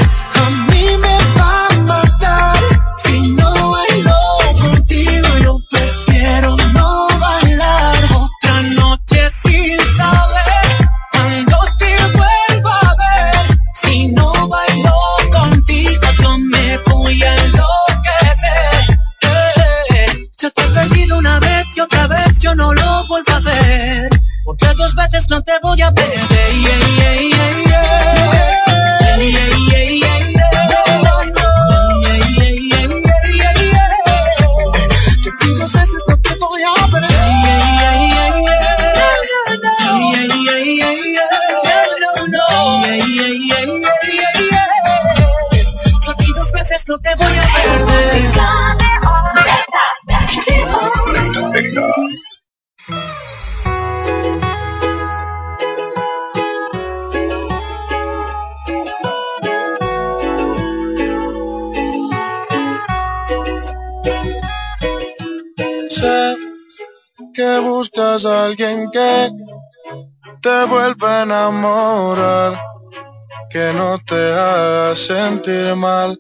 que 73.54 73.72
no 73.74 74.00
te 74.00 74.34
haga 74.34 74.96
sentir 74.96 75.76
mal. 75.76 76.18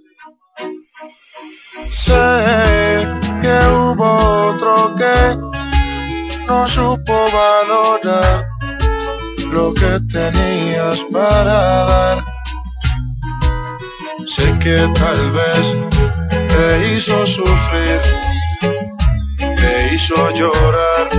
Sé 1.92 3.08
que 3.42 3.56
hubo 3.74 4.10
otro 4.50 4.96
que 4.96 5.18
no 6.48 6.68
supo 6.68 7.16
valorar 7.42 8.46
lo 9.52 9.74
que 9.74 10.00
tenías 10.12 11.00
para 11.12 11.60
dar. 11.90 12.24
Sé 14.28 14.46
que 14.64 14.78
tal 15.00 15.32
vez 15.32 15.66
te 16.54 16.94
hizo 16.94 17.26
sufrir, 17.26 18.00
te 19.40 19.96
hizo 19.96 20.32
llorar, 20.32 21.10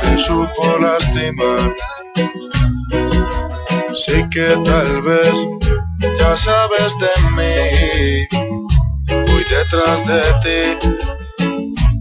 te 0.00 0.18
supo 0.18 0.78
lastimar. 0.80 2.01
Sé 4.12 4.28
que 4.28 4.46
tal 4.62 5.00
vez 5.00 5.34
ya 6.18 6.36
sabes 6.36 6.92
de 7.02 7.12
mí, 7.34 8.26
voy 9.08 9.42
detrás 9.44 10.06
de 10.06 10.20
ti, 10.42 10.88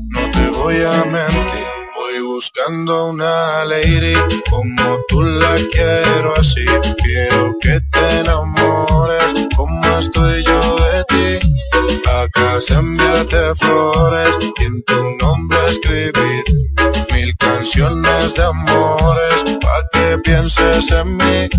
no 0.09 0.19
te 0.31 0.49
voy 0.57 0.75
a 0.83 1.05
mentir. 1.05 1.67
Voy 1.95 2.21
buscando 2.23 3.11
una 3.11 3.63
lady 3.63 4.13
como 4.49 4.99
tú 5.07 5.21
la 5.21 5.55
quiero 5.71 6.35
así. 6.35 6.65
Quiero 7.01 7.55
que 7.61 7.79
te 7.93 8.19
enamores 8.19 9.47
como 9.55 9.81
estoy 9.97 10.43
yo 10.43 10.75
de 10.87 11.05
ti. 11.11 12.09
Acá 12.09 12.59
se 12.59 12.73
enviarte 12.73 13.55
flores 13.55 14.37
y 14.59 14.63
en 14.65 14.83
tu 14.83 15.01
nombre 15.21 15.57
escribir 15.69 16.43
mil 17.13 17.33
canciones 17.37 18.35
de 18.35 18.43
amores 18.43 19.61
que 20.01 20.17
pienses 20.17 20.91
en 20.91 21.15
mí 21.15 21.49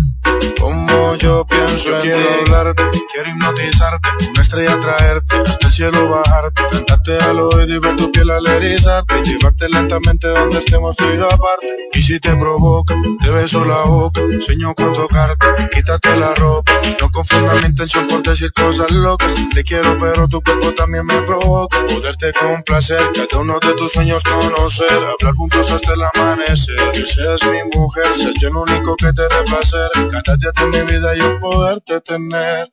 como 0.59 1.15
yo 1.15 1.45
pienso 1.45 1.95
en 1.95 2.01
quiero 2.01 2.17
ti. 2.17 2.51
hablarte, 2.51 2.83
quiero 3.11 3.29
hipnotizarte, 3.29 4.09
una 4.29 4.41
estrella 4.41 4.79
traerte, 4.79 5.35
hasta 5.45 5.67
el 5.67 5.73
cielo 5.73 6.09
bajarte, 6.09 6.63
cantarte 6.71 7.17
al 7.17 7.39
oído 7.39 7.75
y 7.75 7.79
ver 7.79 7.95
tu 7.97 8.11
piel 8.11 8.31
al 8.31 8.47
erizarte, 8.47 9.23
llevarte 9.23 9.69
lentamente 9.69 10.27
donde 10.27 10.59
estemos 10.59 10.95
tú 10.95 11.05
y 11.13 11.17
yo 11.17 11.25
aparte. 11.25 11.67
Y 11.93 12.01
si 12.01 12.19
te 12.19 12.35
provoca, 12.35 12.95
te 13.21 13.29
beso 13.29 13.65
la 13.65 13.83
boca, 13.83 14.21
sueño 14.45 14.73
con 14.73 14.93
tocarte, 14.93 15.45
quítate 15.73 16.17
la 16.17 16.33
ropa, 16.33 16.71
no 16.99 17.11
confundas 17.11 17.61
mi 17.61 17.67
intención 17.67 18.07
por 18.07 18.23
decir 18.23 18.51
cosas 18.53 18.89
locas. 18.91 19.33
Te 19.53 19.63
quiero, 19.63 19.97
pero 19.99 20.27
tu 20.27 20.41
cuerpo 20.41 20.71
también 20.73 21.05
me 21.05 21.21
provoca, 21.21 21.77
poderte 21.85 22.31
complacer, 22.33 23.01
cada 23.13 23.41
uno 23.41 23.59
de 23.59 23.73
tus 23.73 23.91
sueños 23.91 24.23
conocer, 24.23 24.91
hablar 24.91 25.35
juntos 25.35 25.69
hasta 25.71 25.93
el 25.93 26.03
amanecer, 26.03 26.91
que 26.93 27.05
seas 27.05 27.41
mi 27.43 27.77
mujer, 27.77 28.05
yo 28.39 28.47
el 28.49 28.55
único 28.55 28.95
que 28.95 29.13
te 29.13 29.21
dé 29.23 29.43
placer, 29.45 29.89
cada 30.11 30.37
día 30.37 30.51
de 30.55 30.67
mi 30.67 30.91
vida 30.91 31.15
yo 31.15 31.39
poderte 31.39 32.01
tener. 32.01 32.71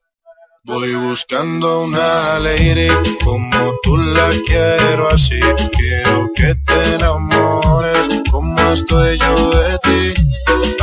Voy 0.65 0.95
buscando 0.95 1.85
una 1.85 2.39
lady 2.39 2.89
como 3.24 3.74
tú 3.82 3.97
la 3.97 4.28
quiero 4.47 5.09
así. 5.09 5.41
Quiero 5.73 6.31
que 6.35 6.55
te 6.66 6.95
enamores 6.97 8.09
como 8.31 8.61
estoy 8.73 9.19
yo 9.19 9.51
de 9.51 9.78
ti. 9.78 10.15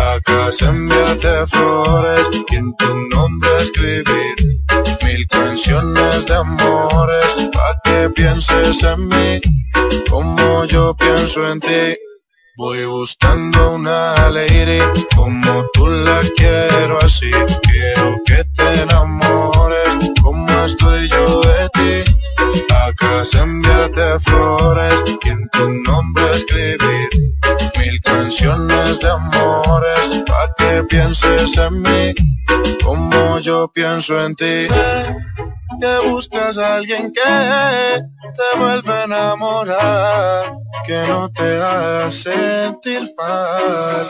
Acá 0.02 0.52
se 0.52 0.66
enviarte 0.66 1.46
flores 1.48 2.28
y 2.50 2.56
en 2.56 2.76
tu 2.76 2.98
nombre 3.10 3.50
escribir 3.60 4.36
mil 5.04 5.28
canciones 5.28 6.26
de 6.26 6.36
amores. 6.36 7.26
Pa' 7.54 7.80
que 7.84 8.10
pienses 8.10 8.82
en 8.84 9.08
mí 9.08 9.42
como 10.10 10.66
yo 10.66 10.96
pienso 10.96 11.48
en 11.52 11.60
ti. 11.60 12.07
Voy 12.58 12.86
buscando 12.86 13.76
una 13.76 14.30
lady 14.30 14.80
como 15.16 15.64
tú 15.74 15.86
la 15.86 16.20
quiero 16.36 16.98
así. 17.04 17.30
Quiero 17.62 18.20
que 18.26 18.44
te 18.46 18.82
enamores 18.82 20.12
estoy 20.68 21.08
yo 21.08 21.42
de 21.42 21.70
ti. 21.74 21.94
Acá 22.86 23.24
se 23.24 23.40
enviarte 23.40 24.20
flores 24.20 24.94
y 25.08 25.30
en 25.30 25.50
tu 25.50 25.70
nombre 25.88 26.24
escribir 26.36 27.10
mil 27.78 28.02
canciones 28.02 29.00
de 29.00 29.10
amores. 29.10 30.24
Pa' 30.28 30.54
que 30.58 30.84
pienses 30.84 31.58
en 31.58 31.82
mí 31.82 32.14
como 32.84 33.40
yo 33.40 33.72
pienso 33.74 34.24
en 34.24 34.36
ti. 34.36 34.68
Sé 34.68 35.16
que 35.80 36.10
buscas 36.10 36.58
a 36.58 36.76
alguien 36.76 37.12
que 37.12 38.02
te 38.38 38.60
vuelve 38.60 38.94
a 38.94 39.04
enamorar, 39.04 40.58
que 40.86 41.00
no 41.08 41.30
te 41.30 41.62
haga 41.62 42.12
sentir 42.12 43.04
mal. 43.18 44.10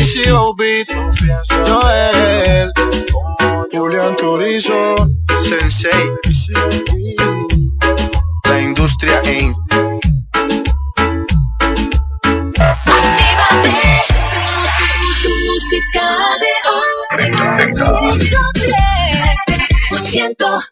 KCO 0.00 0.54
Beat, 0.56 0.88
Joel, 1.66 2.72
Julián 3.70 4.16
Turizo, 4.16 4.96
Sensei, 5.46 5.92
la 8.48 8.60
industria 8.62 9.20
Inc. 9.30 9.54
Tu 15.22 15.28
música 15.44 16.06
de 16.40 16.52
hoy. 16.70 18.20
103. 19.98 20.70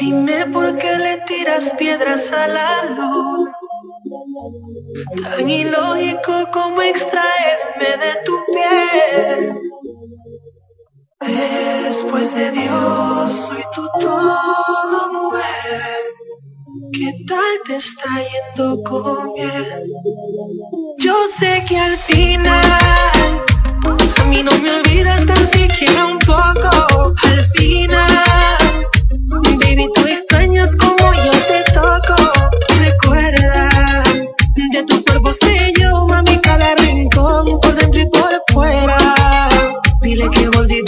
Dime 0.00 0.46
por 0.46 0.76
qué 0.76 0.96
le 0.96 1.18
tiras 1.26 1.72
piedras 1.78 2.30
a 2.32 2.48
la 2.48 2.84
luna. 2.96 3.52
Tan 5.22 5.48
ilógico 5.48 6.48
como 6.52 6.82
extraerme 6.82 7.90
de 8.04 8.12
tu 8.24 8.34
piel. 8.52 9.60
Después 11.84 12.34
de 12.34 12.50
Dios, 12.50 13.32
soy 13.48 13.64
tu 13.74 13.86
todo, 14.00 15.12
mujer. 15.12 16.04
¿Qué 16.92 17.12
tal 17.26 17.54
te 17.66 17.76
está 17.76 18.10
yendo 18.30 18.82
con 18.82 19.30
él? 19.38 19.92
Yo 20.98 21.14
sé 21.38 21.64
que 21.68 21.78
al 21.78 21.96
final 21.96 22.64
a 24.20 24.24
mí 24.28 24.42
no 24.42 24.50
me 24.58 24.70
olvidas 24.70 25.26
tan 25.26 25.46
siquiera 25.52 26.06
un 26.06 26.18
poco. 26.18 27.14
Al 27.24 27.40
final, 27.56 28.86
baby, 29.60 29.88
tú 29.94 30.00
extrañas 30.06 30.74
como 30.76 31.12
yo 31.12 31.30
te 31.48 31.72
toco. 31.72 32.16
Recuerda, 32.78 34.02
de 34.72 34.82
tu 34.84 35.04
cuerpo 35.04 35.32
sé 35.32 35.72
yo, 35.80 36.06
mami, 36.06 36.38
cada 36.40 36.74
rincón, 36.76 37.60
por 37.60 37.74
dentro 37.74 38.00
y 38.00 38.06
por 38.10 38.42
fuera. 38.52 38.98
Dile 40.02 40.28
que 40.30 40.48
volví 40.48 40.82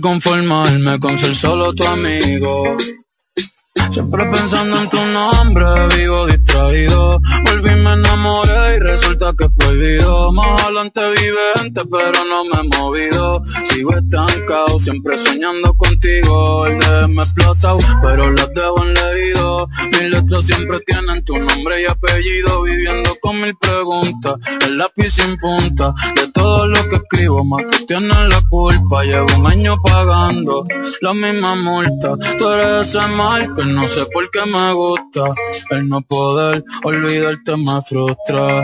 conformarme 0.00 0.98
con 0.98 1.18
ser 1.18 1.34
solo 1.34 1.72
tu 1.74 1.84
amigo. 1.84 2.76
Siempre 3.90 4.24
pensando 4.26 4.78
en 4.78 4.88
tu 4.88 4.96
nombre, 4.96 5.64
vivo 5.96 6.26
distraído. 6.26 7.20
Volví, 7.44 7.70
me 7.70 7.92
enamoré 7.94 8.76
y 8.76 8.78
resulta 8.80 9.32
que 9.36 9.44
es 9.44 9.50
prohibido. 9.56 10.32
Más 10.32 10.62
adelante 10.62 11.00
vivente, 11.10 11.82
pero 11.90 12.24
no 12.24 12.44
me 12.44 12.60
he 12.60 12.78
movido. 12.78 13.42
Sigo 13.64 13.96
estancado, 13.96 14.78
siempre 14.78 15.18
soñando 15.18 15.74
contigo. 15.74 16.66
El 16.66 16.78
de 16.78 17.08
me 17.08 17.22
explota, 17.22 17.74
pero 18.00 18.30
las 18.30 18.48
dejo 18.54 18.84
en 18.84 18.94
leído. 18.94 19.68
Mis 19.90 20.10
letras 20.10 20.44
siempre 20.44 20.78
tienen 20.86 21.24
tu 21.24 21.38
nombre 21.38 21.82
y 21.82 21.86
apellido. 21.86 22.62
Viviendo 22.62 23.10
con 23.20 23.40
mil 23.40 23.56
preguntas, 23.56 24.34
el 24.66 24.78
lápiz 24.78 25.10
sin 25.10 25.36
punta. 25.36 25.92
De 26.14 26.29
escribo, 27.30 27.44
más 27.44 27.86
tienes 27.86 28.28
la 28.28 28.40
culpa. 28.48 29.02
Llevo 29.04 29.26
un 29.38 29.46
año 29.46 29.76
pagando 29.82 30.64
la 31.00 31.14
misma 31.14 31.54
multa. 31.54 32.16
Tú 32.38 32.48
eres 32.48 32.88
ese 32.88 33.06
mal 33.08 33.54
que 33.54 33.64
no 33.64 33.86
sé 33.88 34.06
por 34.12 34.30
qué 34.30 34.40
me 34.46 34.72
gusta. 34.72 35.24
El 35.70 35.88
no 35.88 36.00
poder 36.02 36.64
olvidarte 36.84 37.56
me 37.56 37.80
frustra. 37.82 38.62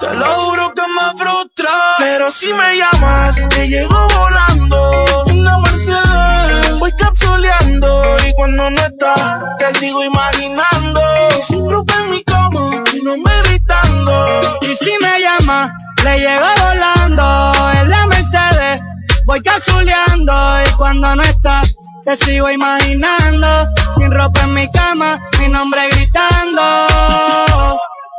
Te 0.00 0.14
lo 0.14 0.40
juro 0.40 0.72
que 0.74 0.82
me 0.82 1.18
frustra. 1.18 1.70
Pero 1.98 2.30
si 2.30 2.52
me 2.52 2.76
llamas, 2.76 3.48
te 3.48 3.68
llego 3.68 4.08
volando. 4.18 5.04
Una 5.26 5.58
Mercedes, 5.58 6.78
voy 6.78 6.92
capsuleando. 6.92 8.16
Y 8.28 8.34
cuando 8.34 8.70
no 8.70 8.80
estás, 8.80 9.58
te 9.58 9.74
sigo 9.74 10.04
imaginando. 10.04 11.00
Sin 11.46 11.70
ropa 11.70 11.94
en 12.02 12.10
mi 12.10 12.24
cama, 12.24 12.84
no 13.02 13.16
me 13.16 13.42
gritando. 13.42 14.58
Y 14.62 14.76
si 14.76 14.92
me 15.00 15.20
llama, 15.20 15.72
le 16.04 16.18
llego 16.18 16.46
volando. 16.64 17.52
En 17.80 17.90
la 17.90 18.06
Mercedes, 18.06 18.80
voy 19.26 19.40
capsuleando. 19.42 20.32
Y 20.66 20.70
cuando 20.76 21.16
no 21.16 21.22
está, 21.22 21.62
te 22.04 22.16
sigo 22.16 22.50
imaginando. 22.50 23.66
Sin 23.96 24.10
ropa 24.10 24.42
en 24.42 24.54
mi 24.54 24.70
cama, 24.72 25.20
mi 25.38 25.48
nombre 25.48 25.88
gritando. 25.90 26.62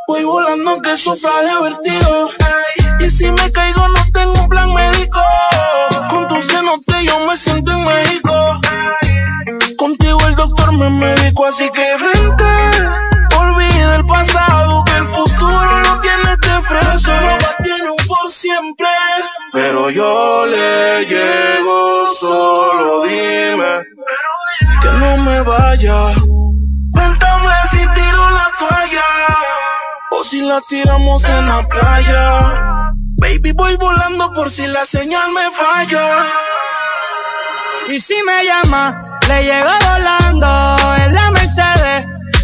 Voy 0.07 0.23
volando 0.23 0.81
que 0.81 0.97
sufra 0.97 1.31
de 1.41 1.69
vertigo. 1.69 2.29
Y 2.99 3.09
si 3.09 3.31
me 3.31 3.51
caigo 3.51 3.87
no 3.87 4.11
tengo 4.13 4.47
plan 4.47 4.73
médico. 4.73 5.21
Con 6.09 6.27
tu 6.27 6.41
cenote 6.41 7.05
yo 7.05 7.19
me 7.27 7.37
siento 7.37 7.71
en 7.71 7.85
México. 7.85 8.61
Contigo 9.77 10.19
el 10.27 10.35
doctor 10.35 10.71
me 10.73 10.89
médico, 10.89 11.45
así 11.45 11.69
que 11.71 11.97
vente. 11.97 13.20
Olvida 13.91 13.95
el 13.95 14.05
pasado, 14.05 14.83
que 14.85 14.97
el 14.97 15.07
futuro 15.07 15.79
lo 15.79 15.99
tiene 15.99 16.35
de 16.37 16.61
frente. 16.63 17.11
No 17.41 17.63
tiene 17.63 17.89
un 17.89 18.07
por 18.07 18.31
siempre. 18.31 18.87
Pero 19.51 19.89
yo 19.89 20.45
le 20.45 21.05
llego, 21.05 22.07
solo 22.19 23.03
dime 23.03 23.83
que 24.81 24.91
no 24.91 25.17
me 25.17 25.41
vaya. 25.41 26.13
Cuéntame 26.91 27.53
si 27.71 27.77
tiro 27.77 28.31
la 28.31 28.51
toalla 28.57 29.03
o 30.11 30.23
si 30.23 30.41
la 30.41 30.61
tiramos 30.61 31.23
en 31.25 31.47
la 31.47 31.67
playa. 31.67 32.93
Baby, 33.17 33.51
voy 33.53 33.75
volando 33.77 34.31
por 34.33 34.49
si 34.49 34.67
la 34.67 34.85
señal 34.85 35.31
me 35.31 35.51
falla. 35.51 36.25
Y 37.89 37.99
si 37.99 38.15
me 38.23 38.45
llama, 38.45 39.01
le 39.27 39.43
llego 39.43 39.69
volando. 39.89 40.80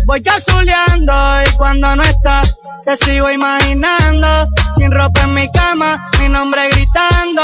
Voy 0.08 0.22
capsuleando 0.22 1.14
y 1.46 1.58
cuando 1.58 1.94
no 1.98 2.02
está, 2.02 2.42
te 2.82 2.96
sigo 2.96 3.30
imaginando. 3.30 4.48
Sin 4.78 4.90
ropa 4.90 5.24
en 5.24 5.34
mi 5.34 5.52
cama, 5.52 6.10
mi 6.22 6.30
nombre 6.30 6.70
gritando. 6.70 7.44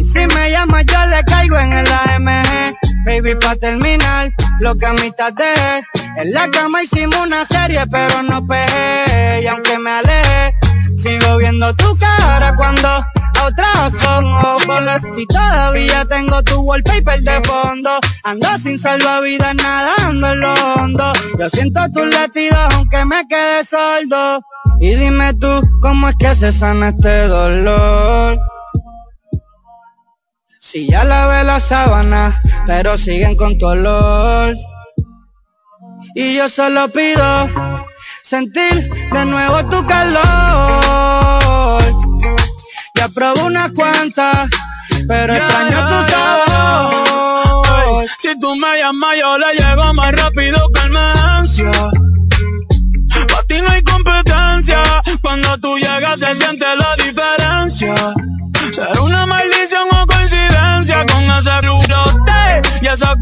Y 0.00 0.04
si 0.04 0.26
me 0.34 0.50
llama, 0.50 0.80
yo 0.80 1.04
le 1.06 1.22
caigo 1.24 1.58
en 1.58 1.72
el 1.74 1.86
AMG. 1.86 2.74
Baby, 3.04 3.34
pa' 3.34 3.56
terminar, 3.56 4.30
lo 4.60 4.74
que 4.74 4.86
a 4.86 4.94
mitad 4.94 5.34
dejé. 5.34 5.84
En 6.16 6.32
la 6.32 6.48
cama 6.50 6.82
hicimos 6.82 7.26
una 7.26 7.44
serie, 7.44 7.86
pero 7.90 8.22
no 8.22 8.46
pegué. 8.46 9.42
Y 9.42 9.46
aunque 9.48 9.78
me 9.78 9.90
aleje, 9.90 10.54
sigo 10.96 11.36
viendo 11.36 11.74
tu 11.74 11.94
cara 11.98 12.54
cuando 12.56 13.04
a 13.42 13.46
otras 13.46 13.94
pongo 13.94 14.56
bolas. 14.66 15.02
Y 15.16 15.26
todavía 15.26 16.04
tengo 16.04 16.42
tu 16.42 16.60
wallpaper 16.60 17.20
de 17.20 17.40
fondo. 17.44 17.90
Ando 18.24 18.58
sin 18.58 18.78
salvavidas 18.78 19.54
nadando 19.54 20.32
en 20.32 20.40
lo 20.40 20.54
hondo. 20.74 21.12
Yo 21.38 21.50
siento 21.50 21.80
tus 21.92 22.06
latidos 22.14 22.74
aunque 22.74 23.04
me 23.04 23.26
quede 23.28 23.64
sordo. 23.64 24.40
Y 24.80 24.94
dime 24.94 25.34
tú, 25.34 25.62
¿cómo 25.80 26.08
es 26.08 26.16
que 26.18 26.34
se 26.34 26.52
sana 26.52 26.88
este 26.88 27.28
dolor? 27.28 28.38
Si 30.60 30.88
ya 30.88 31.04
lavé 31.04 31.44
la 31.44 31.60
sábana, 31.60 32.40
pero 32.66 32.96
siguen 32.96 33.36
con 33.36 33.58
tu 33.58 33.66
olor. 33.66 34.56
Y 36.14 36.36
yo 36.36 36.48
solo 36.48 36.88
pido 36.88 37.48
sentir 38.22 38.90
de 39.12 39.24
nuevo 39.26 39.64
tu 39.66 39.84
calor. 39.86 42.01
Ya 43.02 43.08
probé 43.08 43.42
unas 43.42 43.72
cuantas, 43.72 44.48
pero 45.08 45.34
extraño 45.34 45.88
tu 45.88 46.08
sabor. 46.08 47.66
Si 48.16 48.38
tú 48.38 48.54
me 48.54 48.78
llamas, 48.78 49.18
yo 49.18 49.38
le 49.38 49.54
llego 49.54 49.92
más 49.94 50.12
rápido 50.12 50.70
que 50.72 50.82
el 50.82 50.90
Mencia. 50.90 51.72
Pa' 53.28 53.42
ti 53.48 53.56
no 53.60 53.70
hay 53.70 53.82
competencia. 53.82 54.80
Cuando 55.20 55.58
tú 55.58 55.78
llegas, 55.78 56.20
se 56.20 56.32
siente 56.36 56.64
la 56.76 56.94
diferencia. 56.94 57.92
Será 58.72 59.02
una 59.02 59.26
maldición 59.26 59.88
o 60.00 60.06
coincidencia 60.06 61.04
con 61.06 61.24
ese 61.24 61.60
rulote 61.62 62.62
y 62.82 62.86
esa 62.86 63.16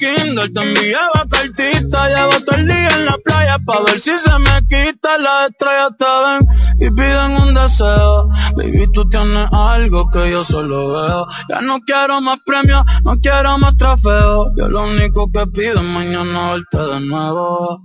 Kindle, 0.00 0.48
te 0.48 0.60
enviaba 0.62 1.26
cartita. 1.30 2.08
Llevo 2.08 2.44
todo 2.44 2.56
el 2.56 2.66
día 2.66 2.88
en 2.88 3.04
la 3.04 3.18
playa 3.18 3.58
pa' 3.58 3.80
ver 3.82 4.00
si 4.00 4.16
se 4.18 4.38
me 4.38 4.56
quita. 4.66 5.18
Las 5.18 5.50
estrellas 5.50 5.90
te 5.98 6.06
ven 6.24 6.48
y 6.80 6.90
piden 6.90 7.32
un 7.42 7.52
deseo. 7.52 8.28
Baby, 8.56 8.90
tú 8.94 9.06
tienes 9.10 9.46
algo 9.52 10.10
que 10.10 10.30
yo 10.30 10.42
solo 10.42 10.92
veo. 10.92 11.26
Ya 11.50 11.60
no 11.60 11.80
quiero 11.80 12.18
más 12.22 12.38
premios, 12.46 12.82
no 13.04 13.12
quiero 13.20 13.58
más 13.58 13.76
trofeos. 13.76 14.48
Yo 14.56 14.68
lo 14.68 14.84
único 14.84 15.30
que 15.30 15.46
pido 15.48 15.80
es 15.80 15.86
mañana 15.86 16.52
verte 16.52 16.78
de 16.78 17.00
nuevo. 17.00 17.82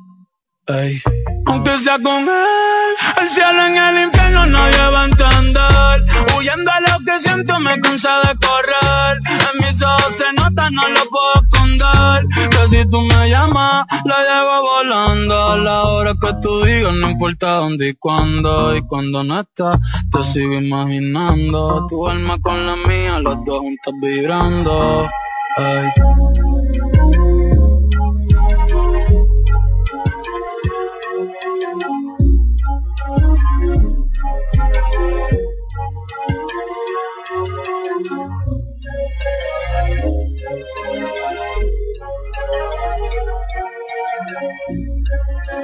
Ey. 0.67 1.01
Aunque 1.47 1.77
sea 1.77 1.99
con 1.99 2.23
él, 2.23 2.95
el 3.21 3.29
cielo 3.29 3.67
en 3.67 3.77
el 3.77 4.05
infierno 4.05 4.45
nadie 4.47 4.89
va 4.89 5.01
a 5.01 5.05
entender. 5.05 6.05
Huyendo 6.37 6.71
a 6.71 6.79
lo 6.79 7.05
que 7.05 7.19
siento 7.19 7.59
me 7.59 7.79
cansa 7.81 8.21
de 8.21 8.35
correr. 8.47 9.19
En 9.27 9.67
mis 9.67 9.81
ojos 9.81 10.13
se 10.17 10.33
nota, 10.33 10.69
no 10.71 10.87
lo 10.89 11.01
puedo 11.09 11.54
Que 11.77 12.67
si 12.69 12.89
tú 12.89 13.01
me 13.01 13.29
llamas, 13.29 13.85
la 14.05 14.17
llevo 14.27 14.61
volando. 14.61 15.51
A 15.51 15.57
la 15.57 15.83
hora 15.83 16.13
que 16.19 16.33
tú 16.41 16.63
digas, 16.63 16.93
no 16.93 17.09
importa 17.09 17.55
dónde 17.55 17.89
y 17.89 17.93
cuándo. 17.93 18.75
Y 18.75 18.81
cuando 18.81 19.23
no 19.23 19.39
estás, 19.39 19.79
te 20.11 20.23
sigo 20.23 20.53
imaginando. 20.53 21.85
Tu 21.87 22.07
alma 22.07 22.37
con 22.41 22.65
la 22.65 22.75
mía, 22.75 23.19
las 23.19 23.37
dos 23.45 23.59
juntas 23.59 23.93
vibrando. 24.01 25.09
Ey. 25.57 26.54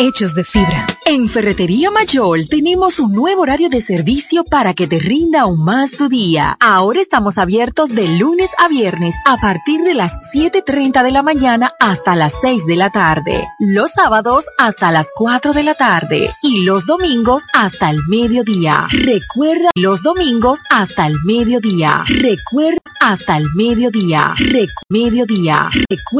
hechos 0.00 0.34
de 0.34 0.44
fibra. 0.44 0.86
En 1.04 1.28
Ferretería 1.28 1.90
Mayol 1.90 2.48
tenemos 2.48 2.98
un 3.00 3.12
nuevo 3.12 3.42
horario 3.42 3.68
de 3.68 3.80
servicio 3.80 4.44
para 4.44 4.74
que 4.74 4.86
te 4.86 4.98
rinda 4.98 5.42
aún 5.42 5.62
más 5.62 5.90
tu 5.90 6.08
día. 6.08 6.56
Ahora 6.60 7.00
estamos 7.00 7.36
abiertos 7.36 7.90
de 7.90 8.06
lunes 8.18 8.48
a 8.58 8.68
viernes 8.68 9.14
a 9.26 9.36
partir 9.36 9.80
de 9.82 9.94
las 9.94 10.12
7.30 10.34 11.02
de 11.02 11.10
la 11.10 11.22
mañana 11.22 11.72
hasta 11.80 12.16
las 12.16 12.34
6 12.40 12.66
de 12.66 12.76
la 12.76 12.90
tarde. 12.90 13.46
Los 13.58 13.90
sábados 13.90 14.44
hasta 14.56 14.90
las 14.90 15.08
4 15.14 15.52
de 15.52 15.64
la 15.64 15.74
tarde 15.74 16.30
y 16.42 16.64
los 16.64 16.86
domingos 16.86 17.42
hasta 17.52 17.90
el 17.90 17.98
mediodía. 18.08 18.86
Recuerda 18.90 19.70
los 19.74 20.02
domingos 20.02 20.60
hasta 20.70 21.06
el 21.06 21.16
mediodía. 21.24 22.04
Recuerda 22.06 22.80
hasta 23.00 23.36
el 23.36 23.46
mediodía. 23.54 24.34
Recuerda 24.38 24.80
mediodía. 24.88 25.68